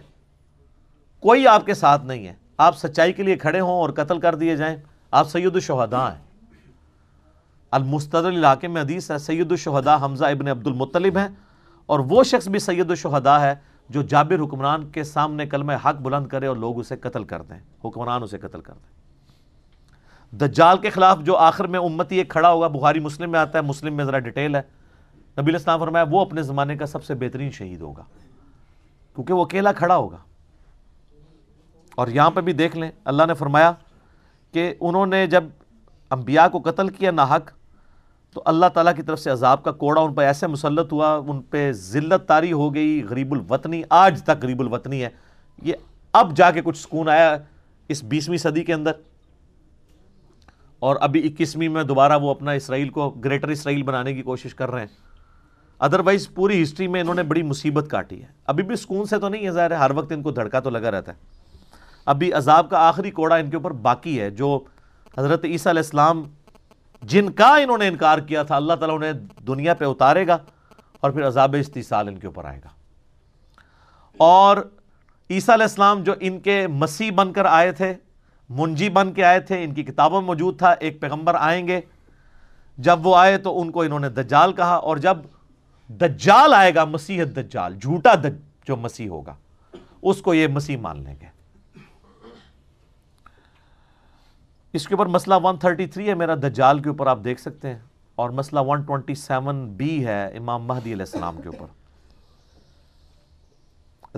کوئی 1.22 1.46
آپ 1.46 1.66
کے 1.66 1.74
ساتھ 1.74 2.04
نہیں 2.04 2.26
ہے۔ 2.26 2.34
آپ 2.58 2.78
سچائی 2.78 3.12
کے 3.12 3.22
لیے 3.22 3.36
کھڑے 3.36 3.60
ہوں 3.60 3.80
اور 3.80 3.90
قتل 3.90 4.20
کر 4.20 4.34
دیے 4.34 4.56
جائیں۔ 4.56 4.76
آپ 5.10 5.30
سید 5.30 5.54
الشہداء 5.54 6.08
ہیں۔ 6.08 6.29
المستدر 7.70 8.28
علاقے 8.28 8.68
میں 8.68 8.82
حدیث 8.82 9.10
ہے، 9.10 9.18
سید 9.18 9.50
الشہداء 9.50 9.96
حمزہ 10.02 10.24
ابن 10.24 10.48
عبد 10.48 10.66
المطلب 10.66 11.18
ہیں۔ 11.18 11.28
اور 11.86 11.98
وہ 11.98 12.22
شخص 12.22 12.48
بھی 12.48 12.58
سید 12.58 12.90
الشہداء 12.90 13.38
ہے 13.38 13.54
جو 13.88 14.02
جابر 14.02 14.44
حکمران 14.44 14.90
کے 14.90 15.04
سامنے 15.04 15.46
کلمہ 15.46 15.72
حق 15.84 15.94
بلند 16.02 16.26
کرے 16.26 16.46
اور 16.46 16.56
لوگ 16.56 16.78
اسے 16.78 16.96
قتل 16.96 17.24
کر 17.24 17.42
دیں، 17.42 17.58
حکمران 17.84 18.22
اسے 18.22 18.38
قتل 18.38 18.60
کر 18.60 18.72
دیں۔ 18.72 19.00
دجال 20.36 20.78
کے 20.78 20.90
خلاف 20.90 21.18
جو 21.20 21.36
آخر 21.36 21.66
میں 21.66 21.80
امتی 21.80 22.16
ایک 22.16 22.28
کھڑا 22.28 22.50
ہوگا، 22.50 22.68
بخاری 22.68 23.00
مسلم 23.00 23.30
میں 23.30 23.40
آتا 23.40 23.58
ہے، 23.58 23.62
مسلم 23.62 23.94
میں 23.94 24.04
ذرا 24.04 24.18
ڈیٹیل 24.18 24.56
ہے۔ 24.56 24.62
نبی 25.40 25.50
الاسلام 25.50 25.80
فرمایا، 25.80 26.04
وہ 26.10 26.20
اپنے 26.20 26.42
زمانے 26.42 26.76
کا 26.76 26.86
سب 26.86 27.04
سے 27.04 27.14
بہترین 27.14 27.50
شہید 27.50 27.80
ہوگا، 27.80 28.02
کیونکہ 29.14 29.34
وہ 29.34 29.44
اکیلا 29.44 29.72
کھڑا 29.72 29.96
ہوگا۔ 29.96 30.18
اور 31.96 32.08
یہاں 32.08 32.30
پہ 32.30 32.40
بھی 32.40 32.52
دیکھ 32.52 32.76
لیں، 32.76 32.90
اللہ 33.04 33.22
نے 33.26 33.34
فرمایا 33.34 33.72
کہ 34.52 34.74
انہوں 34.80 35.06
نے 35.06 35.26
جب 35.26 35.44
انبیاء 36.10 36.48
کو 36.48 36.58
قتل 36.58 36.88
کیا 36.88 37.10
نہ 37.10 37.20
حق 37.20 37.50
تو 38.34 38.42
اللہ 38.44 38.66
تعالیٰ 38.66 38.94
کی 38.94 39.02
طرف 39.02 39.20
سے 39.20 39.30
عذاب 39.30 39.64
کا 39.64 39.72
کوڑا 39.72 40.02
ان 40.02 40.14
پہ 40.14 40.22
ایسے 40.22 40.46
مسلط 40.46 40.92
ہوا، 40.92 41.14
ان 41.14 41.42
پہ 41.42 41.72
ذلت 41.72 42.28
تاری 42.28 42.52
ہو 42.52 42.74
گئی، 42.74 43.06
غریب 43.10 43.32
الوطنی، 43.32 43.82
آج 43.90 44.22
تک 44.22 44.42
غریب 44.42 44.60
الوطنی 44.60 45.02
ہے۔ 45.02 45.08
یہ 45.62 45.72
اب 46.12 46.36
جا 46.36 46.50
کے 46.50 46.62
کچھ 46.64 46.78
سکون 46.78 47.08
آیا 47.08 47.36
اس 47.88 48.04
بیسویں 48.04 48.38
صدی 48.38 48.64
کے 48.64 48.74
اندر۔ 48.74 48.92
اور 50.78 50.96
ابھی 51.00 51.26
اکیسویں 51.26 51.68
میں 51.68 51.82
دوبارہ 51.82 52.18
وہ 52.18 52.30
اپنا 52.30 52.50
اسرائیل 52.50 52.88
کو 52.88 53.10
گریٹر 53.10 53.48
اسرائیل 53.48 53.82
بنانے 53.82 54.14
کی 54.14 54.22
کوشش 54.22 54.54
کر 54.54 54.70
رہے 54.70 54.80
ہیں۔ 54.80 54.88
ادروائز 55.78 56.34
پوری 56.34 56.62
ہسٹری 56.62 56.88
میں 56.88 57.00
انہوں 57.00 57.14
نے 57.14 57.22
بڑی 57.22 57.42
مصیبت 57.42 57.86
کاٹی 57.90 58.22
ہے۔ 58.22 58.26
ابھی 58.46 58.64
بھی 58.64 58.76
سکون 58.76 59.04
سے 59.04 59.18
تو 59.18 59.28
نہیں 59.28 59.46
ہے، 59.46 59.50
ظاہر 59.50 59.70
ہے 59.70 59.76
ہر 59.76 59.90
وقت 59.94 60.12
ان 60.12 60.22
کو 60.22 60.30
دھڑکا 60.30 60.60
تو 60.60 60.70
لگا 60.70 60.90
رہتا 60.90 61.12
ہے۔ 61.12 61.16
ابھی 62.06 62.32
عذاب 62.32 62.70
کا 62.70 62.88
آخری 62.88 63.10
کوڑا 63.10 63.36
ان 63.36 63.50
کے 63.50 63.56
اوپر 63.56 63.70
باقی 63.70 64.20
ہے، 64.20 64.30
جو 64.30 64.64
حضرت 65.18 65.44
عیسیٰ 65.44 65.72
علیہ 65.72 65.82
السلام 65.82 66.22
جن 67.02 67.30
کا 67.30 67.56
انہوں 67.56 67.78
نے 67.78 67.88
انکار 67.88 68.18
کیا 68.18 68.42
تھا، 68.42 68.56
اللہ 68.56 68.72
تعالیٰ 68.72 68.96
انہیں 68.96 69.12
دنیا 69.46 69.74
پہ 69.74 69.84
اتارے 69.84 70.26
گا 70.26 70.38
اور 71.00 71.10
پھر 71.10 71.26
عذاب 71.26 71.56
استیصال 71.58 72.08
ان 72.08 72.18
کے 72.18 72.26
اوپر 72.26 72.44
آئے 72.44 72.60
گا۔ 72.64 72.68
اور 74.16 74.56
عیسیٰ 75.30 75.54
علیہ 75.54 75.64
السلام 75.64 76.02
جو 76.02 76.14
ان 76.20 76.40
کے 76.40 76.66
مسیح 76.66 77.10
بن 77.12 77.32
کر 77.32 77.44
آئے 77.44 77.72
تھے، 77.72 77.94
منجی 78.48 78.88
بن 78.88 79.12
کے 79.12 79.24
آئے 79.24 79.40
تھے، 79.40 79.64
ان 79.64 79.74
کی 79.74 79.82
کتابوں 79.82 80.20
میں 80.20 80.26
موجود 80.26 80.58
تھا، 80.58 80.70
ایک 80.70 81.00
پیغمبر 81.00 81.34
آئیں 81.34 81.68
گے۔ 81.68 81.80
جب 82.78 83.06
وہ 83.06 83.16
آئے 83.16 83.38
تو 83.38 83.60
ان 83.60 83.70
کو 83.70 83.82
انہوں 83.82 84.00
نے 84.00 84.08
دجال 84.08 84.52
کہا 84.52 84.74
اور 84.74 84.96
جب 84.96 85.18
دجال 85.88 86.54
آئے 86.54 86.74
گا، 86.74 86.84
مسیح 86.84 87.24
دجال، 87.24 87.74
جھوٹا 87.74 88.14
جو 88.64 88.76
مسیح 88.76 89.08
ہوگا، 89.08 89.34
اس 90.02 90.22
کو 90.22 90.34
یہ 90.34 90.46
مسیح 90.46 90.76
مان 90.76 91.04
لیں 91.04 91.14
گے۔ 91.20 91.39
اس 94.72 94.88
کے 94.88 94.94
اوپر 94.94 95.06
مسئلہ 95.06 95.34
133 95.34 96.08
ہے، 96.08 96.14
میرا 96.14 96.34
دجال 96.34 96.78
کے 96.78 96.88
اوپر 96.88 97.06
آپ 97.06 97.18
دیکھ 97.24 97.40
سکتے 97.40 97.68
ہیں۔ 97.68 97.78
اور 98.14 98.30
مسئلہ 98.30 98.60
127 98.60 99.68
بھی 99.68 100.06
ہے 100.06 100.26
امام 100.26 100.62
مہدی 100.62 100.92
علیہ 100.92 101.02
السلام 101.02 101.36
کے 101.42 101.48
اوپر۔ 101.48 101.66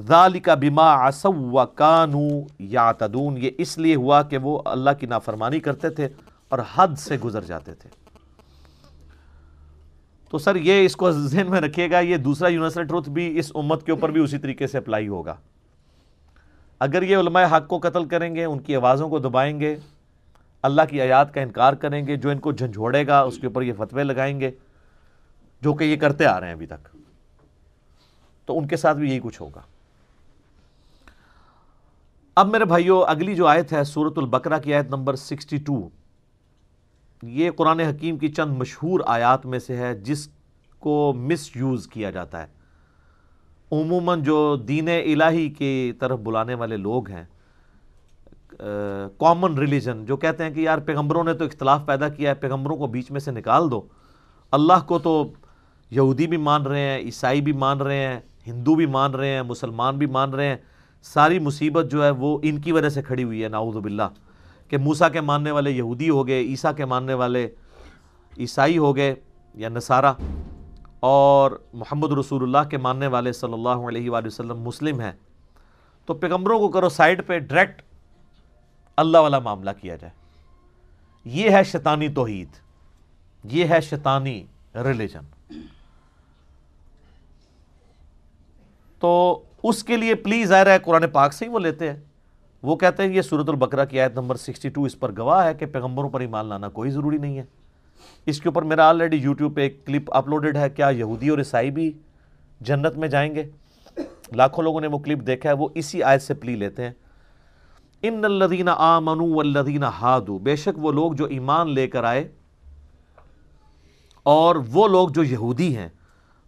ذالک 0.01 0.49
بما 0.49 1.09
عصو 1.09 1.33
و 1.33 1.67
کانو 1.67 2.29
یعتدون، 2.59 3.39
یہ 3.39 3.51
اس 3.59 3.79
لیے 3.79 3.95
ہوا 3.95 4.23
کہ 4.23 4.39
وہ 4.39 4.63
اللہ 4.65 4.91
کی 5.01 5.07
نافرمانی 5.07 5.61
کرتے 5.61 5.91
تھے 5.91 6.09
اور 6.49 6.59
حد 6.75 6.89
سے 6.99 7.17
گزر 7.25 7.45
جاتے 7.45 7.75
تھے۔ 7.75 7.91
تو 10.31 10.39
سر، 10.39 10.57
یہ 10.57 10.85
اس 10.85 10.97
کو 10.97 11.11
ذہن 11.11 11.51
میں 11.51 11.61
رکھیے 11.61 11.91
گا، 11.91 11.99
یہ 11.99 12.17
دوسرا 12.17 12.49
یونیورسل 12.49 12.85
ٹروتھ 12.85 13.09
بھی 13.09 13.39
اس 13.39 13.53
امت 13.55 13.87
کے 13.87 13.93
اوپر 13.93 14.09
بھی 14.09 14.21
اسی 14.21 14.39
طریقے 14.39 14.67
سے 14.67 14.79
اپلائی 14.79 15.09
ہوگا۔ 15.09 15.35
اگر 16.79 17.03
یہ 17.03 17.17
علماء 17.17 17.45
حق 17.53 17.69
کو 17.69 17.79
قتل 17.79 18.05
کریں 18.05 18.35
گے، 18.35 18.45
ان 18.45 18.59
کی 18.59 18.77
آوازوں 18.77 19.09
کو 19.09 19.19
دبائیں 19.19 19.61
گے 19.61 19.77
اللہ 20.63 20.83
کی 20.91 21.01
آیات 21.01 21.35
کا 21.35 21.41
انکار 21.41 21.73
کریں 21.73 22.07
گے، 22.07 22.17
جو 22.17 22.31
ان 22.31 22.39
کو 22.39 22.53
جھنجھوڑے 22.53 23.07
گا، 23.07 23.21
اس 23.21 23.39
کے 23.39 23.47
اوپر 23.47 23.63
یہ 23.63 23.73
فتوے 23.79 24.05
لگائیں 24.05 24.41
گے، 24.41 24.51
جو 25.61 25.75
کہ 25.75 25.85
یہ 25.85 25.97
کرتے 25.97 26.27
آ 26.27 26.41
رہے 26.41 26.47
ہیں 26.47 26.55
ابھی 26.55 26.67
تک۔ 26.67 26.97
تو 28.47 28.59
ان 28.59 28.69
کے 28.69 28.77
ساتھ 28.77 28.99
بھی 28.99 29.11
یہی 29.11 29.21
کچھ 29.23 29.43
ہوگا۔ 29.43 29.61
اب 32.37 32.49
میرے 32.49 32.65
بھائیو، 32.65 33.05
اگلی 33.05 33.35
جو 33.35 33.47
آیت 33.47 33.73
ہے 33.73 33.85
سورت 33.85 34.19
البقرہ 34.19 34.59
کی 34.59 34.75
آیت 34.75 34.87
نمبر 34.87 35.17
سکسٹی 35.17 35.57
ٹو۔ 35.57 35.89
یہ 37.23 37.51
قرآن 37.51 37.81
حکیم 37.81 38.19
کی 38.19 38.29
چند 38.29 38.57
مشہور 38.57 39.01
آیات 39.07 39.47
میں 39.47 39.59
سے 39.59 39.77
ہے، 39.77 39.95
جس 39.95 40.29
کو 40.79 41.13
مس 41.17 41.57
یوز 41.57 41.87
کیا 41.87 42.11
جاتا 42.11 42.43
ہے۔ 42.43 42.47
عموماً 43.73 44.23
جو 44.23 44.57
دین 44.57 44.89
الہی 44.89 45.51
کی 45.51 45.93
طرف 45.99 46.19
بلانے 46.19 46.55
والے 46.55 46.77
لوگ 46.77 47.09
ہیں 47.09 47.25
کامن 49.19 49.59
ریلیجن 49.59 50.05
جو 50.05 50.17
کہتے 50.17 50.45
ہیں 50.45 50.51
کہ 50.51 50.61
یار 50.61 50.79
پیغمبروں 50.79 51.25
نے 51.25 51.35
تو 51.35 51.45
اختلاف 51.45 51.87
پیدا 51.87 52.09
کیا 52.09 52.31
ہے، 52.31 52.35
پیغمبروں 52.35 52.77
کو 52.77 52.87
بیچ 52.87 53.11
میں 53.11 53.21
سے 53.21 53.31
نکال 53.31 53.71
دو۔ 53.71 53.83
اللہ 54.51 54.87
کو 54.87 54.99
تو 54.99 55.31
یہودی 55.91 56.27
بھی 56.27 56.37
مان 56.37 56.63
رہے 56.63 56.81
ہیں، 56.81 56.99
عیسائی 56.99 57.41
بھی 57.41 57.53
مان 57.53 57.81
رہے 57.81 58.07
ہیں، 58.07 58.21
ہندو 58.47 58.75
بھی 58.75 58.87
مان 58.87 59.11
رہے 59.11 59.29
ہیں، 59.29 59.43
مسلمان 59.43 59.99
بھی 59.99 60.07
مان 60.07 60.31
رہے 60.31 60.47
ہیں۔ 60.47 60.57
ساری 61.03 61.39
مصیبت 61.39 61.91
جو 61.91 62.05
ہے 62.05 62.11
وہ 62.11 62.39
ان 62.43 62.61
کی 62.61 62.73
وجہ 62.73 62.89
سے 62.89 63.03
کھڑی 63.03 63.25
ہوئی 63.25 63.43
ہے 63.45 63.49
ناؤذ 63.49 63.77
باللہ۔ 63.77 64.03
کہ 64.69 64.79
موسیٰ 64.79 65.13
کے 65.13 65.21
ماننے 65.21 65.51
والے 65.51 65.71
یہودی 65.71 66.11
ہو 66.11 66.27
گئے، 66.27 66.41
عیسیٰ 66.41 66.75
کے 66.77 66.85
ماننے 66.85 67.15
والے 67.15 67.49
عیسائی 68.39 68.79
ہو 68.79 68.97
گئے 68.97 69.15
یا 69.55 69.69
نصارہ۔ 69.69 70.13
اور 71.01 71.51
محمد 71.73 72.13
رسول 72.13 72.43
اللہ 72.43 72.69
کے 72.69 72.79
ماننے 72.79 73.07
والے 73.07 73.33
صلی 73.33 73.53
اللہ 73.53 73.69
علیہ 73.69 74.11
وآلہ 74.11 74.27
وسلم 74.27 74.61
مسلم 74.61 75.01
ہیں۔ 75.01 75.13
تو 76.07 76.15
پیغمبروں 76.15 76.59
کو 76.59 76.69
کرو 76.69 76.89
سائڈ 76.89 77.27
پہ 77.27 77.39
ڈائریکٹ 77.39 77.83
اللہ 78.97 79.19
والا 79.19 79.39
معاملہ 79.39 79.71
کیا 79.81 79.97
جائے۔ 79.97 80.13
یہ 81.25 81.51
ہے 81.51 81.63
شیطانی 81.65 82.09
توحید، 82.09 82.49
یہ 83.45 83.65
ہے 83.65 83.81
شیطانی 83.81 84.45
ریلیجن 84.75 85.55
تو 88.99 89.43
اس 89.63 89.85
کے 89.85 89.97
لیے 89.97 90.15
پلیز 90.15 90.49
ظاہر 90.49 90.67
ہے 90.67 90.79
قرآن 90.79 91.09
پاک 91.11 91.33
سے 91.33 91.45
ہی 91.45 91.51
وہ 91.51 91.59
لیتے 91.59 91.91
ہیں۔ 91.91 91.97
وہ 92.63 92.77
کہتے 92.77 93.03
ہیں 93.03 93.15
یہ 93.15 93.23
صورت 93.23 93.49
البقرہ 93.49 93.85
کی 93.85 94.01
آیت 94.01 94.13
نمبر 94.15 94.37
62 94.37 94.85
اس 94.87 94.99
پر 95.01 95.17
گواہ 95.17 95.47
ہے 95.47 95.55
کہ 95.55 95.67
پیغمبروں 95.67 96.11
پر 96.11 96.21
ایمان 96.21 96.47
لانا 96.47 96.69
کوئی 96.69 96.91
ضروری 96.91 97.19
نہیں 97.19 97.39
ہے۔ 97.39 97.45
اس 98.27 98.41
کے 98.41 98.49
اوپر 98.49 98.63
میرا 98.63 98.89
آلریڈی 98.89 99.17
یوٹیوب 99.17 99.57
پہ 99.57 99.61
ایک 99.61 99.87
کلپ 99.87 100.15
اپلوڈڈ 100.15 100.57
ہے، 100.57 100.71
کیا 100.71 100.89
یہودی 100.89 101.29
اور 101.29 101.39
عیسائی 101.39 101.71
بھی 101.71 101.91
جنت 102.61 102.97
میں 102.97 103.09
جائیں 103.09 103.35
گے؟ 103.35 103.45
لاکھوں 104.33 104.65
لوگوں 104.65 104.81
نے 104.81 104.87
وہ 104.87 104.99
کلپ 104.99 105.27
دیکھا 105.27 105.49
ہے، 105.49 105.55
وہ 105.55 105.69
اسی 105.75 106.03
آیت 106.03 106.23
سے 106.23 106.35
پلی 106.35 106.57
لیتے 106.57 106.85
ہیں۔ 106.85 106.93
ان 108.03 108.25
الذین 108.25 108.69
آمنوا 108.69 109.35
والذین 109.35 109.85
ہادو 109.85 110.39
بے 110.39 110.57
شک 110.57 110.79
وہ 110.79 110.93
لوگ 110.93 111.13
جو 111.13 111.25
ایمان 111.25 111.71
لے 111.71 111.87
کر 111.89 112.05
آئے 112.05 112.33
اور 114.23 114.57
وہ 114.57 114.89
لوگ 114.89 115.09
جو 115.09 115.23
یہودی 115.23 115.77
ہیں 115.77 115.89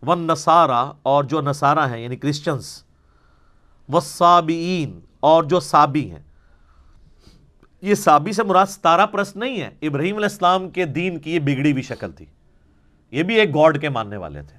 ون 0.06 0.18
نصارہ 0.18 0.92
اور 1.02 1.24
جو 1.24 1.40
نصارہ 1.40 1.88
ہیں 1.90 1.98
یعنی 1.98 2.16
کرسچنز 2.16 2.84
وصابئین 3.92 5.00
اور 5.20 5.44
جو 5.44 5.60
سابی 5.60 6.10
ہیں۔ 6.10 6.22
یہ 7.82 7.94
سابی 7.94 8.32
سے 8.32 8.42
مراد 8.42 8.66
ستارہ 8.66 9.06
پرست 9.06 9.36
نہیں 9.36 9.60
ہے 9.60 9.70
ابراہیم 9.82 10.16
علیہ 10.16 10.28
السلام 10.30 10.70
کے 10.70 10.84
دین 10.84 11.18
کی 11.18 11.34
یہ 11.34 11.38
بگڑی 11.38 11.72
بھی 11.72 11.82
شکل 11.82 12.12
تھی۔ 12.12 12.26
یہ 13.10 13.22
بھی 13.22 13.34
ایک 13.34 13.54
گاڈ 13.54 13.80
کے 13.80 13.88
ماننے 13.88 14.16
والے 14.16 14.42
تھے۔ 14.42 14.58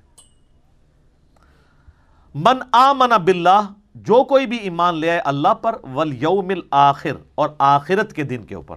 من 2.36 2.60
آمن 2.72 3.12
باللہ 3.24 3.62
جو 3.96 4.24
کوئی 4.24 4.46
بھی 4.46 4.58
ایمان 4.58 4.98
لے 4.98 5.10
آئے 5.10 5.20
اللہ 5.20 5.54
پر 5.54 5.76
والیوم 5.93 6.50
الاخر 6.50 7.16
اور 7.36 7.50
آخرت 7.58 8.14
کے 8.14 8.24
دن 8.24 8.43
کے 8.43 8.56
اوپر۔ 8.56 8.76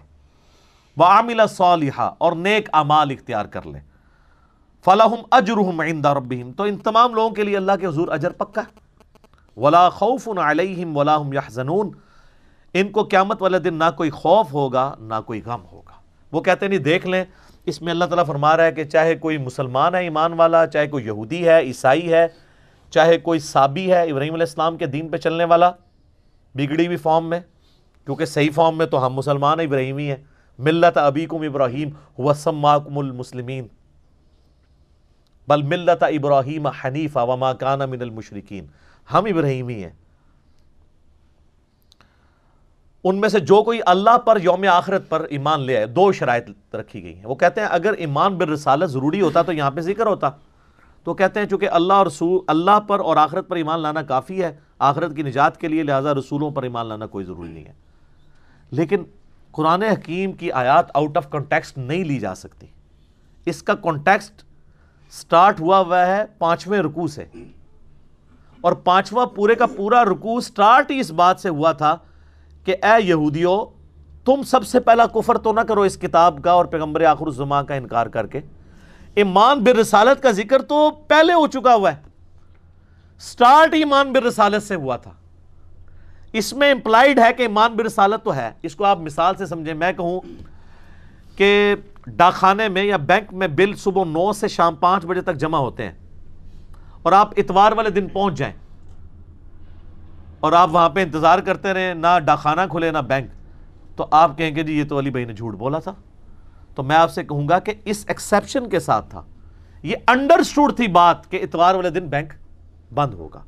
وعامل 0.96 1.40
صالحہ 1.48 2.10
اور 2.18 2.32
نیک 2.32 2.68
اعمال 2.72 3.10
اختیار 3.10 3.44
کر 3.44 3.66
لے۔ 3.66 3.78
فلاحم 4.84 5.22
اجرحم 5.30 5.80
عند 5.80 6.06
ربہم 6.06 6.52
تو 6.52 6.62
ان 6.62 6.76
تمام 6.76 7.14
لوگوں 7.14 7.30
کے 7.30 7.44
لیے 7.44 7.56
اللہ 7.56 7.72
کے 7.80 7.86
حضور 7.86 8.08
اجر 8.08 8.30
پکا 8.30 8.60
ہے۔ 8.60 8.80
ولا 9.60 9.88
خوف 9.88 10.28
علیہم 10.28 10.96
ولا 10.96 11.22
هم 11.22 11.32
يحزنون۔ 11.32 11.90
ان 12.74 12.88
کو 12.88 13.02
قیامت 13.02 13.42
والے 13.42 13.58
دن 13.58 13.74
نہ 13.74 13.90
کوئی 13.96 14.10
خوف 14.10 14.52
ہوگا، 14.52 14.94
نہ 14.98 15.14
کوئی 15.26 15.42
غم 15.46 15.60
ہوگا۔ 15.72 15.92
وہ 16.32 16.40
کہتے 16.40 16.68
نہیں 16.68 16.78
جی 16.78 16.84
دیکھ 16.84 17.06
لیں، 17.06 17.24
اس 17.66 17.82
میں 17.82 17.92
اللہ 17.92 18.04
تعالیٰ 18.04 18.26
فرما 18.26 18.56
رہا 18.56 18.64
ہے 18.64 18.72
کہ 18.72 18.84
چاہے 18.84 19.14
کوئی 19.14 19.38
مسلمان 19.38 19.94
ہے 19.94 20.00
ایمان 20.00 20.32
والا، 20.32 20.66
چاہے 20.66 20.86
کوئی 20.86 21.06
یہودی 21.06 21.48
ہے، 21.48 21.60
عیسائی 21.60 22.12
ہے 22.12 22.26
چاہے 22.90 23.18
کوئی 23.18 23.38
صابی 23.38 23.92
ہے 23.92 24.10
ابراہیم 24.10 24.34
علیہ 24.34 24.42
السلام 24.42 24.76
کے 24.76 24.86
دین 24.86 25.08
پہ 25.08 25.16
چلنے 25.16 25.44
والا، 25.44 25.70
بگڑی 26.54 26.86
ہوئی 26.86 26.96
فارم 26.96 27.28
میں، 27.28 27.40
کیونکہ 28.04 28.24
صحیح 28.24 28.50
فارم 28.54 28.78
میں 28.78 28.86
تو 28.86 29.06
ہم 29.06 29.14
مسلمان 29.14 29.60
ابراہیمی 29.60 30.08
ہیں۔ 30.08 30.16
ملت 30.58 30.98
ابیکم 30.98 31.42
ابراہیم 31.42 31.90
وسماکم 32.18 32.98
المسلمین۔ 32.98 33.66
بل 35.48 35.62
ملت 35.62 36.02
ابراہیم 36.02 36.66
حنیفہ 36.66 37.18
وما 37.18 37.52
کان 37.52 37.78
من 37.78 38.00
المشرکین۔ 38.00 38.66
ہم 39.12 39.24
ابراہیمی 39.24 39.84
ہیں۔ 39.84 39.90
ان 43.04 43.20
میں 43.20 43.28
سے 43.28 43.40
جو 43.40 43.62
کوئی 43.62 43.80
اللہ 43.86 44.18
پر 44.18 44.38
یوم 44.42 44.64
آخرت 44.72 45.08
پر 45.08 45.20
ایمان 45.20 45.60
لے 45.60 45.76
آئے، 45.76 45.86
دو 45.86 46.12
شرائط 46.12 46.74
رکھی 46.74 47.02
گئی 47.02 47.16
ہیں۔ 47.16 47.26
وہ 47.26 47.34
کہتے 47.34 47.60
ہیں، 47.60 47.68
اگر 47.70 47.92
ایمان 47.92 48.34
بر 48.34 48.56
ضروری 48.86 49.20
ہوتا 49.20 49.42
تو 49.42 49.52
یہاں 49.52 49.70
پہ 49.70 49.80
ذکر 49.80 50.06
ہوتا۔ 50.06 50.30
تو 51.04 51.14
کہتے 51.14 51.40
ہیں 51.40 51.46
چونکہ 51.46 51.68
اللہ 51.70 51.92
اور 51.92 52.06
رسول 52.06 52.44
اللہ 52.46 52.80
پر 52.80 53.00
اور 53.00 53.16
آخرت 53.16 53.48
پر 53.48 53.56
ایمان 53.56 53.80
لانا 53.80 54.02
کافی 54.02 54.42
ہے، 54.42 54.56
آخرت 54.78 55.16
کی 55.16 55.22
نجات 55.22 55.60
کے 55.60 55.68
لیے 55.68 55.82
لہٰذا 55.82 56.14
رسولوں 56.14 56.50
پر 56.50 56.62
ایمان 56.62 56.86
لانا 56.86 57.06
کوئی 57.06 57.24
ضروری 57.24 57.48
نہیں 57.48 57.64
ہے۔ 57.64 57.72
لیکن 58.70 59.02
قرآن 59.52 59.82
حکیم 59.82 60.32
کی 60.32 60.52
آیات 60.52 60.86
آؤٹ 60.94 61.16
آف 61.16 61.30
کانٹیکسٹ 61.30 61.78
نہیں 61.78 62.04
لی 62.04 62.18
جا 62.18 62.34
سکتی۔ 62.34 62.66
اس 63.46 63.62
کا 63.62 63.74
کانٹیکسٹ 63.74 64.42
سٹارٹ 65.10 65.60
ہوا 65.60 65.78
ہوا 65.78 66.06
ہے 66.06 66.24
پانچویں 66.38 66.80
رکوع 66.80 67.06
سے۔ 67.06 67.24
اور 68.60 68.72
پانچواں 68.72 69.26
پورے 69.26 69.54
کا 69.54 69.66
پورا 69.66 70.04
رکوع 70.04 70.40
سٹارٹ 70.40 70.90
ہی 70.90 71.00
اس 71.00 71.10
بات 71.10 71.40
سے 71.40 71.48
ہوا 71.48 71.72
تھا 71.72 71.96
کہ 72.64 72.76
اے 72.82 73.02
یہودیو 73.02 73.64
تم 74.24 74.42
سب 74.42 74.66
سے 74.66 74.80
پہلا 74.80 75.06
کفر 75.06 75.38
تو 75.38 75.52
نہ 75.52 75.60
کرو 75.60 75.80
اس 75.80 75.96
کتاب 75.96 76.38
کا 76.42 76.50
اور 76.50 76.64
پیغمبر 76.64 77.04
آخر 77.04 77.26
الزمان 77.26 77.66
کا 77.66 77.74
انکار 77.74 78.06
کر 78.06 78.26
کے۔ 78.26 78.40
ایمان 79.14 79.64
بر 79.64 79.76
رسالت 79.76 80.22
کا 80.22 80.30
ذکر 80.30 80.62
تو 80.62 80.90
پہلے 80.90 81.32
ہو 81.32 81.46
چکا 81.46 81.74
ہوا 81.74 81.92
ہے۔ 81.92 81.96
سٹارٹ 83.18 83.74
ایمان 83.74 84.12
بر 84.12 84.22
رسالت 84.22 84.62
سے 84.62 84.74
ہوا 84.74 84.96
تھا۔ 84.96 85.10
اس 86.32 86.52
میں 86.52 86.70
امپلائیڈ 86.70 87.18
ہے 87.18 87.32
کہ 87.32 87.42
ایمان 87.42 87.72
بر 87.72 87.84
رسالت 87.84 88.24
تو 88.24 88.36
ہے۔ 88.36 88.52
اس 88.62 88.74
کو 88.74 88.84
آپ 88.84 88.98
مثال 88.98 89.34
سے 89.34 89.46
سمجھیں۔ 89.46 89.74
میں 89.74 89.92
کہوں 89.92 90.20
کہ 91.36 91.74
ڈاکخانے 92.06 92.68
میں 92.68 92.84
یا 92.84 92.96
بینک 92.96 93.34
میں 93.34 93.48
بل 93.48 93.74
صبح 93.76 94.04
نو 94.04 94.32
سے 94.32 94.48
شام 94.48 94.74
پانچ 94.74 95.06
بجے 95.06 95.20
تک 95.20 95.34
جمع 95.34 95.58
ہوتے 95.58 95.82
ہیں۔ 95.84 95.92
اور 97.02 97.12
آپ 97.12 97.30
اتوار 97.36 97.72
والے 97.72 97.90
دن 97.90 98.08
پہنچ 98.08 98.34
جائیں۔ 98.34 98.54
اور 100.40 100.52
آپ 100.52 100.68
وہاں 100.72 100.90
پہ 100.90 101.02
انتظار 101.02 101.38
کرتے 101.38 101.72
رہیں۔ 101.72 101.94
نہ 101.94 102.18
ڈاکخانہ 102.24 102.60
کھلے، 102.70 102.90
نہ 102.90 102.98
بینک۔ 102.98 103.30
تو 103.96 104.06
آپ 104.10 104.38
کہیں 104.38 104.56
گے 104.56 104.62
جی 104.62 104.78
یہ 104.78 104.84
تو 104.84 104.98
علی 104.98 105.10
بھائی 105.10 105.24
نے 105.24 105.32
جھوٹ 105.32 105.54
بولا 105.54 105.78
تھا۔ 105.78 105.94
تو 106.78 106.84
میں 106.84 106.96
آپ 106.96 107.10
سے 107.10 107.24
کہوں 107.24 107.48
گا 107.48 107.58
کہ 107.58 107.74
اس 107.84 108.04
ایکسیپشن 108.08 108.68
کے 108.68 108.80
ساتھ 108.80 109.10
تھا۔ 109.10 109.22
یہ 109.82 109.96
انڈرسٹوڈ 110.08 110.76
تھی 110.76 110.88
بات 110.88 111.30
کہ 111.30 111.40
اتوار 111.42 111.74
والے 111.74 111.90
دن 111.90 112.06
بینک 112.06 112.32
بند 112.94 113.14
ہوگا۔ 113.14 113.44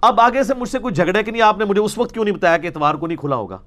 اب 0.00 0.20
آگے 0.20 0.42
سے 0.42 0.54
مجھ 0.54 0.68
سے 0.68 0.78
کوئی 0.78 0.94
جھگڑے 0.94 1.22
کہ 1.22 1.30
نہیں، 1.30 1.42
آپ 1.42 1.58
نے 1.58 1.64
مجھے 1.64 1.82
اس 1.82 1.98
وقت 1.98 2.12
کیوں 2.12 2.24
نہیں 2.24 2.34
بتایا 2.34 2.56
کہ 2.56 2.66
اتوار 2.66 2.94
کو 2.94 3.06
نہیں 3.06 3.18
کھلا 3.18 3.36
ہوگا؟ 3.36 3.58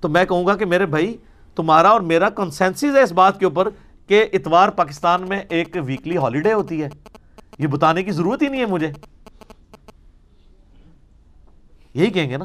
تو 0.00 0.08
میں 0.08 0.24
کہوں 0.24 0.46
گا 0.46 0.56
کہ 0.56 0.64
میرے 0.64 0.86
بھائی، 0.86 1.16
تمہارا 1.56 1.88
اور 1.88 2.00
میرا 2.00 2.30
کنسنسز 2.30 2.96
ہے 2.96 3.02
اس 3.02 3.12
بات 3.12 3.38
کے 3.38 3.44
اوپر 3.44 3.68
کہ 4.06 4.26
اتوار 4.32 4.68
پاکستان 4.68 5.28
میں 5.28 5.40
ایک 5.48 5.76
ویکلی 5.84 6.16
ہالیڈے 6.16 6.52
ہوتی 6.52 6.82
ہے۔ 6.82 6.88
یہ 7.58 7.66
بتانے 7.66 8.02
کی 8.02 8.10
ضرورت 8.10 8.42
ہی 8.42 8.48
نہیں 8.48 8.60
ہے 8.60 8.66
مجھے۔ 8.66 8.92
یہی 11.94 12.10
کہیں 12.10 12.30
گے 12.30 12.36
نا۔ 12.36 12.44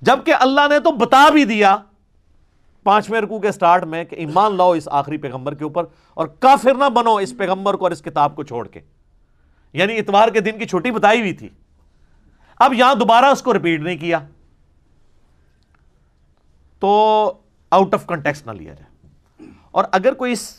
جبکہ 0.00 0.34
اللہ 0.40 0.68
نے 0.70 0.78
تو 0.78 0.90
بتا 0.90 1.28
بھی 1.28 1.44
دیا 1.44 1.76
پانچویں 2.82 3.20
رکو 3.20 3.40
کے 3.40 3.52
سٹارٹ 3.52 3.84
میں 3.84 4.04
کہ 4.04 4.14
ایمان 4.14 4.56
لاؤ 4.56 4.72
اس 4.72 4.88
آخری 4.90 5.16
پیغمبر 5.16 5.54
کے 5.54 5.64
اوپر 5.64 5.84
اور 6.14 6.26
کافر 6.26 6.74
نہ 6.74 6.88
بنو 6.88 7.16
اس 7.16 7.34
پیغمبر 7.38 7.74
کو 7.74 7.84
اور 7.84 7.90
اس 7.90 8.02
کتاب 8.02 8.36
کو 8.36 8.42
چھوڑ 8.42 8.68
کے۔ 8.68 8.80
یعنی 9.72 9.98
اتوار 9.98 10.28
کے 10.28 10.40
دن 10.40 10.58
کی 10.58 10.64
چھٹی 10.66 10.90
بتائی 10.90 11.20
ہوئی 11.20 11.32
تھی۔ 11.32 11.48
اب 12.58 12.72
یہاں 12.74 12.94
دوبارہ 12.94 13.24
اس 13.24 13.42
کو 13.42 13.54
ریپیٹ 13.54 13.80
نہیں 13.80 13.96
کیا۔ 13.96 14.18
تو 16.78 17.32
آؤٹ 17.70 17.94
آف 17.94 18.06
کنٹیکس 18.06 18.46
نہ 18.46 18.50
لیا 18.50 18.74
جائے۔ 18.74 18.90
اور 19.70 19.84
اگر 19.92 20.14
کوئی 20.14 20.32
اس 20.32 20.54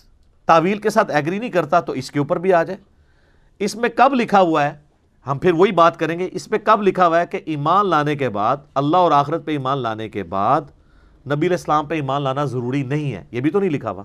تعویل 0.46 0.78
کے 0.78 0.90
ساتھ 0.90 1.12
ایگری 1.12 1.40
نہیں 1.40 1.50
کرتا 1.50 1.80
تو 1.80 1.92
اس 1.92 2.12
کے 2.12 2.20
اوپر 2.20 2.38
بھی 2.38 2.54
آ 2.54 2.64
جائے۔ 2.64 2.80
اس 3.60 3.76
میں 3.76 3.90
کب 3.90 4.14
لکھا 4.14 4.42
ہوا 4.42 4.64
ہے؟ 4.64 4.74
ہم 5.28 5.40
پھر 5.40 5.52
وہی 5.52 5.72
بات 5.72 5.98
کریں 5.98 6.20
گے۔ 6.20 6.30
اس 6.32 6.50
پہ 6.50 6.58
کب 6.58 6.82
لکھا 6.82 7.08
ہوا 7.08 7.20
ہے 7.20 7.28
کہ 7.28 7.40
ایمان 7.46 7.90
لانے 7.90 8.16
کے 8.16 8.30
بعد، 8.30 8.58
اللہ 8.74 8.98
اور 8.98 9.12
آخرت 9.12 9.46
پہ 9.46 9.52
ایمان 9.52 9.78
لانے 9.78 10.10
کے 10.10 10.24
بعد 10.24 10.62
نبی 11.30 11.48
الاسلام 11.48 11.86
پہ 11.86 11.96
ایمان 11.96 12.22
لانا 12.22 12.46
ضروری 12.46 12.84
نہیں 12.84 13.14
ہے، 13.14 13.26
یہ 13.32 13.42
بھی 13.42 13.52
تو 13.52 13.60
نہیں 13.60 13.70
لکھا 13.70 13.92
ہوا۔ 13.92 14.04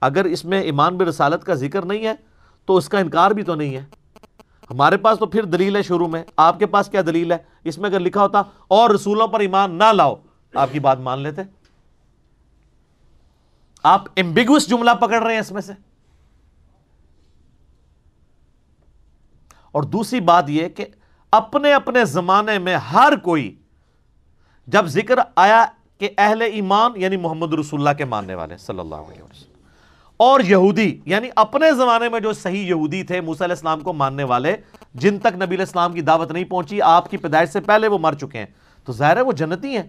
اگر 0.00 0.24
اس 0.24 0.44
میں 0.44 0.60
ایمان 0.60 0.96
برسالت 0.96 1.44
کا 1.44 1.54
ذکر 1.54 1.84
نہیں 1.84 2.06
ہے، 2.06 2.14
تو 2.66 2.76
اس 2.76 2.88
کا 2.88 2.98
انکار 2.98 3.30
بھی 3.30 3.42
تو 3.42 3.54
نہیں 3.54 3.76
ہے۔ 3.76 3.84
ہمارے 4.70 4.96
پاس 4.96 5.18
تو 5.18 5.26
پھر 5.26 5.44
دلیل 5.44 5.76
ہے 5.76 5.82
شروع 5.82 6.08
میں۔ 6.08 6.24
آپ 6.36 6.58
کے 6.58 6.66
پاس 6.66 6.88
کیا 6.88 7.00
دلیل 7.06 7.32
ہے؟ 7.32 7.36
اس 7.64 7.78
میں 7.78 7.90
اگر 7.90 8.00
لکھا 8.00 8.22
ہوتا 8.22 8.42
اور 8.68 8.90
رسولوں 8.90 9.28
پر 9.28 9.40
ایمان 9.40 9.74
نہ 9.74 9.92
لاؤ، 9.92 10.14
آپ 10.54 10.68
کی 10.72 10.80
بات 10.80 10.98
مان 10.98 11.18
لیتے۔ 11.18 11.42
آپ 13.82 14.04
امبیگوس 14.16 14.68
جملہ 14.68 14.90
پکڑ 15.00 15.22
رہے 15.22 15.32
ہیں 15.32 15.40
اس 15.40 15.52
میں 15.52 15.62
سے۔ 15.62 15.72
اور 19.72 19.82
دوسری 19.82 20.20
بات 20.20 20.50
یہ 20.50 20.68
کہ 20.68 20.86
اپنے 21.30 21.74
اپنے 21.74 22.04
زمانے 22.04 22.58
میں 22.58 22.76
ہر 22.76 23.12
کوئی 23.22 23.57
جب 24.68 24.86
ذکر 24.86 25.14
آیا 25.36 25.66
کہ 25.98 26.10
اہل 26.18 26.42
ایمان 26.42 26.92
یعنی 26.96 27.16
محمد 27.16 27.54
رسول 27.54 27.80
اللہ 27.80 27.98
کے 27.98 28.04
ماننے 28.04 28.34
والے 28.34 28.56
صلی 28.56 28.78
اللہ 28.78 28.94
علیہ 28.94 29.22
وسلم۔ 29.22 29.52
اور 30.16 30.40
یہودی 30.40 31.00
یعنی 31.04 31.28
اپنے 31.36 31.72
زمانے 31.72 32.08
میں 32.08 32.20
جو 32.20 32.32
صحیح 32.32 32.66
یہودی 32.66 33.02
تھے، 33.02 33.20
موسیٰ 33.20 33.46
علیہ 33.46 33.54
السلام 33.54 33.80
کو 33.80 33.92
ماننے 33.92 34.24
والے، 34.24 34.56
جن 34.94 35.18
تک 35.18 35.34
نبی 35.34 35.44
علیہ 35.44 35.58
السلام 35.58 35.92
کی 35.92 36.00
دعوت 36.00 36.32
نہیں 36.32 36.44
پہنچی، 36.44 36.82
آپ 36.82 37.10
کی 37.10 37.16
پیدائش 37.16 37.48
سے 37.48 37.60
پہلے 37.60 37.88
وہ 37.88 37.98
مر 37.98 38.12
چکے 38.12 38.38
ہیں۔ 38.38 38.46
تو 38.84 38.92
ظاہر 38.92 39.16
ہے 39.16 39.20
وہ 39.20 39.32
جنتی 39.32 39.76
ہیں۔ 39.76 39.82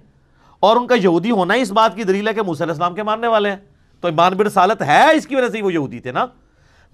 اور 0.60 0.76
ان 0.76 0.88
کا 0.88 0.96
یہودی 0.96 1.32
ہونا 1.32 1.54
ہی 1.54 1.62
اس 1.62 1.72
بات 1.72 1.96
کی 1.96 2.04
دلیل 2.04 2.28
ہے 2.28 2.34
کہ 2.34 2.42
موسیٰ 2.42 2.62
علیہ 2.62 2.74
السلام 2.74 2.96
کے 2.96 3.04
ماننے 3.04 3.28
والے 3.28 3.50
ہیں۔ 3.50 3.58
تو 4.02 4.08
ایمان 4.08 4.34
بر 4.34 4.50
سالت 4.50 4.82
ہے 4.82 5.16
اس 5.16 5.28
کی 5.28 5.36
وجہ 5.36 5.50
سے 5.50 5.62
وہ 5.62 5.74
یہودی 5.74 6.00
تھے 6.00 6.12
نا۔ 6.12 6.26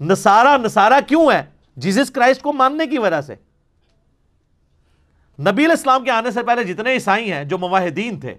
نصارہ 0.00 0.58
نصارہ 0.58 1.00
کیوں 1.06 1.32
ہے 1.32 1.44
جیزس 1.76 2.10
کرائسٹ 2.10 2.42
کو 2.42 2.52
ماننے 2.52 2.86
کی 2.86 2.98
وجہ 2.98 3.20
سے۔ 3.20 3.34
نبی 5.38 5.50
علیہ 5.50 5.70
السلام 5.70 6.04
کے 6.04 6.10
آنے 6.10 6.30
سے 6.30 6.42
پہلے 6.42 6.64
جتنے 6.64 6.92
عیسائی 6.92 7.32
ہیں 7.32 7.44
جو 7.44 7.58
مواہدین 7.58 8.20
تھے، 8.20 8.34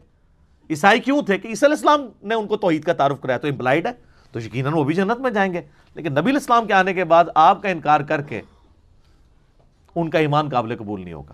عیسائی 0.70 1.00
کیوں 1.00 1.22
تھے؟ 1.22 1.38
کہ 1.38 1.48
عیسی 1.48 1.66
علیہ 1.66 1.76
السلام 1.76 2.28
نے 2.28 2.36
ان 2.36 2.48
کو 2.48 2.58
توحید 2.58 2.84
کا 2.84 2.94
تعارف 2.94 3.20
کرایا، 3.22 3.38
تو 3.38 3.48
امپلائڈ 3.48 3.88
ہے۔ 3.88 3.92
تو 4.32 4.40
یقیناً 4.40 4.74
وہ 4.74 4.84
بھی 4.84 4.94
جنت 4.94 5.20
میں 5.20 5.32
جائیں 5.32 5.54
گے۔ 5.54 5.62
لیکن 5.96 6.12
نبی 6.12 6.22
علیہ 6.22 6.34
السلام 6.34 6.68
کے 6.68 6.74
آنے 6.74 6.94
کے 6.94 7.04
بعد 7.04 7.26
آپ 7.36 7.62
کا 7.62 7.70
انکار 7.70 8.00
کر 8.00 8.22
کے 8.22 8.42
ان 9.96 10.10
کا 10.10 10.20
ایمان 10.20 10.50
قابل 10.50 10.76
قبول 10.78 11.02
نہیں 11.02 11.14
ہوگا۔ 11.14 11.34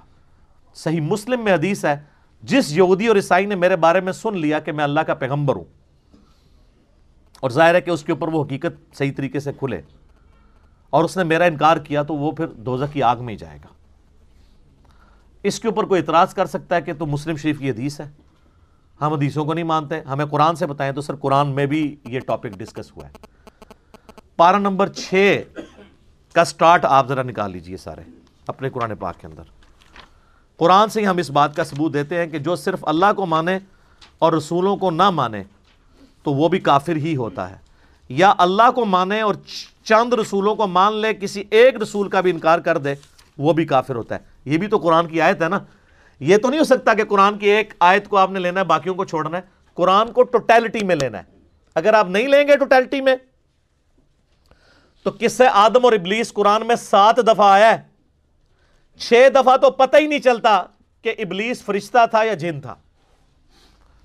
صحیح 0.76 1.02
مسلم 1.02 1.44
میں 1.44 1.54
حدیث 1.54 1.86
ہے، 1.86 1.96
جس 2.44 2.72
یہودی 2.72 3.08
اور 3.08 3.16
عیسائی 3.16 3.46
نے 3.46 3.56
میرے 3.56 3.76
بارے 3.76 4.02
میں 4.02 4.14
سن 4.14 4.38
لیا 4.38 4.60
کہ 4.60 4.72
میں 4.72 4.84
اللہ 4.84 5.00
کا 5.00 5.14
پیغمبر 5.14 5.56
ہوں، 5.56 5.64
اور 7.40 7.50
ظاہر 7.50 7.76
ہے 7.76 7.82
کہ 7.82 7.90
اس 7.90 8.04
کے 8.04 8.12
اوپر 8.12 8.28
وہ 8.28 8.44
حقیقت 8.44 8.98
صحیح 8.98 9.12
طریقے 9.18 9.40
سے 9.40 9.54
کھلے، 9.54 9.82
اور 10.90 11.04
اس 11.04 11.18
نے 11.18 11.24
میرا 11.24 11.44
انکار 11.44 11.78
کیا 11.78 12.04
تو 12.04 12.16
وہ 12.16 12.32
پھر 12.32 12.48
دوزہ 12.48 12.86
کی 12.94 13.04
آگ 13.04 13.18
میں 13.20 13.34
ہی 13.34 13.38
جائے 13.38 13.58
گا۔ 13.58 13.83
اس 15.44 15.60
کے 15.60 15.68
اوپر 15.68 15.84
کوئی 15.84 16.02
اعتراض 16.02 16.34
کر 16.34 16.46
سکتا 16.46 16.76
ہے 16.76 16.82
کہ 16.82 16.94
تو 16.94 17.06
مسلم 17.06 17.36
شریف 17.36 17.60
کی 17.60 17.70
حدیث 17.70 18.02
ہے؟ 18.02 18.12
ہم 19.02 19.14
حدیثوں 19.14 19.46
کو 19.46 19.54
نہیں 19.54 19.64
مانتے، 19.64 20.02
ہمیں 20.02 20.26
قرآن 20.26 20.56
سے 20.56 20.68
بتائیں 20.68 20.94
تو 20.94 21.02
سر 21.02 21.16
قرآن 21.16 21.48
میں 21.48 21.66
بھی 21.66 21.96
یہ 22.06 22.20
ٹاپک 22.20 22.50
ڈسکس 22.58 22.98
ہوا 22.98 23.08
ہے۔ 23.08 23.12
پارا 24.36 24.58
نمبر 24.58 24.88
چھ 24.88 25.42
کا 26.34 26.46
سٹارٹ 26.46 26.86
آپ 26.86 27.08
ذرا 27.08 27.24
نکال 27.24 27.52
لیجیے 27.52 27.78
سارے، 27.78 28.02
اپنے 28.48 28.70
قرآن 28.70 28.96
پاک 28.96 29.22
کے 29.22 29.28
اندر۔ 29.28 29.44
قرآن 30.58 30.90
سے 30.90 31.02
ہی 31.02 31.08
ہم 31.08 31.18
اس 31.18 31.32
بات 31.32 31.56
کا 31.56 31.64
ثبوت 31.64 31.94
دیتے 31.94 32.18
ہیں 32.18 32.28
کہ 32.28 32.40
جو 32.40 32.56
صرف 32.56 32.80
اللہ 32.82 33.14
کو 33.16 33.26
مانے 33.26 33.60
اور 34.20 34.34
رسولوں 34.34 34.78
کو 34.78 34.92
نہ 34.92 35.10
مانے، 35.10 35.44
تو 36.24 36.34
وہ 36.34 36.50
بھی 36.50 36.60
کافر 36.60 36.96
ہی 36.96 37.16
ہوتا 37.16 37.50
ہے۔ 37.50 37.56
یا 38.10 38.34
اللہ 38.38 38.72
کو 38.76 38.86
مانے 38.86 39.22
اور 39.22 39.36
چند 39.84 40.14
رسولوں 40.14 40.56
کو 40.56 40.68
مان 40.68 40.96
لے، 40.96 41.14
کسی 41.14 41.44
ایک 41.52 41.76
رسول 41.82 42.10
کا 42.10 42.22
بھی 42.22 42.32
انکار 42.32 42.60
کر 42.60 42.78
دے، 42.78 42.96
وہ 43.38 43.54
بھی 43.54 43.66
کافر 43.66 43.96
ہوتا 43.96 44.16
ہے۔ 44.16 44.33
یہ 44.46 44.58
بھی 44.58 44.68
تو 44.68 44.78
قرآن 44.78 45.08
کی 45.08 45.22
آیت 45.22 45.44
ہے 45.44 45.50
نا۔ 45.50 45.60
یہ 46.20 46.38
تو 46.38 46.50
نہیں 46.50 46.60
ہو 46.60 46.64
سکتا 46.64 46.94
کہ 46.94 47.04
قرآن 47.04 47.38
کی 47.38 47.50
ایک 47.50 47.74
آیت 47.80 48.08
کو 48.08 48.18
آپ 48.18 48.32
نے 48.32 48.40
لینا 48.40 48.60
ہے، 48.60 48.66
باقیوں 48.66 48.96
کو 48.96 49.06
چھوڑنا 49.06 49.38
ہے۔ 49.38 49.42
قرآن 49.74 50.12
کو 50.12 50.24
ٹوٹیلٹی 50.24 50.86
میں 50.86 50.96
لینا 50.96 51.18
ہے۔ 51.18 51.24
اگر 51.76 51.94
آپ 51.94 52.10
نہیں 52.10 52.28
لیں 52.28 52.48
گے 52.48 52.58
ٹوٹیلٹی 52.58 53.02
میں، 53.02 53.16
تو 55.04 55.12
کس 55.12 55.34
سے؟ 55.34 55.48
آدم 55.48 55.86
اور 55.86 55.94
ابلیس۔ 55.94 56.34
قرآن 56.34 56.68
میں 56.68 56.76
سات 56.76 57.18
دفعہ 57.18 57.52
آیا 57.52 57.78
ہے۔ 57.78 57.82
چھ 59.00 59.28
دفعہ 59.36 59.58
تو 59.58 59.72
پتہ 59.72 59.98
ہی 59.98 60.08
نہیں 60.08 60.20
چلتا 60.20 60.64
کہ 61.02 61.16
ابلیس 61.18 61.64
فرشتہ 61.64 61.98
تھا 62.12 62.24
یا 62.24 62.34
جن 62.34 62.62
تھا۔ 62.62 62.76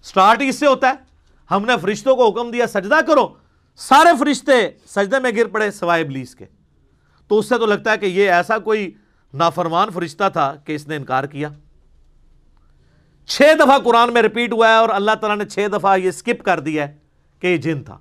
سٹارٹ 0.02 0.42
اس 0.42 0.56
سے 0.56 0.66
ہوتا 0.66 0.88
ہے۔ 0.88 0.94
ہم 1.50 1.64
نے 1.64 1.72
فرشتوں 1.82 2.16
کو 2.16 2.30
حکم 2.30 2.50
دیا، 2.50 2.66
سجدہ 2.66 3.00
کرو۔ 3.06 3.28
سارے 3.76 4.08
فرشتے 4.18 4.70
سجدے 4.86 5.18
میں 5.18 5.30
گر 5.36 5.46
پڑے 5.46 5.70
سوائے 5.70 6.02
ابلیس 6.02 6.34
کے۔ 6.34 6.44
تو 7.28 7.38
اس 7.38 7.48
سے 7.48 7.58
تو 7.58 7.66
لگتا 7.66 7.92
ہے 7.92 7.98
کہ 7.98 8.06
یہ 8.06 8.30
ایسا 8.30 8.58
کوئی 8.58 8.90
نافرمان 9.34 9.90
فرشتہ 9.90 10.24
تھا 10.32 10.56
کہ 10.64 10.74
اس 10.74 10.88
نے 10.88 10.96
انکار 10.96 11.24
کیا۔ 11.24 11.48
چھ 13.26 13.42
دفعہ 13.58 13.78
قرآن 13.78 14.12
میں 14.12 14.22
ریپیٹ 14.22 14.52
ہوا 14.52 14.68
ہے 14.68 14.74
اور 14.74 14.88
اللہ 14.88 15.10
تعالیٰ 15.20 15.38
نے 15.38 15.44
چھ 15.44 15.66
دفعہ 15.72 15.98
یہ 15.98 16.10
سکپ 16.10 16.44
کر 16.44 16.60
دیا 16.60 16.88
ہے 16.88 16.96
کہ 17.40 17.46
یہ 17.46 17.56
جن 17.56 17.82
تھا۔ 17.84 17.98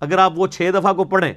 اگر 0.00 0.18
آپ 0.18 0.32
وہ 0.36 0.46
چھ 0.46 0.70
دفعہ 0.74 0.92
کو 0.92 1.04
پڑھیں 1.04 1.34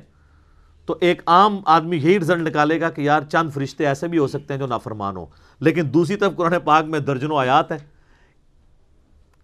تو 0.85 0.97
ایک 1.01 1.21
عام 1.25 1.59
آدمی 1.65 1.97
یہی 1.97 2.19
رزلٹ 2.19 2.47
نکالے 2.47 2.81
گا 2.81 2.89
کہ 2.89 3.01
یار 3.01 3.21
چند 3.21 3.49
فرشتے 3.51 3.87
ایسے 3.87 4.07
بھی 4.07 4.17
ہو 4.17 4.27
سکتے 4.27 4.53
ہیں 4.53 4.59
جو 4.59 4.67
نافرمان 4.67 5.17
ہو 5.17 5.25
لیکن 5.59 5.93
دوسری 5.93 6.15
طرف 6.15 6.35
قرآن 6.35 6.53
پاک 6.63 6.85
میں 6.85 6.99
درجنوں 6.99 7.37
آیات 7.37 7.71
ہیں 7.71 7.79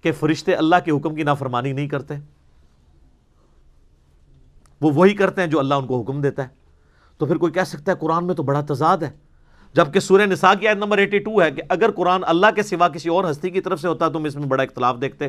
کہ 0.02 0.12
فرشتے 0.12 0.56
اللہ 0.56 0.76
کے 0.86 0.92
حکم 0.92 1.16
کی 1.16 1.24
نافرمانی 1.24 1.74
نہیں 1.74 1.88
کرتے۔ 1.88 2.14
وہ 4.82 4.92
وہی 4.94 5.14
کرتے 5.14 5.42
ہیں 5.42 5.48
جو 5.48 5.60
اللہ 5.60 5.74
ان 5.74 5.88
کو 5.88 6.02
حکم 6.02 6.22
دیتا 6.22 6.44
ہے۔ 6.44 6.61
تو 7.22 7.26
پھر 7.26 7.38
کوئی 7.38 7.52
کہہ 7.54 7.64
سکتا 7.64 7.92
ہے 7.92 7.98
قرآن 7.98 8.28
میں 8.28 8.36
تو 8.36 8.44
بڑا 8.44 8.62
تضاد 8.62 8.98
ہے۔ 8.98 9.10
جبکہ 9.74 10.00
سورہ 10.00 10.22
نساء 10.22 10.54
کی 10.60 10.68
آیت 10.68 10.78
نمبر 10.78 10.98
82 10.98 11.42
ہے 11.42 11.52
کہ 11.52 11.62
اگر 11.70 11.92
قرآن 11.92 12.24
اللہ 12.28 12.48
کے 12.56 12.64
سوا 12.64 12.88
کسی 12.88 13.10
اور 13.10 13.32
ہستی 13.32 13.50
کی 13.50 13.62
طرف 13.62 13.82
سے 13.82 13.88
ہوتا 13.88 14.10
تم 14.10 14.24
اس 14.24 14.36
میں 14.36 14.48
بڑا 14.48 14.64
اختلاف 14.64 15.02
دیکھتے 15.02 15.28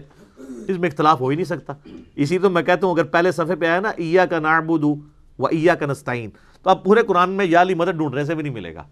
اس 0.69 0.79
میں 0.79 0.89
اختلاف 0.89 1.21
ہو 1.21 1.29
ہی 1.29 1.37
نہیں 1.37 1.45
سکتا۔ 1.45 1.73
اسی 2.17 2.39
تو 2.39 2.51
میں 2.51 2.63
کہتا 2.63 2.87
ہوں 2.87 2.95
اگر 2.95 3.05
پہلے 3.05 3.33
صفحے 3.33 3.57
پہ 3.57 3.67
آیا 3.67 3.81
نا 3.81 3.89
ایا 3.89 4.27
کا 4.27 4.39
نعبدو 4.39 4.95
و 5.39 5.47
ایا 5.47 5.75
کا 5.75 5.87
نستعین 5.87 6.31
تو 6.63 6.71
اب 6.71 6.85
پورے 6.85 7.03
قرآن 7.03 7.31
میں 7.31 7.45
یا 7.45 7.63
علی 7.63 7.75
مدد 7.75 7.97
ڈھونڈنے 7.97 8.25
سے 8.25 8.35
بھی 8.35 8.43
نہیں 8.43 8.55
ملے 8.55 8.75
گا۔ 8.75 8.83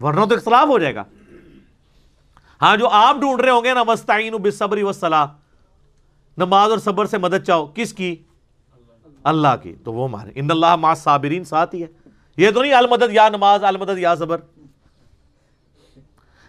ورنہ 0.00 0.24
تو 0.24 0.34
اختلاف 0.34 0.68
ہو 0.68 0.78
جائے 0.78 0.94
گا۔ 0.94 1.02
ہاں 2.62 2.76
جو 2.76 2.88
آپ 2.88 3.16
ڈھونڈ 3.20 3.40
رہے 3.40 3.50
ہوں 3.50 3.64
گے 3.64 3.74
نا 3.74 3.82
مستعین 3.82 4.36
بالصبر 4.36 4.82
والصلاح 4.82 5.26
نماز 6.38 6.70
اور 6.70 6.78
صبر 6.78 7.06
سے 7.06 7.18
مدد 7.18 7.44
چاہو۔ 7.46 7.66
کس 7.74 7.92
کی؟ 7.92 8.14
اللہ 9.28 9.56
کی، 9.62 9.74
تو 9.84 9.92
وہ 9.92 10.08
مارے۔ 10.08 10.30
ان 10.34 10.50
اللہ 10.50 10.76
ما 10.76 10.94
صابرین 10.94 11.44
ساتھ 11.44 11.74
ہی 11.74 11.82
ہے۔ 11.82 11.86
یہ 12.36 12.50
تو 12.50 12.62
نہیں 12.62 12.74
المدد 12.74 13.12
یا 13.12 13.28
نماز، 13.28 13.64
المدد 13.64 13.98
یا 13.98 14.14
زبر 14.14 14.40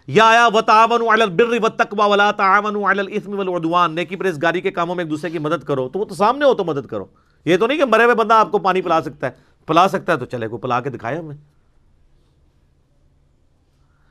یا 0.06 0.24
آیا، 0.24 0.48
وتعاونوا 0.54 1.14
علی 1.14 1.22
البر 1.22 1.48
والتقوى 1.62 2.10
ولا 2.10 2.30
تعاونوا 2.30 2.90
علی 2.90 3.00
الاثم 3.00 3.38
والعدوان۔ 3.38 3.94
نیکی 3.94 4.16
پرہیزگاری 4.16 4.60
کے 4.60 4.70
کاموں 4.70 4.94
میں 4.94 5.04
ایک 5.04 5.10
دوسرے 5.10 5.30
کی 5.30 5.38
مدد 5.38 5.64
کرو۔ 5.64 5.88
تو 5.88 5.98
وہ 5.98 6.04
تو 6.04 6.14
سامنے 6.14 6.44
ہو 6.44 6.54
تو 6.54 6.64
مدد 6.64 6.86
کرو۔ 6.86 7.04
یہ 7.44 7.56
تو 7.56 7.66
نہیں 7.66 7.78
کہ 7.78 7.84
مرے 7.84 8.04
ہوئے 8.04 8.14
بندہ 8.14 8.34
آپ 8.34 8.50
کو 8.50 8.58
پانی 8.58 8.82
پلا 8.82 9.02
سکتا 9.02 9.26
ہے۔ 9.26 9.32
پلا 9.66 9.88
سکتا 9.88 10.12
ہے 10.12 10.18
تو 10.18 10.24
چلے 10.24 10.48
کو 10.48 10.56
پلا 10.56 10.80
کے 10.80 10.90
دکھائے 10.90 11.18
ہمیں۔ 11.18 11.36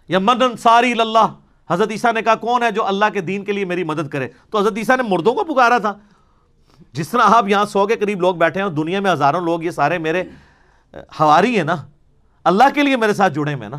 یا 0.07 0.20
من 0.20 0.41
انصاری 0.41 1.01
اللہ 1.01 1.34
حضرت 1.70 1.91
عیسیٰ 1.91 2.13
نے 2.13 2.22
کہا، 2.22 2.36
کون 2.36 2.63
ہے 2.63 2.72
جو 2.72 2.86
اللہ 2.86 3.05
کے 3.13 3.22
دین 3.22 3.43
کے 3.43 3.51
لیے 3.51 3.65
میری 3.65 3.84
مدد 3.84 4.09
کرے؟ 4.09 4.28
تو 4.51 4.59
حضرت 4.59 4.74
عیسیٰ 4.78 4.97
نے 4.97 5.03
مردوں 5.03 5.34
کو 5.34 5.43
پکارا 5.43 5.78
تھا۔ 5.78 5.93
جس 6.92 7.10
طرح 7.10 7.22
آپ 7.26 7.48
یہاں 7.48 7.66
سو 7.66 7.88
کے 7.88 7.96
قریب 7.96 8.22
لوگ 8.22 8.36
بیٹھے 8.36 8.62
ہیں 8.62 8.70
دنیا 8.70 9.00
میں 9.00 9.12
ہزاروں 9.12 9.42
لوگ 9.42 9.64
یہ 9.64 9.72
سارے 9.72 9.98
میرے 9.98 10.24
ہواری 11.20 11.58
ہیں 11.58 11.64
نا، 11.64 11.76
اللہ 12.44 12.64
کے 12.74 12.84
لیے 12.84 12.96
میرے 12.96 13.14
ساتھ 13.14 13.34
جڑے 13.34 13.56
میں 13.56 13.70
نا۔ 13.70 13.78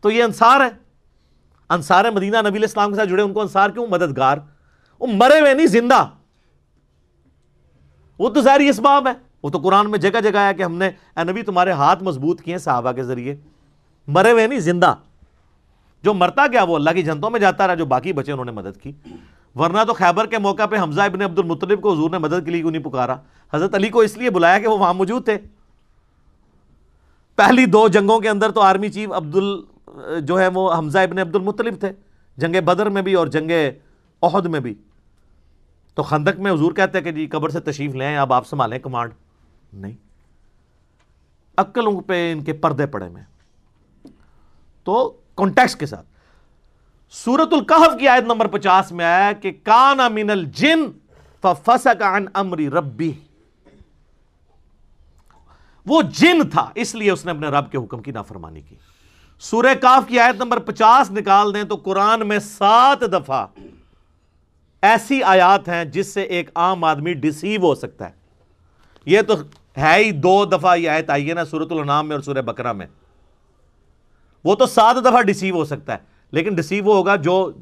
تو 0.00 0.10
یہ 0.10 0.22
انصار 0.22 0.60
ہے۔ 0.60 0.68
انصار 1.70 2.04
مدینہ 2.10 2.36
نبی 2.48 2.58
الاسلام 2.58 2.90
کے 2.90 2.96
ساتھ 2.96 3.08
جڑے 3.08 3.22
ان 3.22 3.32
کو 3.32 3.40
انصار 3.40 3.70
کیوں؟ 3.70 3.86
مددگار۔ 3.86 4.38
وہ 5.00 5.06
مرے 5.06 5.40
ہوئے 5.40 5.54
نہیں، 5.54 5.66
زندہ۔ 5.66 6.08
وہ 8.18 8.30
تو 8.30 8.40
ظاہری 8.40 8.68
اسباب 8.68 9.06
ہے 9.06 9.12
وہ 9.42 9.50
تو 9.50 9.58
قرآن 9.58 9.90
میں 9.90 9.98
جگہ 9.98 10.20
جگہ 10.20 10.38
آیا 10.38 10.52
کہ 10.52 10.62
ہم 10.62 10.74
نے، 10.74 10.86
اے 10.88 11.24
نبی، 11.24 11.42
تمہارے 11.42 11.70
ہاتھ 11.70 12.02
مضبوط 12.02 12.42
کیے 12.42 12.58
صحابہ 12.58 12.92
کے 12.92 13.02
ذریعے۔ 13.02 13.36
مرے 14.06 14.30
ہوئے 14.30 14.46
نہیں، 14.46 14.58
زندہ۔ 14.58 14.94
جو 16.02 16.14
مرتا 16.14 16.46
گیا 16.46 16.62
وہ 16.62 16.76
اللہ 16.76 16.90
کی 16.90 17.02
جنتوں 17.02 17.30
میں 17.30 17.40
جاتا 17.40 17.66
رہا، 17.66 17.74
جو 17.74 17.86
باقی 17.86 18.12
بچے 18.12 18.32
انہوں 18.32 18.44
نے 18.44 18.52
مدد 18.52 18.80
کی۔ 18.82 18.92
ورنہ 19.56 19.78
تو 19.86 19.94
خیبر 19.94 20.26
کے 20.26 20.38
موقع 20.38 20.66
پہ 20.66 20.76
حمزہ 20.76 21.00
ابن 21.00 21.22
عبد 21.22 21.38
المطلب 21.38 21.80
کو 21.80 21.92
حضور 21.92 22.10
نے 22.10 22.18
مدد 22.18 22.44
کے 22.44 22.50
لیے 22.50 22.60
کیوں 22.60 22.70
نہیں 22.70 22.82
پکارا؟ 22.82 23.16
حضرت 23.52 23.74
علی 23.74 23.88
کو 23.88 24.00
اس 24.00 24.16
لیے 24.16 24.30
بلایا 24.30 24.58
کہ 24.58 24.68
وہ 24.68 24.78
وہاں 24.78 24.94
موجود 24.94 25.24
تھے۔ 25.24 25.38
پہلی 27.36 27.66
دو 27.66 27.88
جنگوں 27.88 28.20
کے 28.20 28.28
اندر 28.28 28.50
تو 28.50 28.60
آرمی 28.60 28.88
چیف 28.88 29.12
عبد 29.12 29.36
ال 29.36 29.64
جو 30.20 30.40
ہے 30.40 30.48
وہ 30.48 30.74
حمزہ 30.74 30.98
ابن 30.98 31.18
عبد 31.18 31.36
المطلب 31.36 31.80
تھے، 31.80 31.92
جنگ 32.36 32.64
بدر 32.64 32.88
میں 32.88 33.02
بھی 33.02 33.14
اور 33.14 33.26
جنگ 33.26 33.50
عہد 34.22 34.46
میں 34.46 34.60
بھی۔ 34.60 34.74
تو 35.94 36.02
خندق 36.02 36.40
میں 36.40 36.52
حضور 36.52 36.72
کہتے 36.72 36.98
ہیں 36.98 37.04
کہ 37.04 37.12
جی 37.12 37.26
قبر 37.26 37.48
سے 37.48 37.60
تشریف 37.60 37.94
لیں 37.94 38.16
اب 38.16 38.32
آپ 38.32 38.46
سنبھالیں 38.46 38.78
کمانڈ۔ 38.78 39.12
نہیں۔ 39.72 39.92
عقلوں 41.56 42.00
پہ 42.00 42.32
ان 42.32 42.44
کے 42.44 42.52
پردے 42.52 42.86
پڑے 42.86 43.08
میں 43.08 43.22
تو 44.84 45.16
کانٹیکس 45.34 45.76
کے 45.76 45.86
ساتھ۔ 45.86 46.15
سورت 47.10 47.52
القحف 47.52 47.98
کی 48.00 48.08
آیت 48.08 48.22
نمبر 48.22 48.46
پچاس 48.46 48.92
میں 48.92 49.04
آیا 49.04 49.32
کہ 49.32 49.52
کانا 49.62 50.08
من 50.08 50.30
الجن 50.30 50.80
ففسق 51.42 52.02
عن 52.02 52.24
امری 52.34 52.70
ربی۔ 52.70 53.12
وہ 55.86 56.02
جن 56.02 56.50
تھا، 56.50 56.70
اس 56.74 56.94
لیے 56.94 57.10
اس 57.10 57.24
نے 57.24 57.30
اپنے 57.30 57.48
رب 57.48 57.72
کے 57.72 57.78
حکم 57.78 58.02
کی 58.02 58.10
نافرمانی 58.10 58.60
کی۔ 58.60 58.76
سورہ 59.40 59.74
کاف 59.80 60.08
کی 60.08 60.20
آیت 60.20 60.34
نمبر 60.34 60.58
پچاس 60.58 61.10
نکال 61.10 61.54
دیں 61.54 61.64
تو 61.64 61.76
قرآن 61.76 62.28
میں 62.28 62.38
سات 62.38 63.00
دفعہ 63.00 63.46
ایسی 64.82 65.22
آیات 65.22 65.68
ہیں 65.68 65.84
جس 65.84 66.14
سے 66.14 66.22
ایک 66.22 66.50
عام 66.54 66.84
آدمی 66.84 67.12
ڈسیو 67.12 67.60
ہو 67.60 67.74
سکتا 67.74 68.06
ہے۔ 68.06 68.12
یہ 69.04 69.22
تو 69.22 69.34
ہے 69.76 69.96
ہی 69.96 70.10
دو 70.10 70.44
دفعہ 70.44 70.76
یہ 70.76 70.90
آیت 70.90 71.10
آئی 71.10 71.28
ہے 71.28 71.34
نا 71.34 71.44
سورت 71.44 71.72
النام 71.72 72.08
میں 72.08 72.16
اور 72.16 72.22
سورہ 72.22 72.42
بکرا 72.42 72.72
میں۔ 72.72 72.86
وہ 74.44 74.54
تو 74.54 74.66
سات 74.66 74.96
دفعہ 74.96 75.22
ڈسیو 75.22 75.54
ہو 75.54 75.64
سکتا 75.64 75.94
ہے۔ 75.94 76.15
لیکن 76.32 76.54
ڈسیو 76.54 76.84
وہ 76.84 76.96
ہوگا 76.96 77.16
جو 77.16 77.52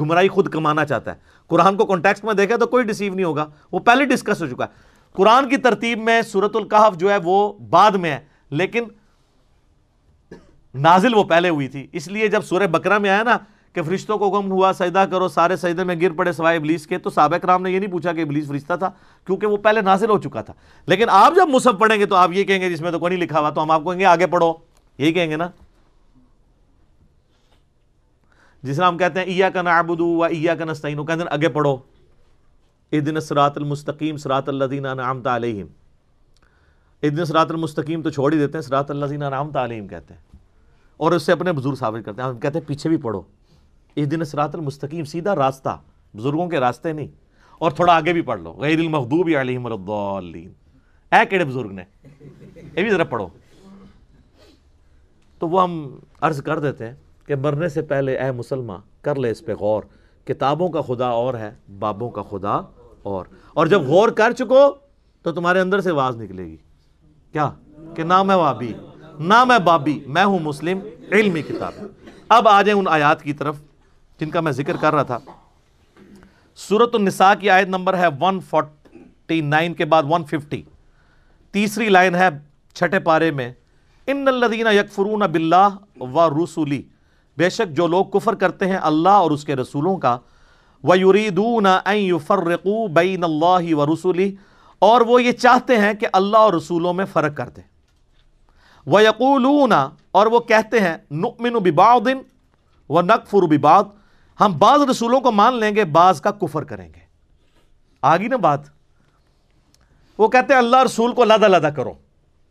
گمراہی 0.00 0.28
خود 0.28 0.48
کمانا 0.48 0.84
چاہتا 0.84 1.10
ہے۔ 1.10 1.16
قرآن 1.46 1.76
کو 1.76 1.86
کانٹیکس 1.86 2.24
میں 2.24 2.34
دیکھے 2.34 2.56
تو 2.56 2.66
کوئی 2.66 2.84
ڈسیو 2.84 3.14
نہیں 3.14 3.24
ہوگا۔ 3.24 3.46
وہ 3.72 3.78
پہلے 3.78 4.04
ڈسکس 4.04 4.42
ہو 4.42 4.46
چکا 4.46 4.64
ہے۔ 4.64 4.92
قرآن 5.12 5.48
کی 5.48 5.56
ترتیب 5.56 6.02
میں 6.02 6.22
سورت 6.22 6.56
القحف 6.56 6.96
جو 6.96 7.10
ہے 7.10 7.16
وہ 7.24 7.52
بعد 7.52 7.90
میں 7.90 8.10
ہے، 8.10 8.20
لیکن 8.50 8.84
نازل 10.74 11.14
وہ 11.14 11.24
پہلے 11.24 11.48
ہوئی 11.48 11.68
تھی۔ 11.68 11.86
اس 11.92 12.08
لیے 12.08 12.28
جب 12.28 12.44
سورہ 12.44 12.66
بکرا 12.66 12.98
میں 12.98 13.10
آیا 13.10 13.22
نا 13.22 13.38
کہ 13.72 13.82
فرشتوں 13.82 14.18
کو 14.18 14.30
گم 14.30 14.50
ہوا، 14.50 14.72
سجدہ 14.72 15.04
کرو، 15.10 15.28
سارے 15.28 15.56
سجدے 15.56 15.84
میں 15.84 15.94
گر 16.00 16.12
پڑے 16.12 16.32
سوائے 16.32 16.56
ابلیس 16.56 16.86
کے، 16.86 16.98
تو 16.98 17.10
سابق 17.10 17.42
کرام 17.42 17.62
نے 17.62 17.70
یہ 17.70 17.78
نہیں 17.78 17.90
پوچھا 17.90 18.12
کہ 18.12 18.20
ابلیس 18.20 18.48
فرشتہ 18.48 18.72
تھا، 18.78 18.90
کیونکہ 19.26 19.46
وہ 19.46 19.56
پہلے 19.56 19.80
نازل 19.80 20.10
ہو 20.10 20.18
چکا 20.18 20.42
تھا۔ 20.42 20.54
لیکن 20.86 21.04
آپ 21.08 21.32
جب 21.36 21.48
مصحف 21.48 21.74
پڑھیں 21.78 22.00
گے 22.00 22.06
تو 22.06 22.14
آپ 22.14 22.30
یہ 22.32 22.44
کہیں 22.44 22.60
گے 22.60 22.70
جس 22.70 22.80
میں 22.80 22.90
تو 22.90 22.98
کوئی 22.98 23.14
نہیں 23.14 23.24
لکھا 23.24 23.40
ہوا، 23.40 23.50
تو 23.50 23.62
ہم 23.62 23.70
آپ 23.70 23.84
کو 23.84 23.90
کہیں 23.90 24.00
گے 24.00 24.04
آگے 24.04 24.26
پڑھو۔ 24.26 24.52
یہی 24.98 25.12
کہیں 25.12 25.30
گے 25.30 25.36
نا۔ 25.36 25.48
جس 28.62 28.76
طرح 28.76 28.88
ہم 28.88 28.98
کہتے 28.98 29.18
ہیں 29.18 29.26
ایا 29.26 29.50
کا 29.50 29.62
نعبدو 29.62 30.06
و 30.06 30.24
ایا 30.24 30.54
کا 30.54 30.64
نستعین، 30.64 30.98
وہ 30.98 31.04
کہتے 31.04 31.20
ہیں 31.20 31.28
آگے 31.30 31.48
پڑھو۔ 31.48 31.76
ادن 32.92 33.20
سرات 33.20 33.58
المستقیم 33.58 34.16
سرات 34.16 34.48
الذین 34.48 34.86
انعمت 34.86 35.26
علیہم۔ 35.26 35.66
ادن 37.02 37.24
سرات 37.24 37.50
المستقیم 37.50 38.02
تو 38.02 38.10
چھوڑ 38.10 38.32
ہی 38.32 38.38
دیتے 38.38 38.58
ہیں 38.58 38.62
سرات 38.62 38.90
الذین 38.90 39.22
انعمت 39.22 39.56
علیہم 39.56 39.88
کہتے 39.88 40.14
ہیں۔ 40.14 40.20
اور 40.96 41.12
اس 41.12 41.22
سے 41.22 41.32
اپنے 41.32 41.52
بزرگ 41.52 41.74
ثابت 41.74 42.04
کرتے 42.04 42.22
ہیں۔ 42.22 42.28
ہم 42.28 42.38
کہتے 42.38 42.58
ہیں 42.58 42.68
پیچھے 42.68 42.88
بھی 42.88 42.96
پڑھو۔ 42.96 43.22
ادن 43.96 44.24
سرات 44.24 44.54
المستقیم، 44.54 45.04
سیدھا 45.04 45.34
راستہ۔ 45.34 45.80
بزرگوں 46.16 46.48
کے 46.48 46.60
راستے 46.60 46.92
نہیں۔ 46.92 47.08
اور 47.58 47.70
تھوڑا 47.70 47.96
آگے 47.96 48.12
بھی 48.12 48.22
پڑھ 48.22 48.40
لو۔ 48.40 48.52
غیر 48.52 48.78
المغضوب 48.78 49.30
علیہم 49.40 49.66
الضالین۔ 49.66 50.52
اے 51.12 51.26
کیڑے 51.26 51.44
بزرگ 51.44 51.70
نے، 51.70 51.84
یہ 52.56 52.82
بھی 52.82 52.90
ذرا 52.90 53.04
پڑھو۔ 53.04 53.28
تو 55.38 55.48
وہ 55.48 55.62
ہم 55.62 55.98
عرض 56.20 56.42
کر 56.42 56.58
دیتے 56.58 56.86
ہیں 56.86 56.94
کہ 57.32 57.36
مرنے 57.36 57.68
سے 57.68 57.82
پہلے 57.82 58.18
اے 58.18 58.32
مسلمان 58.32 58.80
کر 59.02 59.14
لے 59.14 59.30
اس 59.30 59.44
پہ 59.44 59.54
غور، 59.54 59.82
کتابوں 60.24 60.68
کا 60.68 60.80
خدا 60.80 61.06
اور 61.06 61.34
ہے، 61.34 61.54
بابوں 61.78 62.10
کا 62.10 62.22
خدا 62.22 62.60
اور۔ 63.02 63.26
اور 63.54 63.66
جب 63.66 63.82
غور 63.82 64.08
کر 64.08 64.32
چکو 64.32 64.74
تو 65.22 65.32
تمہارے 65.32 65.60
اندر 65.60 65.80
سے 65.80 65.90
آواز 65.90 66.16
نکلے 66.16 66.44
گی۔ 66.44 66.56
کیا؟ 67.32 67.50
کہ 67.96 68.02
نہ 68.02 68.22
میں 68.22 68.36
وابی، 68.36 68.72
نہ 69.18 69.44
میں 69.44 69.58
بابی، 69.58 70.00
میں 70.06 70.24
ہوں 70.24 70.38
مسلم، 70.38 70.78
علمی 71.12 71.42
کتاب۔ 71.42 71.72
اب 72.28 72.48
آ 72.48 72.62
جائیں 72.62 72.78
ان 72.78 72.86
آیات 72.88 73.22
کی 73.22 73.32
طرف 73.32 73.56
جن 74.20 74.30
کا 74.30 74.40
میں 74.40 74.52
ذکر 74.52 74.76
کر 74.80 74.94
رہا 74.94 75.02
تھا۔ 75.02 75.18
سورت 76.56 76.94
النساء 76.94 77.32
کی 77.40 77.50
آیت 77.50 77.68
نمبر 77.68 77.98
ہے 77.98 78.06
149 78.06 79.74
کے 79.74 79.84
بعد 79.84 80.02
150 80.02 80.62
تیسری 81.52 81.88
لائن 81.88 82.14
ہے 82.14 82.28
چھٹے 82.74 82.98
پارے 82.98 83.30
میں، 83.30 83.52
ان 84.06 84.28
الذین 84.28 84.66
یکفرون 84.66 85.20
باللہ 85.20 85.68
و 86.00 86.44
رسولی 86.44 86.82
بے 87.36 87.50
شک 87.50 87.72
جو 87.72 87.86
لوگ 87.86 88.04
کفر 88.04 88.34
کرتے 88.34 88.66
ہیں 88.66 88.78
اللہ 88.82 89.08
اور 89.08 89.30
اس 89.30 89.44
کے 89.44 89.56
رسولوں 89.56 89.96
کا، 89.96 90.18
وَيُرِيدُونَ 90.82 91.68
أَن 91.90 91.96
يُفَرِّقُوا 91.96 92.86
بَيْنَ 92.86 93.24
اللَّهِ 93.24 93.72
وَرُسُولِهِ 93.72 94.32
اور 94.78 95.00
وہ 95.00 95.22
یہ 95.22 95.32
چاہتے 95.32 95.78
ہیں 95.78 95.94
کہ 95.94 96.06
اللہ 96.12 96.36
اور 96.36 96.52
رسولوں 96.52 96.92
میں 96.92 97.04
فرق 97.04 97.36
کر 97.36 97.48
دیں۔ 97.48 97.62
وَيَقُولُونَ، 98.86 99.74
اور 100.12 100.26
وہ 100.26 100.38
کہتے 100.38 100.80
ہیں، 100.80 100.96
نُؤْمِنُ 101.10 101.60
بِبَعْضٍ 101.60 102.14
وَنَكْفُرُ 102.88 103.46
بِبَعْضٍ، 103.46 103.88
ہم 104.40 104.58
بعض 104.58 104.80
رسولوں 104.90 105.20
کو 105.20 105.32
مان 105.32 105.54
لیں 105.54 105.76
گے، 105.76 105.84
بعض 105.84 106.20
کا 106.20 106.30
کفر 106.30 106.64
کریں 106.64 106.88
گے۔ 106.88 107.00
آگی 108.02 108.28
نا 108.28 108.36
بات؟ 108.36 108.60
وہ 110.18 110.28
کہتے 110.28 110.52
ہیں، 110.52 110.58
اللہ 110.58 110.82
رسول 110.82 111.12
کو 111.12 111.24
لادہ 111.24 111.48
لادہ 111.48 111.70
کرو۔ 111.76 111.92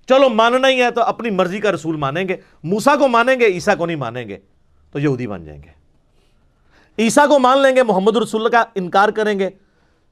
چلو، 0.07 0.29
ماننا 0.29 0.67
ہی 0.67 0.81
ہے 0.81 0.91
تو 0.91 1.01
اپنی 1.01 1.29
مرضی 1.29 1.59
کا 1.59 1.71
رسول 1.71 1.95
مانیں 1.95 2.27
گے، 2.27 2.35
موسیٰ 2.63 2.99
کو 2.99 3.07
مانیں 3.07 3.35
گے، 3.39 3.45
عیسیٰ 3.45 3.77
کو 3.77 3.85
نہیں 3.85 3.95
مانیں 3.95 4.27
گے۔ 4.27 4.37
تو 4.91 4.99
یہودی 4.99 5.27
بن 5.27 5.43
جائیں 5.43 5.63
گے۔ 5.63 5.69
عیسیٰ 6.99 7.27
کو 7.27 7.39
مان 7.39 7.61
لیں 7.61 7.75
گے، 7.75 7.83
محمد 7.83 8.17
رسول 8.17 8.51
کا 8.51 8.63
انکار 8.75 9.09
کریں 9.09 9.39
گے، 9.39 9.49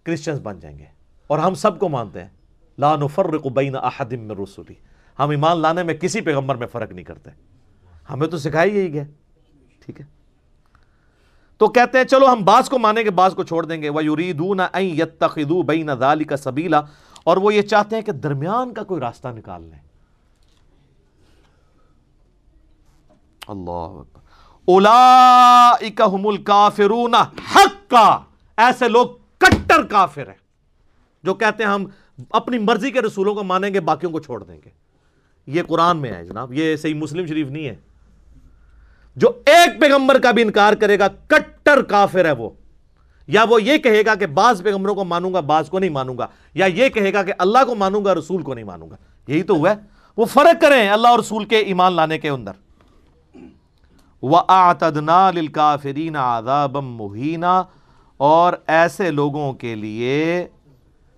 کرسچنز 0.03 0.39
بن 0.39 0.59
جائیں 0.59 0.79
گے۔ 0.79 0.85
اور 1.27 1.39
ہم 1.39 1.53
سب 1.53 1.79
کو 1.79 1.89
مانتے 1.89 2.21
ہیں، 2.21 2.29
لا 2.77 2.95
نفرق 2.95 3.47
بین 3.47 3.75
احد 3.75 4.13
من 4.13 4.31
رسولی 4.31 4.73
ہم 5.19 5.29
ایمان 5.29 5.59
لانے 5.59 5.83
میں 5.83 5.93
کسی 5.93 6.21
پیغمبر 6.21 6.55
میں 6.55 6.67
فرق 6.67 6.91
نہیں 6.91 7.05
کرتے۔ 7.05 7.29
ہمیں 8.09 8.27
تو 8.27 8.37
سکھائی 8.37 8.77
یہی 8.77 8.93
گیا 8.93 9.03
ٹھیک 9.85 10.01
ہے۔ 10.01 10.05
تو 11.57 11.67
کہتے 11.67 11.97
ہیں، 11.97 12.05
چلو 12.05 12.31
ہم 12.31 12.45
بعض 12.45 12.69
کو 12.69 12.79
مانیں 12.79 13.03
گے، 13.03 13.11
بعض 13.11 13.33
کو 13.33 13.43
چھوڑ 13.43 13.65
دیں 13.65 13.81
گے۔ 13.81 13.89
وَيُرِيدُونَ 13.89 14.61
أَن 14.77 14.83
يَتَّخِذُوا 14.83 15.63
بَيْنَ 15.63 15.91
ذَلِكَ 15.91 16.35
سَبِيلًا۔ 16.35 16.85
اور 17.23 17.37
وہ 17.37 17.53
یہ 17.53 17.61
چاہتے 17.61 17.95
ہیں 17.95 18.03
کہ 18.03 18.11
درمیان 18.11 18.73
کا 18.73 18.83
کوئی 18.83 19.01
راستہ 19.01 19.27
نکال 19.27 19.63
لیں۔ 19.63 19.79
اللہ 23.47 23.71
اکبر۔ 23.71 24.28
اولائک 24.69 26.01
هم 26.13 26.27
الکافرون 26.27 27.15
حقا۔ 27.55 28.19
ایسے 28.57 28.87
لوگ 28.87 29.07
کٹر 29.37 29.83
کافر 29.83 30.27
ہیں، 30.27 30.37
جو 31.23 31.33
کہتے 31.33 31.63
ہیں 31.63 31.71
ہم 31.71 31.85
اپنی 32.29 32.57
مرضی 32.57 32.91
کے 32.91 33.01
رسولوں 33.01 33.35
کو 33.35 33.43
مانیں 33.43 33.73
گے، 33.73 33.79
باقیوں 33.79 34.11
کو 34.11 34.19
چھوڑ 34.19 34.43
دیں 34.43 34.59
گے۔ 34.65 34.69
یہ 35.47 35.63
قرآن 35.67 35.97
میں 35.97 36.13
ہے 36.13 36.25
جناب، 36.25 36.53
یہ 36.53 36.75
صحیح 36.75 36.93
مسلم 36.93 37.25
شریف 37.25 37.47
نہیں 37.47 37.67
ہے۔ 37.67 37.75
جو 39.15 39.29
ایک 39.45 39.81
پیغمبر 39.81 40.19
کا 40.19 40.31
بھی 40.31 40.43
انکار 40.43 40.73
کرے 40.73 40.99
گا، 40.99 41.07
کٹر 41.07 41.81
کافر 41.81 42.25
ہے 42.25 42.31
وہ۔ 42.31 42.49
یا 43.27 43.43
وہ 43.43 43.63
یہ 43.63 43.77
کہے 43.77 44.05
گا 44.05 44.15
کہ 44.15 44.27
بعض 44.27 44.63
پیغمبروں 44.63 44.95
کو 44.95 45.03
مانوں 45.03 45.33
گا، 45.33 45.39
بعض 45.39 45.69
کو 45.69 45.79
نہیں 45.79 45.89
مانوں 45.89 46.17
گا۔ 46.17 46.27
یا 46.53 46.65
یہ 46.65 46.89
کہے 46.89 47.13
گا 47.13 47.23
کہ 47.23 47.33
اللہ 47.37 47.59
کو 47.65 47.75
مانوں 47.75 48.05
گا، 48.05 48.15
رسول 48.15 48.43
کو 48.43 48.53
نہیں 48.53 48.65
مانوں 48.65 48.89
گا۔ 48.89 48.95
یہی 49.27 49.43
تو 49.43 49.53
ہوا 49.53 49.69
ہے۔ 49.69 49.75
وہ 50.17 50.25
فرق 50.25 50.61
کریں 50.61 50.89
اللہ 50.89 51.07
اور 51.07 51.19
رسول 51.19 51.45
کے 51.45 51.57
ایمان 51.57 51.93
لانے 51.93 52.19
کے 52.19 52.29
اندر۔ 52.29 52.51
وَأَعْتَدْنَا 54.21 55.31
لِلْكَافِرِينَ 55.31 56.17
عَذَابًا 56.17 56.79
مُحِينًا 56.79 57.63
اور 58.17 58.53
ایسے 58.67 59.11
لوگوں 59.11 59.53
کے 59.53 59.75
لیے 59.75 60.47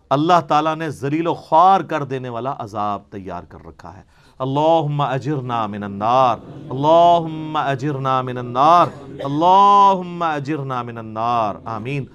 اللہ 0.09 0.41
تعالیٰ 0.47 0.75
نے 0.75 0.89
ذلیل 0.89 1.27
و 1.27 1.33
خوار 1.33 1.81
کر 1.81 2.03
دینے 2.03 2.29
والا 2.29 2.55
عذاب 2.59 3.01
تیار 3.09 3.43
کر 3.43 3.57
رکھا 3.67 3.97
ہے۔ 3.97 4.01
اللہم 4.39 5.01
اجرنا 5.01 5.67
من 5.67 5.83
النار۔ 5.83 6.37
اللہم 6.69 7.57
اجرنا 7.57 8.21
من 8.21 8.37
النار۔ 8.37 8.87
اللہم 9.23 10.23
اجرنا 10.23 10.81
من 10.81 10.97
النار۔ 10.97 11.55
آمین۔ 11.65 12.05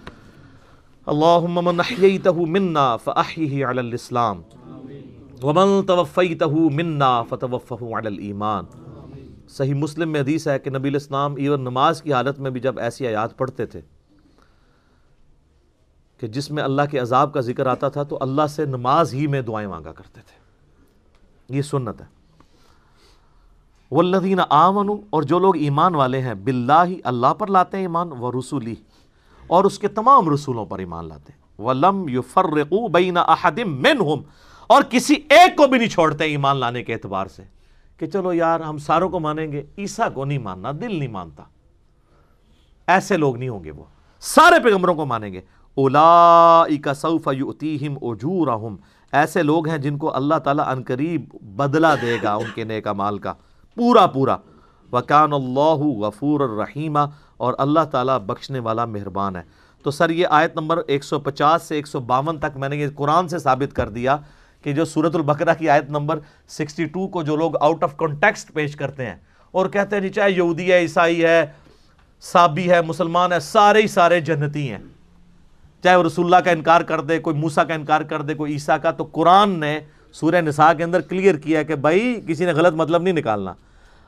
اللہم 1.07 1.64
من 1.64 1.80
احییتہ 1.80 2.28
منا 2.28 2.97
فأحیہ 2.97 3.66
علی 3.66 3.78
الاسلام۔ 3.78 4.41
ومن 5.43 5.87
توفیتہ 5.87 6.45
منا 6.45 7.22
فتوفہ 7.22 7.84
علی 7.84 8.07
الایمان۔ 8.07 8.64
صحیح 9.49 9.74
مسلم 9.74 10.12
میں 10.12 10.20
حدیث 10.20 10.49
ہے 10.49 10.59
کہ 10.59 10.70
نبی 10.70 10.88
الاسلام 10.88 11.34
ایون 11.36 11.61
نماز 11.61 12.03
کی 12.03 12.12
حالت 12.12 12.38
میں 12.38 12.51
بھی 12.51 12.61
جب 12.61 12.78
ایسی 12.78 13.07
آیات 13.07 13.36
پڑھتے 13.36 13.66
تھے 13.66 13.80
کہ 16.20 16.26
جس 16.26 16.51
میں 16.51 16.62
اللہ 16.62 16.82
کے 16.90 16.99
عذاب 16.99 17.32
کا 17.34 17.40
ذکر 17.40 17.66
آتا 17.66 17.88
تھا 17.88 18.03
تو 18.03 18.18
اللہ 18.20 18.47
سے 18.51 18.64
نماز 18.64 19.14
ہی 19.14 19.26
میں 19.26 19.42
دعائیں 19.42 19.68
مانگا 19.68 19.92
کرتے 19.92 20.20
تھے۔ 20.20 21.57
یہ 21.57 21.62
سنت 21.62 22.01
ہے۔ 22.01 22.07
والذین 23.90 24.40
آمنوا، 24.51 24.97
اور 25.11 25.22
جو 25.22 25.38
لوگ 25.38 25.57
ایمان 25.57 25.94
والے 25.94 26.20
ہیں 26.20 26.34
باللہ 26.34 26.86
اللہ 27.05 27.34
پر 27.34 27.47
لاتے 27.47 27.76
ہیں 27.76 27.84
ایمان 27.84 28.12
و 28.20 28.32
رسولی 28.32 28.74
اور 29.47 29.64
اس 29.64 29.78
کے 29.78 29.88
تمام 29.88 30.30
رسولوں 30.30 30.64
پر 30.64 30.78
ایمان 30.78 31.09
لاتے 31.09 31.32
ہیں۔ 31.32 31.62
وَلَمْ 31.62 32.11
يُفَرِّقُوا 32.11 32.88
بَيْنَ 32.88 33.18
أَحَدٍ 33.18 33.64
مِّنْهُمْ، 33.66 34.22
اور 34.66 34.82
کسی 34.90 35.14
ایک 35.14 35.57
کو 35.57 35.66
بھی 35.66 35.78
نہیں 35.78 35.88
چھوڑتے 35.88 36.24
ایمان 36.24 36.57
لانے 36.57 36.82
کے 36.84 36.94
اعتبار 36.94 37.26
سے۔ 37.26 37.56
کہ 37.97 38.07
چلو 38.07 38.32
یار 38.32 38.61
ہم 38.61 38.78
ساروں 38.78 39.09
کو 39.09 39.20
مانیں 39.20 39.53
گے، 39.53 39.62
عیسیٰ 39.78 40.12
کو 40.14 40.24
نہیں 40.24 40.38
ماننا، 40.38 40.72
دل 40.72 40.99
نہیں 40.99 41.09
مانتا۔ 41.09 41.42
ایسے 42.86 43.16
لوگ 43.16 43.36
نہیں 43.36 43.49
ہوں 43.49 43.64
گے 43.64 43.70
وہ۔ 43.70 43.84
سارے 44.20 44.62
پیغمبروں 44.62 44.94
کو 44.94 45.07
مانیں 45.07 45.32
گے۔ 45.32 45.40
اولئک 45.74 46.88
سوف 46.97 47.28
یؤتیہم 47.32 47.99
اجورہم۔ 48.03 48.76
ایسے 49.12 49.42
لوگ 49.42 49.68
ہیں 49.68 49.78
جن 49.78 49.99
کو 49.99 50.16
اللہ 50.16 50.34
تعالیٰ 50.34 50.68
ان 50.68 50.82
قریب 50.82 51.24
بدلہ 51.42 51.86
دے 52.03 52.16
گا 52.22 52.34
ان 52.34 52.47
کے 52.55 52.64
نیک 52.64 52.86
مال 52.86 53.18
کا۔ 53.18 53.32
پورا 53.74 54.07
پورا۔ 54.07 54.36
وکان 54.92 55.32
اللہ 55.32 55.78
غفور 55.78 56.40
الرحیمہ 56.40 56.99
اور 57.36 57.55
اللہ 57.59 57.84
تعالیٰ 57.90 58.18
بخشنے 58.18 58.59
والا 58.59 58.84
مہربان 58.84 59.36
ہے۔ 59.36 59.42
تو 59.82 59.90
سر، 59.90 60.11
یہ 60.11 60.26
آیت 60.30 60.57
نمبر 60.57 60.80
150 60.88 61.62
سے 61.62 61.78
152 61.78 62.38
تک 62.38 62.57
میں 62.57 62.68
نے 62.68 62.76
یہ 62.76 62.88
قرآن 62.94 63.28
سے 63.28 63.38
ثابت 63.38 63.76
کر 63.76 63.88
دیا۔ 63.88 64.16
کہ 64.63 64.73
جو 64.73 64.85
سورت 64.85 65.15
البقرہ 65.15 65.55
کی 65.59 65.69
آیت 65.69 65.91
نمبر 65.91 66.19
62 66.49 67.09
کو 67.09 67.23
جو 67.23 67.37
لوگ 67.37 67.53
آؤٹ 67.61 67.85
آف 67.85 67.97
کنٹیکسٹ 67.97 68.53
پیش 68.53 68.77
کرتے 68.77 69.07
ہیں 69.07 69.15
اور 69.51 69.67
کہتے 69.67 69.97
ہیں 69.97 70.03
جی 70.03 70.09
چاہے 70.09 70.31
یہودی 70.31 70.73
ہے 70.73 70.79
عیسائی 70.79 71.25
ہے 71.25 71.47
صابی 72.21 72.71
ہے 72.71 72.83
مسلمان 72.83 73.33
ہے 73.33 73.41
سارے 73.41 73.83
ہی 73.83 73.87
سارے 73.87 74.21
جنتی 74.21 74.71
ہیں۔ 74.71 74.79
چاہے 75.83 75.97
وہ 75.97 76.03
رسول 76.03 76.25
اللہ 76.25 76.37
کا 76.37 76.51
انکار 76.51 76.81
کر 76.81 77.01
دے، 77.01 77.19
کوئی 77.19 77.37
موسیٰ 77.37 77.67
کا 77.67 77.75
انکار 77.75 78.01
کر 78.01 78.23
دے، 78.23 78.35
کوئی 78.35 78.53
عیسیٰ 78.53 78.77
کا، 78.83 78.91
تو 78.91 79.05
قرآن 79.05 79.51
نے 79.51 79.81
سورہ 80.13 80.41
نساء 80.41 80.73
کے 80.73 80.85
اندر 80.85 81.01
کلیئر 81.01 81.35
کیا 81.35 81.63
کہ 81.63 81.75
بھائی 81.75 82.21
کسی 82.27 82.45
نے 82.45 82.53
غلط 82.53 82.75
مطلب 82.75 83.03
نہیں 83.03 83.15
نکالنا۔ 83.15 83.53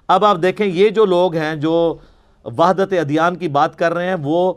اب 0.09 0.25
آپ 0.25 0.37
دیکھیں، 0.43 0.67
یہ 0.67 0.89
جو 0.89 1.05
لوگ 1.05 1.35
ہیں 1.35 1.57
جو 1.57 1.99
وحدت 2.45 2.93
ادیان 2.93 3.37
کی 3.37 3.49
بات 3.49 3.79
کر 3.79 3.95
رہے 3.95 4.09
ہیں، 4.09 4.17
وہ 4.23 4.55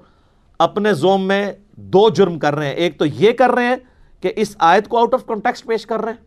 اپنے 0.60 0.94
زوم 0.94 1.28
میں 1.28 1.54
دو 1.76 2.10
جرم 2.10 2.40
کر 2.40 2.56
رہے 2.56 2.66
ہیں۔ 2.66 2.74
ایک 2.74 3.00
تو 3.00 3.06
یہ 3.06 3.32
کر 3.32 3.50
رہے 3.50 3.64
ہیں 3.64 3.76
کہ 4.22 4.34
اس 4.36 4.56
آیت 4.60 4.88
کو 4.88 4.98
آؤٹ 4.98 5.14
آف 5.14 5.26
کانٹیکسٹ 5.26 5.66
پیش 5.66 5.86
کر 5.86 6.00
رہے 6.00 6.12
ہیں۔ 6.12 6.26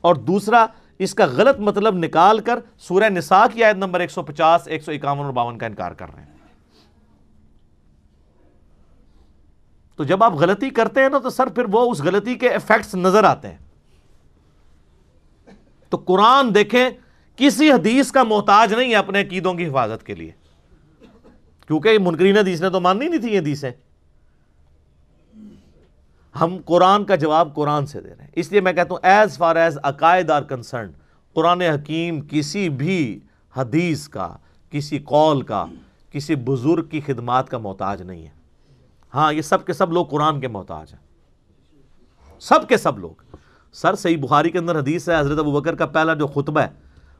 اور 0.00 0.14
دوسرا، 0.14 0.66
اس 0.98 1.14
کا 1.14 1.26
غلط 1.26 1.58
مطلب 1.58 1.94
نکال 1.94 2.38
کر 2.38 2.58
سورہ 2.78 3.08
نساء 3.08 3.44
کی 3.52 3.64
آیت 3.64 3.76
نمبر 3.76 4.00
150 4.00 4.68
151 4.68 5.18
اور 5.18 5.32
باون 5.32 5.58
کا 5.58 5.66
انکار 5.66 5.92
کر 5.92 6.06
رہے 6.14 6.22
ہیں۔ 6.22 6.32
تو 9.96 10.04
جب 10.04 10.24
آپ 10.24 10.34
غلطی 10.34 10.70
کرتے 10.70 11.02
ہیں 11.02 11.08
نا، 11.08 11.18
تو 11.18 11.30
سر 11.30 11.46
پھر 11.46 11.64
وہ 11.72 11.90
اس 11.90 12.00
غلطی 12.00 12.34
کے 12.34 12.48
افیکٹس 12.48 12.94
نظر 12.94 13.24
آتے 13.24 13.48
ہیں۔ 13.48 13.58
تو 15.88 15.96
قرآن 15.96 16.54
دیکھیں، 16.54 16.90
کسی 17.36 17.72
حدیث 17.72 18.12
کا 18.12 18.22
محتاج 18.22 18.74
نہیں 18.74 18.90
ہے 18.90 18.96
اپنے 18.96 19.20
عقیدوں 19.20 19.54
کی 19.54 19.68
حفاظت 19.68 20.06
کے 20.06 20.14
لیے۔ 20.14 20.30
کیونکہ 21.66 21.98
منکرین 21.98 22.36
حدیث 22.36 22.60
نے 22.60 22.70
تو 22.70 22.80
ماننی 22.80 23.08
نہیں 23.08 23.20
تھی، 23.20 23.34
یہ 23.34 23.40
حدیثیں۔ 23.40 23.70
ہم 26.40 26.58
قرآن 26.64 27.04
کا 27.04 27.14
جواب 27.14 27.54
قرآن 27.54 27.86
سے 27.86 28.00
دے 28.00 28.08
رہے 28.08 28.24
ہیں۔ 28.24 28.30
اس 28.34 28.52
لیے 28.52 28.60
میں 28.60 28.72
کہتا 28.72 28.94
ہوں 28.94 28.98
ایز 29.02 29.38
فار 29.38 29.56
ایز 29.56 29.78
عقائد 29.82 30.30
آر 30.30 30.42
کنسرن 30.42 30.90
قرآن 31.32 31.60
حکیم 31.60 32.20
کسی 32.20 32.68
بھی 32.68 33.20
حدیث 33.56 34.08
کا، 34.08 34.36
کسی 34.70 34.98
قول 34.98 35.42
کا، 35.42 35.66
کسی 36.10 36.34
بزرگ 36.34 36.84
کی 36.84 37.00
خدمات 37.00 37.48
کا 37.48 37.58
محتاج 37.58 38.02
نہیں 38.02 38.22
ہے۔ 38.22 38.30
ہاں 39.14 39.32
یہ 39.32 39.42
سب 39.42 39.66
کے 39.66 39.72
سب 39.72 39.92
لوگ 39.92 40.06
قرآن 40.06 40.40
کے 40.40 40.48
محتاج 40.48 40.92
ہیں۔ 40.92 41.00
سب 42.40 42.68
کے 42.68 42.76
سب 42.76 42.98
لوگ۔ 42.98 43.36
سر، 43.72 43.94
صحیح 43.94 44.16
بخاری 44.20 44.50
کے 44.50 44.58
اندر 44.58 44.78
حدیث 44.78 45.08
ہے، 45.08 45.20
حضرت 45.20 45.38
ابو 45.38 45.60
بکر 45.60 45.74
کا 45.74 45.86
پہلا 45.86 46.14
جو 46.14 46.26
خطبہ 46.26 46.60
ہے، 46.60 46.68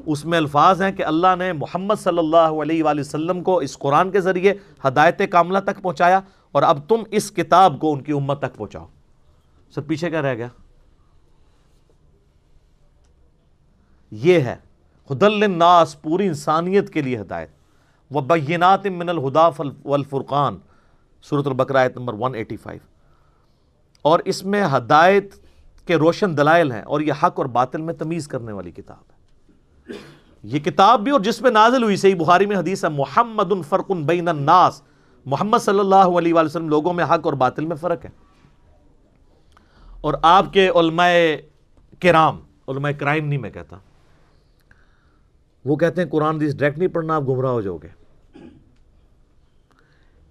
اس 0.06 0.24
میں 0.24 0.38
الفاظ 0.38 0.82
ہیں 0.82 0.92
کہ 0.92 1.04
اللہ 1.04 1.36
نے 1.38 1.52
محمد 1.52 1.94
صلی 2.00 2.18
اللہ 2.18 2.36
علیہ 2.36 2.84
وآلہ 2.84 3.00
وسلم 3.00 3.42
کو 3.42 3.58
اس 3.58 3.78
قرآن 3.78 4.10
کے 4.10 4.20
ذریعے 4.20 4.54
ہدایت 4.88 5.22
کاملہ 5.30 5.58
تک 5.58 5.82
پہنچایا 5.82 6.20
اور 6.52 6.62
اب 6.62 6.88
تم 6.88 7.02
اس 7.10 7.30
کتاب 7.30 7.78
کو 7.80 7.92
ان 7.92 8.02
کی 8.02 8.12
امت 8.12 8.38
تک 8.38 8.56
پہنچاؤ۔ 8.56 8.86
سر 9.74 9.82
پیچھے 9.82 10.10
کیا 10.10 10.22
رہ 10.22 10.34
گیا؟ 10.34 10.48
یہ 14.10 14.40
ہے 14.40 14.56
خدل 15.08 15.42
الناس 15.42 16.02
پوری 16.02 16.26
انسانیت 16.26 16.90
کے 16.90 17.02
لیے 17.02 17.20
ہدایت۔ 17.20 17.48
وہ 18.10 18.20
بینات 18.20 18.86
من 18.86 19.08
الہدا 19.08 19.48
والفرقان 19.84 20.58
صورت 21.22 21.46
البقرہ 21.46 21.76
آیت 21.76 21.96
نمبر 21.96 22.14
185 22.14 22.78
اور 24.02 24.20
اس 24.24 24.44
میں 24.44 24.64
ہدایت 24.76 25.34
کے 25.86 25.96
روشن 25.96 26.36
دلائل 26.36 26.72
ہیں 26.72 26.82
اور 26.82 27.00
یہ 27.00 27.12
حق 27.22 27.38
اور 27.38 27.46
باطل 27.46 27.80
میں 27.80 27.94
تمیز 27.94 28.28
کرنے 28.28 28.52
والی 28.52 28.70
کتاب 28.70 29.12
ہے۔ 29.12 29.94
یہ 30.42 30.58
کتاب 30.58 31.00
بھی 31.00 31.12
اور 31.12 31.20
جس 31.20 31.40
میں 31.40 31.50
نازل 31.50 31.82
ہوئی، 31.82 31.96
صحیح 31.96 32.14
بخاری 32.14 32.46
میں 32.46 32.56
حدیث 32.56 32.84
ہے، 32.84 32.90
محمد 32.90 33.52
فرق 33.68 33.90
بین 33.90 34.28
الناس۔ 34.28 34.82
محمد 35.26 35.58
صلی 35.58 35.78
اللہ 35.78 36.18
علیہ 36.18 36.34
وآلہ 36.34 36.46
وسلم 36.46 36.68
لوگوں 36.68 36.92
میں 36.92 37.04
حق 37.04 37.20
اور 37.24 37.32
باطل 37.32 37.66
میں 37.66 37.76
فرق 37.76 38.04
ہے۔ 38.04 38.10
اور 40.02 40.14
آپ 40.22 40.52
کے 40.52 40.68
علماء 40.68 41.12
کرام، 42.00 42.40
علماء 42.68 42.90
کرائم 42.98 43.28
نہیں 43.28 43.38
میں 43.38 43.50
کہتا۔ 43.50 43.76
وہ 45.64 45.76
کہتے 45.76 46.02
ہیں 46.02 46.10
قرآن 46.10 46.36
حدیث 46.36 46.54
ڈائریکٹ 46.54 46.78
نہیں 46.78 46.88
پڑھنا، 46.88 47.16
آپ 47.16 47.22
گمراہ 47.22 47.50
ہو 47.50 47.60
جاؤ 47.60 47.76
گے۔ 47.76 47.88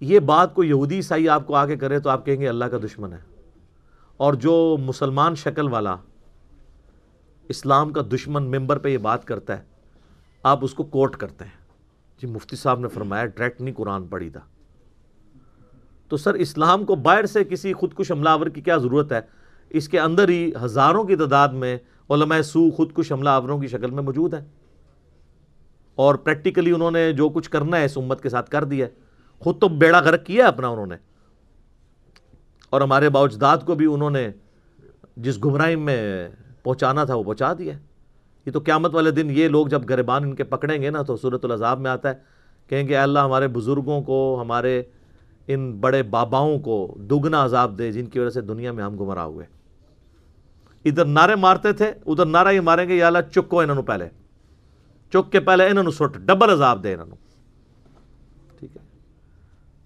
یہ 0.00 0.18
بات 0.18 0.54
کو 0.54 0.64
یہودی 0.64 0.96
عیسائی 0.96 1.28
آپ 1.28 1.46
کو 1.46 1.54
آگے 1.54 1.76
کرے 1.76 1.98
تو 1.98 2.10
آپ 2.10 2.26
کہیں 2.26 2.40
گے 2.40 2.48
اللہ 2.48 2.64
کا 2.64 2.76
دشمن 2.84 3.12
ہے۔ 3.12 3.18
اور 4.16 4.34
جو 4.34 4.76
مسلمان 4.80 5.34
شکل 5.34 5.68
والا 5.68 5.96
اسلام 7.48 7.92
کا 7.92 8.00
دشمن 8.12 8.42
ممبر 8.42 8.78
پہ 8.78 8.88
یہ 8.88 8.98
بات 8.98 9.24
کرتا 9.24 9.58
ہے، 9.58 9.62
آپ 10.42 10.58
اس 10.62 10.74
کو 10.74 10.84
کوٹ 10.84 11.16
کرتے 11.16 11.44
ہیں۔ 11.44 11.64
جی 12.22 12.26
مفتی 12.26 12.56
صاحب 12.56 12.78
نے 12.78 12.88
فرمایا، 12.88 13.26
ڈائریکٹ 13.26 13.60
نہیں 13.60 13.74
قرآن 13.74 14.06
پڑھی 14.06 14.30
تھا۔ 14.30 14.40
تو 16.08 16.16
سر، 16.16 16.34
اسلام 16.34 16.84
کو 16.84 16.94
باہر 16.94 17.26
سے 17.26 17.44
کسی 17.44 17.72
خود 17.72 17.94
کش 17.94 18.12
حملہ 18.12 18.28
آور 18.28 18.46
کی 18.46 18.60
کیا 18.60 18.76
ضرورت 18.76 19.12
ہے؟ 19.12 19.41
اس 19.72 19.88
کے 19.88 20.00
اندر 20.00 20.28
ہی 20.28 20.50
ہزاروں 20.64 21.04
کی 21.04 21.16
تعداد 21.16 21.48
میں 21.48 21.78
علماء 22.10 22.40
سو 22.40 22.70
خود 22.70 22.92
کش 22.92 23.12
حملہ 23.12 23.28
آوروں 23.28 23.58
کی 23.58 23.66
شکل 23.66 23.90
میں 23.90 24.02
موجود 24.02 24.34
ہے 24.34 24.44
اور 25.94 26.14
پریکٹیکلی 26.14 26.70
انہوں 26.70 26.90
نے 26.90 27.12
جو 27.12 27.28
کچھ 27.28 27.50
کرنا 27.50 27.76
ہے 27.76 27.84
اس 27.84 27.98
امت 27.98 28.22
کے 28.22 28.28
ساتھ 28.28 28.50
کر 28.50 28.64
دیا 28.64 28.86
ہے۔ 28.86 28.90
خود 29.38 29.60
تو 29.60 29.68
بیڑا 29.68 30.00
غرق 30.00 30.24
کیا 30.24 30.44
ہے 30.44 30.48
اپنا 30.48 30.68
انہوں 30.68 30.86
نے۔ 30.86 30.94
اور 32.70 32.80
ہمارے 32.80 33.08
باوجداد 33.08 33.58
کو 33.66 33.74
بھی 33.74 33.86
انہوں 33.86 34.10
نے 34.10 34.28
جس 35.16 35.44
گمراہی 35.44 35.76
میں 35.76 36.28
پہنچانا 36.62 37.04
تھا 37.04 37.14
وہ 37.14 37.22
پہنچا 37.22 37.52
دیا 37.58 37.72
یہ 38.46 38.52
تو 38.52 38.60
قیامت 38.60 38.94
والے 38.94 39.10
دن 39.10 39.28
یہ 39.30 39.48
لوگ 39.48 39.66
جب 39.66 39.88
گربان 39.88 40.22
ان 40.22 40.34
کے 40.34 40.44
پکڑیں 40.44 40.82
گے 40.82 40.90
نا 40.90 41.02
تو 41.02 41.16
صورت 41.16 41.44
العذاب 41.44 41.80
میں 41.80 41.90
آتا 41.90 42.08
ہے۔ 42.08 42.14
کہیں 42.66 42.88
گے 42.88 42.96
اللہ، 42.96 43.18
ہمارے 43.18 43.48
بزرگوں 43.48 44.02
کو، 44.02 44.38
ہمارے 44.40 44.82
ان 45.48 45.80
بڑے 45.80 46.02
باباؤں 46.02 46.58
کو 46.58 46.96
دگنا 46.96 47.44
عذاب 47.44 47.78
دے 47.78 47.92
جن 47.92 48.06
کی 48.06 48.18
وجہ 48.18 48.30
سے 48.30 48.40
دنیا 48.40 48.72
میں 48.72 48.84
ہم 48.84 48.96
گمراہ 48.96 49.24
ہوئے۔ 49.24 49.61
ادھر 50.84 51.04
نعرے 51.04 51.34
مارتے 51.34 51.72
تھے، 51.72 51.92
ادھر 52.06 52.26
نعرہ 52.26 52.48
ہی 52.48 52.60
ماریں 52.60 52.88
گے، 52.88 52.94
یا 52.94 53.06
اللہ 53.06 53.18
چکو 53.34 53.60
انہوں 53.60 53.76
نے 53.76 53.82
پہلے۔ 53.82 54.08
چک 55.12 55.32
کے 55.32 55.40
پہلے 55.40 55.68
انہوں 55.68 55.84
نے 55.84 55.90
سٹ، 55.90 56.18
ڈبل 56.18 56.50
عذاب 56.50 56.84
دے 56.84 56.94
انہوں 56.94 57.16
ٹھیک 58.58 58.76
ہے۔ 58.76 58.82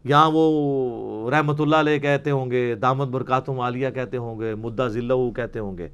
یہاں 0.05 0.31
وہ 0.33 1.31
رحمت 1.31 1.61
اللہ 1.61 1.77
علیہ 1.77 1.99
کہتے 1.99 2.31
ہوں 2.31 2.51
گے، 2.51 2.75
دامت 2.75 3.09
برکاتم 3.09 3.61
عالیہ 3.61 3.91
کہتے 3.91 4.17
ہوں 4.17 4.41
گے 4.41 4.55
مدہ 4.55 4.89
ذلہ 4.89 5.31
کہتے 5.37 5.59
ہوں 5.59 5.79
گے۔ 5.79 5.89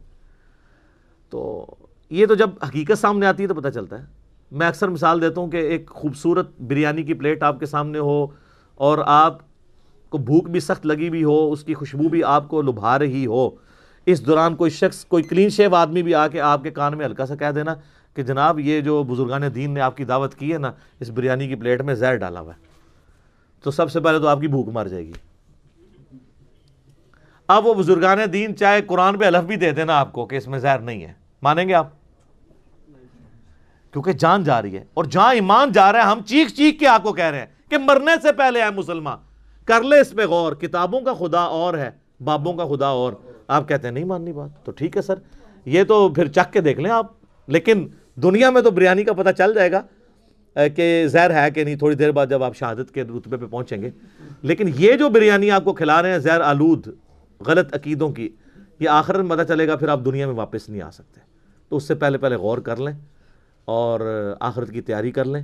تو 1.30 1.66
یہ 2.10 2.26
تو 2.26 2.34
جب 2.34 2.50
حقیقت 2.68 2.98
سامنے 2.98 3.26
آتی 3.26 3.42
ہے 3.42 3.48
تو 3.48 3.54
پتہ 3.54 3.68
چلتا 3.68 3.98
ہے۔ 3.98 4.04
میں 4.50 4.68
اکثر 4.68 4.88
مثال 4.88 5.22
دیتا 5.22 5.40
ہوں 5.40 5.50
کہ 5.50 5.56
ایک 5.56 5.90
خوبصورت 5.90 6.60
بریانی 6.60 7.02
کی 7.02 7.14
پلیٹ 7.14 7.42
آپ 7.42 7.60
کے 7.60 7.66
سامنے 7.66 7.98
ہو 7.98 8.26
اور 8.74 8.98
آپ 9.06 9.38
کو 10.08 10.18
بھوک 10.18 10.50
بھی 10.50 10.60
سخت 10.60 10.86
لگی 10.86 11.10
بھی 11.10 11.24
ہو، 11.24 11.52
اس 11.52 11.64
کی 11.64 11.74
خوشبو 11.74 12.08
بھی 12.08 12.24
آپ 12.24 12.48
کو 12.48 12.62
لبھا 12.62 12.98
رہی 12.98 13.26
ہو۔ 13.26 13.50
اس 14.06 14.26
دوران 14.26 14.56
کوئی 14.56 14.70
شخص، 14.70 15.04
کوئی 15.04 15.22
کلین 15.22 15.48
شیو 15.48 15.74
آدمی 15.74 16.02
بھی 16.02 16.14
آ 16.14 16.28
کے 16.28 16.40
آپ 16.40 16.62
کے 16.62 16.70
کان 16.70 16.98
میں 16.98 17.06
ہلکا 17.06 17.26
سا 17.26 17.34
کہہ 17.34 17.50
دینا 17.50 17.74
کہ 18.14 18.22
جناب 18.22 18.60
یہ 18.60 18.80
جو 18.80 19.02
بزرگان 19.02 19.54
دین 19.54 19.74
نے 19.74 19.80
آپ 19.80 19.96
کی 19.96 20.04
دعوت 20.04 20.34
کی 20.34 20.52
ہے 20.52 20.58
نا، 20.58 20.72
اس 21.00 21.10
بریانی 21.10 21.48
کی 21.48 21.54
پلیٹ 21.54 21.82
میں 21.82 21.94
زہر 21.94 22.16
ڈالا 22.16 22.40
ہوا 22.40 22.52
ہے۔ 22.54 22.64
تو 23.62 23.70
سب 23.70 23.92
سے 23.92 24.00
پہلے 24.00 24.18
تو 24.18 24.28
آپ 24.28 24.40
کی 24.40 24.48
بھوک 24.48 24.68
مر 24.68 24.86
جائے 24.86 25.06
گی۔ 25.06 25.12
اب 27.48 27.66
وہ 27.66 27.74
بزرگان 27.74 28.18
دین 28.32 28.56
چاہے 28.56 28.82
قرآن 28.82 29.18
پہ 29.18 29.24
الف 29.24 29.44
بھی 29.44 29.56
دے 29.56 29.70
دینا 29.70 29.98
آپ 29.98 30.12
کو 30.12 30.26
کہ 30.26 30.36
اس 30.36 30.48
میں 30.48 30.58
زہر 30.58 30.78
نہیں 30.78 31.02
ہے۔ 31.02 31.12
مانیں 31.42 31.68
گے 31.68 31.74
آپ؟ 31.74 31.88
کیونکہ 33.92 34.12
جان 34.12 34.44
جا 34.44 34.62
رہی 34.62 34.76
ہے۔ 34.76 34.84
اور 34.94 35.04
جہاں 35.04 35.34
ایمان 35.34 35.72
جا 35.72 35.92
رہا 35.92 35.98
ہے، 35.98 36.04
ہم 36.04 36.20
چیخ 36.26 36.48
چیخ 36.48 36.80
کے 36.80 36.86
آپ 36.86 37.02
کو 37.02 37.12
کہہ 37.12 37.24
رہے 37.24 37.38
ہیں 37.38 37.46
کہ 37.70 37.78
مرنے 37.78 38.12
سے 38.22 38.32
پہلے 38.32 38.62
ہے 38.62 38.70
مسلمان، 38.70 39.18
کر 39.64 39.82
لے 39.82 40.00
اس 40.00 40.12
پہ 40.12 40.26
غور، 40.26 40.52
کتابوں 40.52 41.00
کا 41.00 41.14
خدا 41.14 41.40
اور 41.40 41.74
ہے۔ 41.74 42.01
بابوں 42.24 42.52
کا 42.52 42.64
خدا 42.64 42.86
اور۔ 42.86 43.12
آپ 43.48 43.68
کہتے 43.68 43.86
ہیں 43.86 43.94
نہیں 43.94 44.04
ماننی 44.04 44.32
بات۔ 44.32 44.66
تو 44.66 44.72
ٹھیک 44.72 44.96
ہے 44.96 45.02
سر۔ 45.02 45.14
یہ 45.64 45.84
تو 45.84 46.08
پھر 46.08 46.28
چک 46.28 46.52
کے 46.52 46.60
دیکھ 46.60 46.80
لیں 46.80 46.90
آپ۔ 46.90 47.06
لیکن 47.46 47.88
دنیا 48.16 48.50
میں 48.50 48.62
تو 48.62 48.70
بریانی 48.70 49.04
کا 49.04 49.12
پتہ 49.12 49.28
چل 49.38 49.54
جائے 49.54 49.72
گا۔ 49.72 49.82
کہ 50.76 51.06
زہر 51.06 51.42
ہے 51.42 51.50
کہ 51.50 51.64
نہیں، 51.64 51.76
تھوڑی 51.76 51.96
دیر 51.96 52.10
بعد 52.10 52.26
جب 52.30 52.42
آپ 52.42 52.56
شہادت 52.56 52.94
کے 52.94 53.02
رتبے 53.02 53.36
پہ 53.36 53.46
پہنچیں 53.46 53.82
گے۔ 53.82 53.90
لیکن 54.42 54.70
یہ 54.78 54.92
جو 54.92 55.08
بریانی 55.08 55.50
آپ 55.50 55.64
کو 55.64 55.72
کھلا 55.72 56.02
رہے 56.02 56.10
ہیں، 56.10 56.18
زہر 56.18 56.40
آلود، 56.40 56.86
غلط 57.46 57.74
عقیدوں 57.74 58.12
کی، 58.12 58.28
یہ 58.80 58.88
آخر 58.88 59.22
میں 59.22 59.36
پتہ 59.36 59.52
چلے 59.52 59.68
گا، 59.68 59.76
پھر 59.76 59.88
آپ 59.88 60.00
دنیا 60.04 60.26
میں 60.26 60.34
واپس 60.34 60.68
نہیں 60.68 60.82
آ 60.82 60.90
سکتے۔ 60.90 61.20
تو 61.68 61.76
اس 61.76 61.84
سے 61.84 61.94
پہلے 61.94 62.18
پہلے 62.18 62.36
غور 62.36 62.58
کر 62.58 62.76
لیں 62.76 62.94
اور 63.64 64.00
آخرت 64.40 64.70
کی 64.70 64.80
تیاری 64.80 65.10
کر 65.10 65.24
لیں۔ 65.24 65.42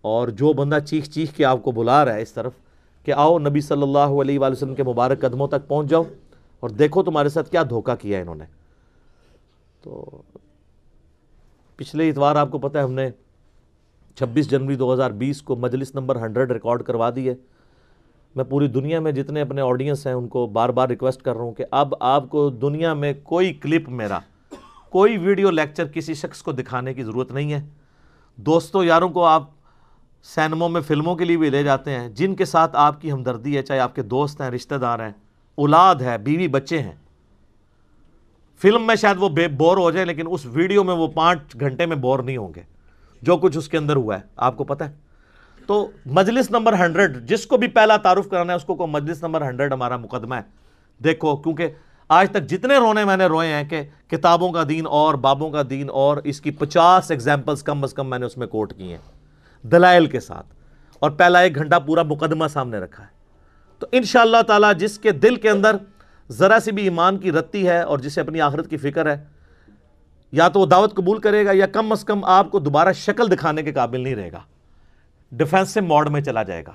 اور 0.00 0.28
جو 0.28 0.52
بندہ 0.52 0.78
چیخ 0.86 1.04
چیخ 1.04 1.30
کے 1.30 1.44
آپ 1.44 1.62
کو 1.62 1.70
بلا 1.72 2.04
رہا 2.04 2.14
ہے 2.14 2.22
اس 2.22 2.32
طرف 2.32 2.52
کہ 3.04 3.12
آؤ 3.12 3.38
نبی 3.38 3.60
صلی 3.60 3.82
اللہ 3.82 4.20
علیہ 4.22 4.38
وآلہ 4.38 4.52
وسلم 4.52 4.74
کے 4.74 4.82
مبارک 4.82 5.20
قدموں 5.20 5.48
تک 5.48 5.68
پہنچ 5.68 5.88
جاؤ 5.88 6.02
اور 6.60 6.70
دیکھو 6.70 7.02
تمہارے 7.02 7.28
ساتھ 7.28 7.50
کیا 7.50 7.62
دھوکہ 7.62 7.94
کیا 7.94 8.16
ہے 8.16 8.22
انہوں 8.22 8.34
نے۔ 8.34 8.44
تو 9.82 10.22
پچھلے 11.76 12.08
اتوار 12.08 12.36
آپ 12.36 12.50
کو 12.50 12.58
پتہ 12.58 12.78
ہے 12.78 12.82
ہم 12.82 12.92
نے 12.92 13.10
چھبیس 14.16 14.50
جنوری 14.50 14.76
دو 14.76 14.92
ہزار 14.94 15.10
بیس 15.10 15.42
کو 15.42 15.56
مجلس 15.56 15.94
نمبر 15.94 16.16
ہنڈریڈ 16.16 16.50
ریکارڈ 16.50 16.82
کروا 16.82 17.10
دی 17.16 17.28
ہے۔ 17.28 17.34
میں 18.36 18.44
پوری 18.44 18.66
دنیا 18.66 19.00
میں 19.00 19.12
جتنے 19.12 19.40
اپنے 19.40 19.60
آڈینس 19.60 20.06
ہیں 20.06 20.14
ان 20.14 20.28
کو 20.28 20.46
بار 20.46 20.68
بار 20.68 20.88
ریکویسٹ 20.88 21.22
کر 21.22 21.34
رہا 21.34 21.42
ہوں 21.42 21.52
کہ 21.52 21.64
اب 21.70 21.94
آپ 22.00 22.28
کو 22.28 22.50
دنیا 22.50 22.94
میں 22.94 23.12
کوئی 23.22 23.54
کلپ 23.54 23.88
میرا، 23.88 24.18
کوئی 24.90 25.16
ویڈیو 25.16 25.50
لیکچر 25.50 25.86
کسی 25.86 26.14
شخص 26.14 26.42
کو 26.42 26.52
دکھانے 26.52 26.94
کی 26.94 27.02
ضرورت 27.02 27.32
نہیں 27.32 27.52
ہے۔ 27.52 27.60
دوستوں 28.36 28.84
یاروں 28.84 29.08
کو 29.08 29.24
آپ 29.24 29.42
سینموں 30.22 30.68
میں 30.68 30.80
فلموں 30.80 31.16
کے 31.16 31.24
لیے 31.24 31.36
بھی 31.36 31.50
لے 31.50 31.62
جاتے 31.62 31.90
ہیں، 31.90 32.08
جن 32.08 32.34
کے 32.34 32.44
ساتھ 32.44 32.76
آپ 32.76 33.00
کی 33.00 33.12
ہمدردی 33.12 33.56
ہے، 33.56 33.62
چاہے 33.62 33.78
آپ 33.78 33.94
کے 33.94 34.02
دوست 34.02 34.40
ہیں، 34.40 34.50
رشتہ 34.50 34.74
دار 34.74 34.98
ہیں، 34.98 35.12
اولاد 35.54 35.94
ہے 35.94 36.18
بیوی، 36.18 36.48
بچے 36.48 36.78
ہیں۔ 36.78 36.92
فلم 38.62 38.86
میں 38.86 38.94
شاید 38.94 39.16
وہ 39.20 39.28
بے 39.28 39.48
بور 39.48 39.76
ہو 39.76 39.90
جائے 39.90 40.06
لیکن 40.06 40.24
اس 40.30 40.46
ویڈیو 40.46 40.84
میں 40.84 40.94
وہ 40.94 41.08
پانچ 41.08 41.60
گھنٹے 41.60 41.86
میں 41.86 41.96
بور 41.96 42.18
نہیں 42.18 42.36
ہوں 42.36 42.52
گے۔ 42.56 42.62
جو 43.22 43.36
کچھ 43.36 43.56
اس 43.56 43.68
کے 43.68 43.76
اندر 43.76 43.96
ہوا 43.96 44.16
ہے، 44.16 44.20
آپ 44.36 44.56
کو 44.56 44.64
پتہ 44.64 44.84
ہے۔ 44.84 44.92
تو 45.66 45.90
مجلس 46.06 46.50
نمبر 46.50 46.72
ہنڈریڈ، 46.72 47.28
جس 47.28 47.46
کو 47.46 47.56
بھی 47.56 47.68
پہلا 47.68 47.96
تعارف 47.96 48.28
کرانا 48.28 48.52
ہے، 48.52 48.56
اس 48.56 48.64
کو 48.64 48.74
کو 48.74 48.86
مجلس 48.86 49.22
نمبر 49.22 49.42
ہنڈریڈ 49.42 49.72
ہمارا 49.72 49.96
مقدمہ 49.96 50.34
ہے۔ 50.34 50.42
دیکھو، 51.04 51.36
کیونکہ 51.36 51.68
آج 52.08 52.30
تک 52.30 52.42
جتنے 52.42 52.76
رونے 52.76 53.04
میں 53.04 53.16
نے 53.16 53.26
روئے 53.26 53.48
ہیں 53.48 53.64
کہ 53.64 53.82
کتابوں 54.06 54.52
کا 54.52 54.62
دین 54.68 54.86
اور 54.86 55.14
بابوں 55.14 55.50
کا 55.50 55.62
دین 55.70 55.90
اور 55.90 56.16
اس 56.16 56.40
کی 56.40 56.50
پچاس 56.50 57.10
ایگزامپلز 57.10 57.62
کم 57.62 57.84
از 57.84 57.94
کم 57.94 58.10
میں 58.10 58.18
نے 58.18 58.26
اس 58.26 58.36
میں 58.36 58.46
کوٹ 58.46 58.72
کی 58.76 58.90
ہیں۔ 58.90 59.21
دلائل 59.62 60.06
کے 60.06 60.20
ساتھ 60.20 60.46
اور 60.98 61.10
پہلا 61.10 61.38
ایک 61.38 61.54
گھنٹہ 61.54 61.76
پورا 61.86 62.02
مقدمہ 62.02 62.46
سامنے 62.48 62.78
رکھا 62.78 63.04
ہے۔ 63.04 63.08
تو 63.78 63.86
انشاءاللہ 63.92 64.42
تعالی 64.46 64.66
جس 64.78 64.98
کے 64.98 65.12
دل 65.12 65.36
کے 65.36 65.50
اندر 65.50 65.76
ذرا 66.30 66.58
سی 66.60 66.72
بھی 66.72 66.82
ایمان 66.82 67.18
کی 67.18 67.32
رتی 67.32 67.68
ہے 67.68 67.80
اور 67.80 67.98
جسے 67.98 68.20
اپنی 68.20 68.40
آخرت 68.40 68.70
کی 68.70 68.76
فکر 68.76 69.06
ہے، 69.06 69.24
یا 70.32 70.48
تو 70.48 70.60
وہ 70.60 70.66
دعوت 70.66 70.94
قبول 70.94 71.20
کرے 71.20 71.46
گا 71.46 71.50
یا 71.54 71.66
کم 71.66 71.92
از 71.92 72.04
کم 72.04 72.24
آپ 72.24 72.50
کو 72.50 72.58
دوبارہ 72.58 72.92
شکل 72.92 73.30
دکھانے 73.32 73.62
کے 73.62 73.72
قابل 73.72 74.00
نہیں 74.00 74.14
رہے 74.14 74.32
گا۔ 74.32 74.40
ڈیفینسو 75.32 75.82
موڈ 75.82 76.08
میں 76.08 76.20
چلا 76.20 76.42
جائے 76.42 76.64
گا۔ 76.66 76.72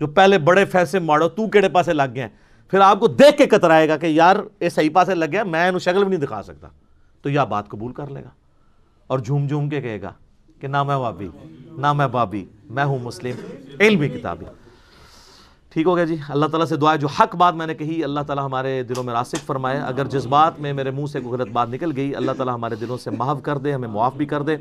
جو 0.00 0.06
پہلے 0.06 0.38
بڑے 0.38 0.64
فیسے 0.64 0.98
موڈ 0.98 1.22
ہو، 1.22 1.28
تو 1.28 1.48
کیڑے 1.48 1.68
پاسے 1.68 1.92
لگ 1.92 2.14
گئے 2.14 2.22
ہیں۔ 2.22 2.28
پھر 2.70 2.80
آپ 2.80 3.00
کو 3.00 3.06
دیکھ 3.06 3.36
کے 3.36 3.46
کترائے 3.46 3.88
گا 3.88 3.96
کہ 3.96 4.06
یار، 4.06 4.36
یہ 4.60 4.68
صحیح 4.68 4.90
پاسے 4.92 5.14
لگ 5.14 5.24
گیا، 5.32 5.44
میں 5.44 5.68
انہوں 5.68 5.78
شکل 5.78 6.04
بھی 6.04 6.16
نہیں 6.16 6.26
دکھا 6.26 6.42
سکتا۔ 6.42 6.68
تو 7.22 7.30
یا 7.30 7.44
بات 7.44 7.68
قبول 7.68 7.92
کر 7.92 8.06
لے 8.06 8.24
گا 8.24 8.30
اور 9.06 9.18
جھوم 9.18 9.46
جھوم 9.46 9.68
کے 9.68 9.80
کہے 9.80 10.02
گا 10.02 10.12
کہ 10.64 10.68
نہ 10.68 10.82
میں 10.82 10.96
بابی، 10.98 11.28
نہ 11.72 11.92
میں 11.92 12.06
بابی، 12.06 12.44
میں 12.70 12.84
ہوں 12.84 12.98
مسلم، 12.98 13.34
علمی 13.80 14.08
کتابی 14.08 14.44
ٹھیک 15.68 15.86
ہو 15.86 15.96
گیا 15.96 16.04
جی؟ 16.04 16.16
اللہ 16.28 16.46
تعالیٰ 16.46 16.66
سے 16.66 16.76
دعا 16.76 16.92
ہے، 16.92 16.98
جو 16.98 17.06
حق 17.06 17.36
بات 17.36 17.54
میں 17.54 17.66
نے 17.66 17.74
کہی، 17.74 18.04
اللہ 18.04 18.20
تعالیٰ 18.20 18.44
ہمارے 18.44 18.82
دلوں 18.82 19.02
میں 19.02 19.14
راسک 19.14 19.46
فرمائے۔ 19.46 19.78
اگر 19.78 20.04
جس 20.04 20.26
بات 20.26 20.60
میں 20.60 20.72
میرے 20.72 20.90
منہ 20.90 21.06
سے 21.06 21.20
کوئی 21.20 21.40
غلط 21.40 21.52
بات 21.52 21.68
نکل 21.68 21.92
گئی، 21.96 22.16
اللہ 22.16 22.32
تعالیٰ 22.32 22.54
ہمارے 22.54 22.74
دلوں 22.74 22.96
سے 22.96 23.10
محو 23.10 23.36
کر 23.36 23.58
دے، 23.58 23.72
ہمیں 23.72 23.88
معاف 23.88 24.14
بھی 24.14 24.26
کر 24.26 24.42
دے۔ 24.42 24.56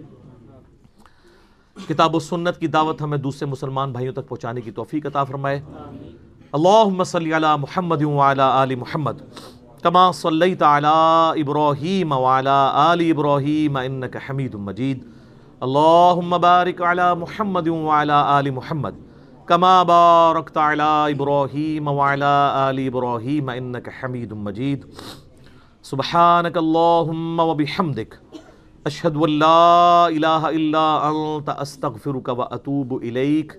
کتاب 1.88 2.16
و 2.16 2.20
سنت 2.20 2.58
کی 2.58 2.68
دعوت 2.68 3.02
ہمیں 3.02 3.18
دوسرے 3.18 3.46
مسلمان 3.46 3.92
بھائیوں 3.92 4.14
تک 4.14 4.28
پہنچانے 4.28 4.62
کی 4.62 4.72
توفیق 4.72 5.06
عطا 5.06 5.24
فرمائے۔ 5.24 5.62
اللہم 6.52 7.04
صلی 7.04 7.34
علی 7.34 7.48
محمد 7.60 8.04
وعلی 8.04 8.42
آل 8.42 8.76
محمد، 8.76 9.22
کما 9.82 10.12
صلیت 10.12 10.64
علی 10.64 11.42
ابراہیم 11.42 12.12
وعلی 12.12 12.70
آل 12.74 13.12
ابراہیم، 13.12 13.78
انکا 13.78 14.20
حمید 14.30 14.56
مجید۔ 14.56 15.13
اللہم 15.64 16.38
بارک 16.42 16.82
علی 16.82 17.20
محمد 17.20 17.68
وعلی 17.68 18.12
آل 18.12 18.50
محمد، 18.50 18.96
کما 19.46 19.84
بارکت 19.84 20.58
علی 20.58 21.14
ابراہیم 21.14 21.88
وعلی 21.88 22.32
آل 22.54 22.80
ابراہیم 22.88 23.50
انکا 23.50 23.92
حمید 24.04 24.32
مجید۔ 24.32 24.86
سبحانک 25.84 26.58
اللہم 26.58 27.40
وبحمدک 27.40 28.16
اشہد 28.86 29.16
ان 29.16 29.32
لا 29.32 30.06
الہ 30.06 30.28
الا 30.28 30.96
انت، 30.96 31.50
استغفرک 31.50 32.30
و 32.38 32.42
اتوب 32.42 32.94
الیک۔ 33.02 33.54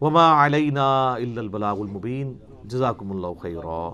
وما 0.00 0.46
علینا 0.46 1.12
الا 1.12 1.40
البلاغ 1.40 1.80
المبین۔ 1.80 2.34
جزاکم 2.64 3.10
اللہ 3.10 3.40
خیرہ 3.42 3.90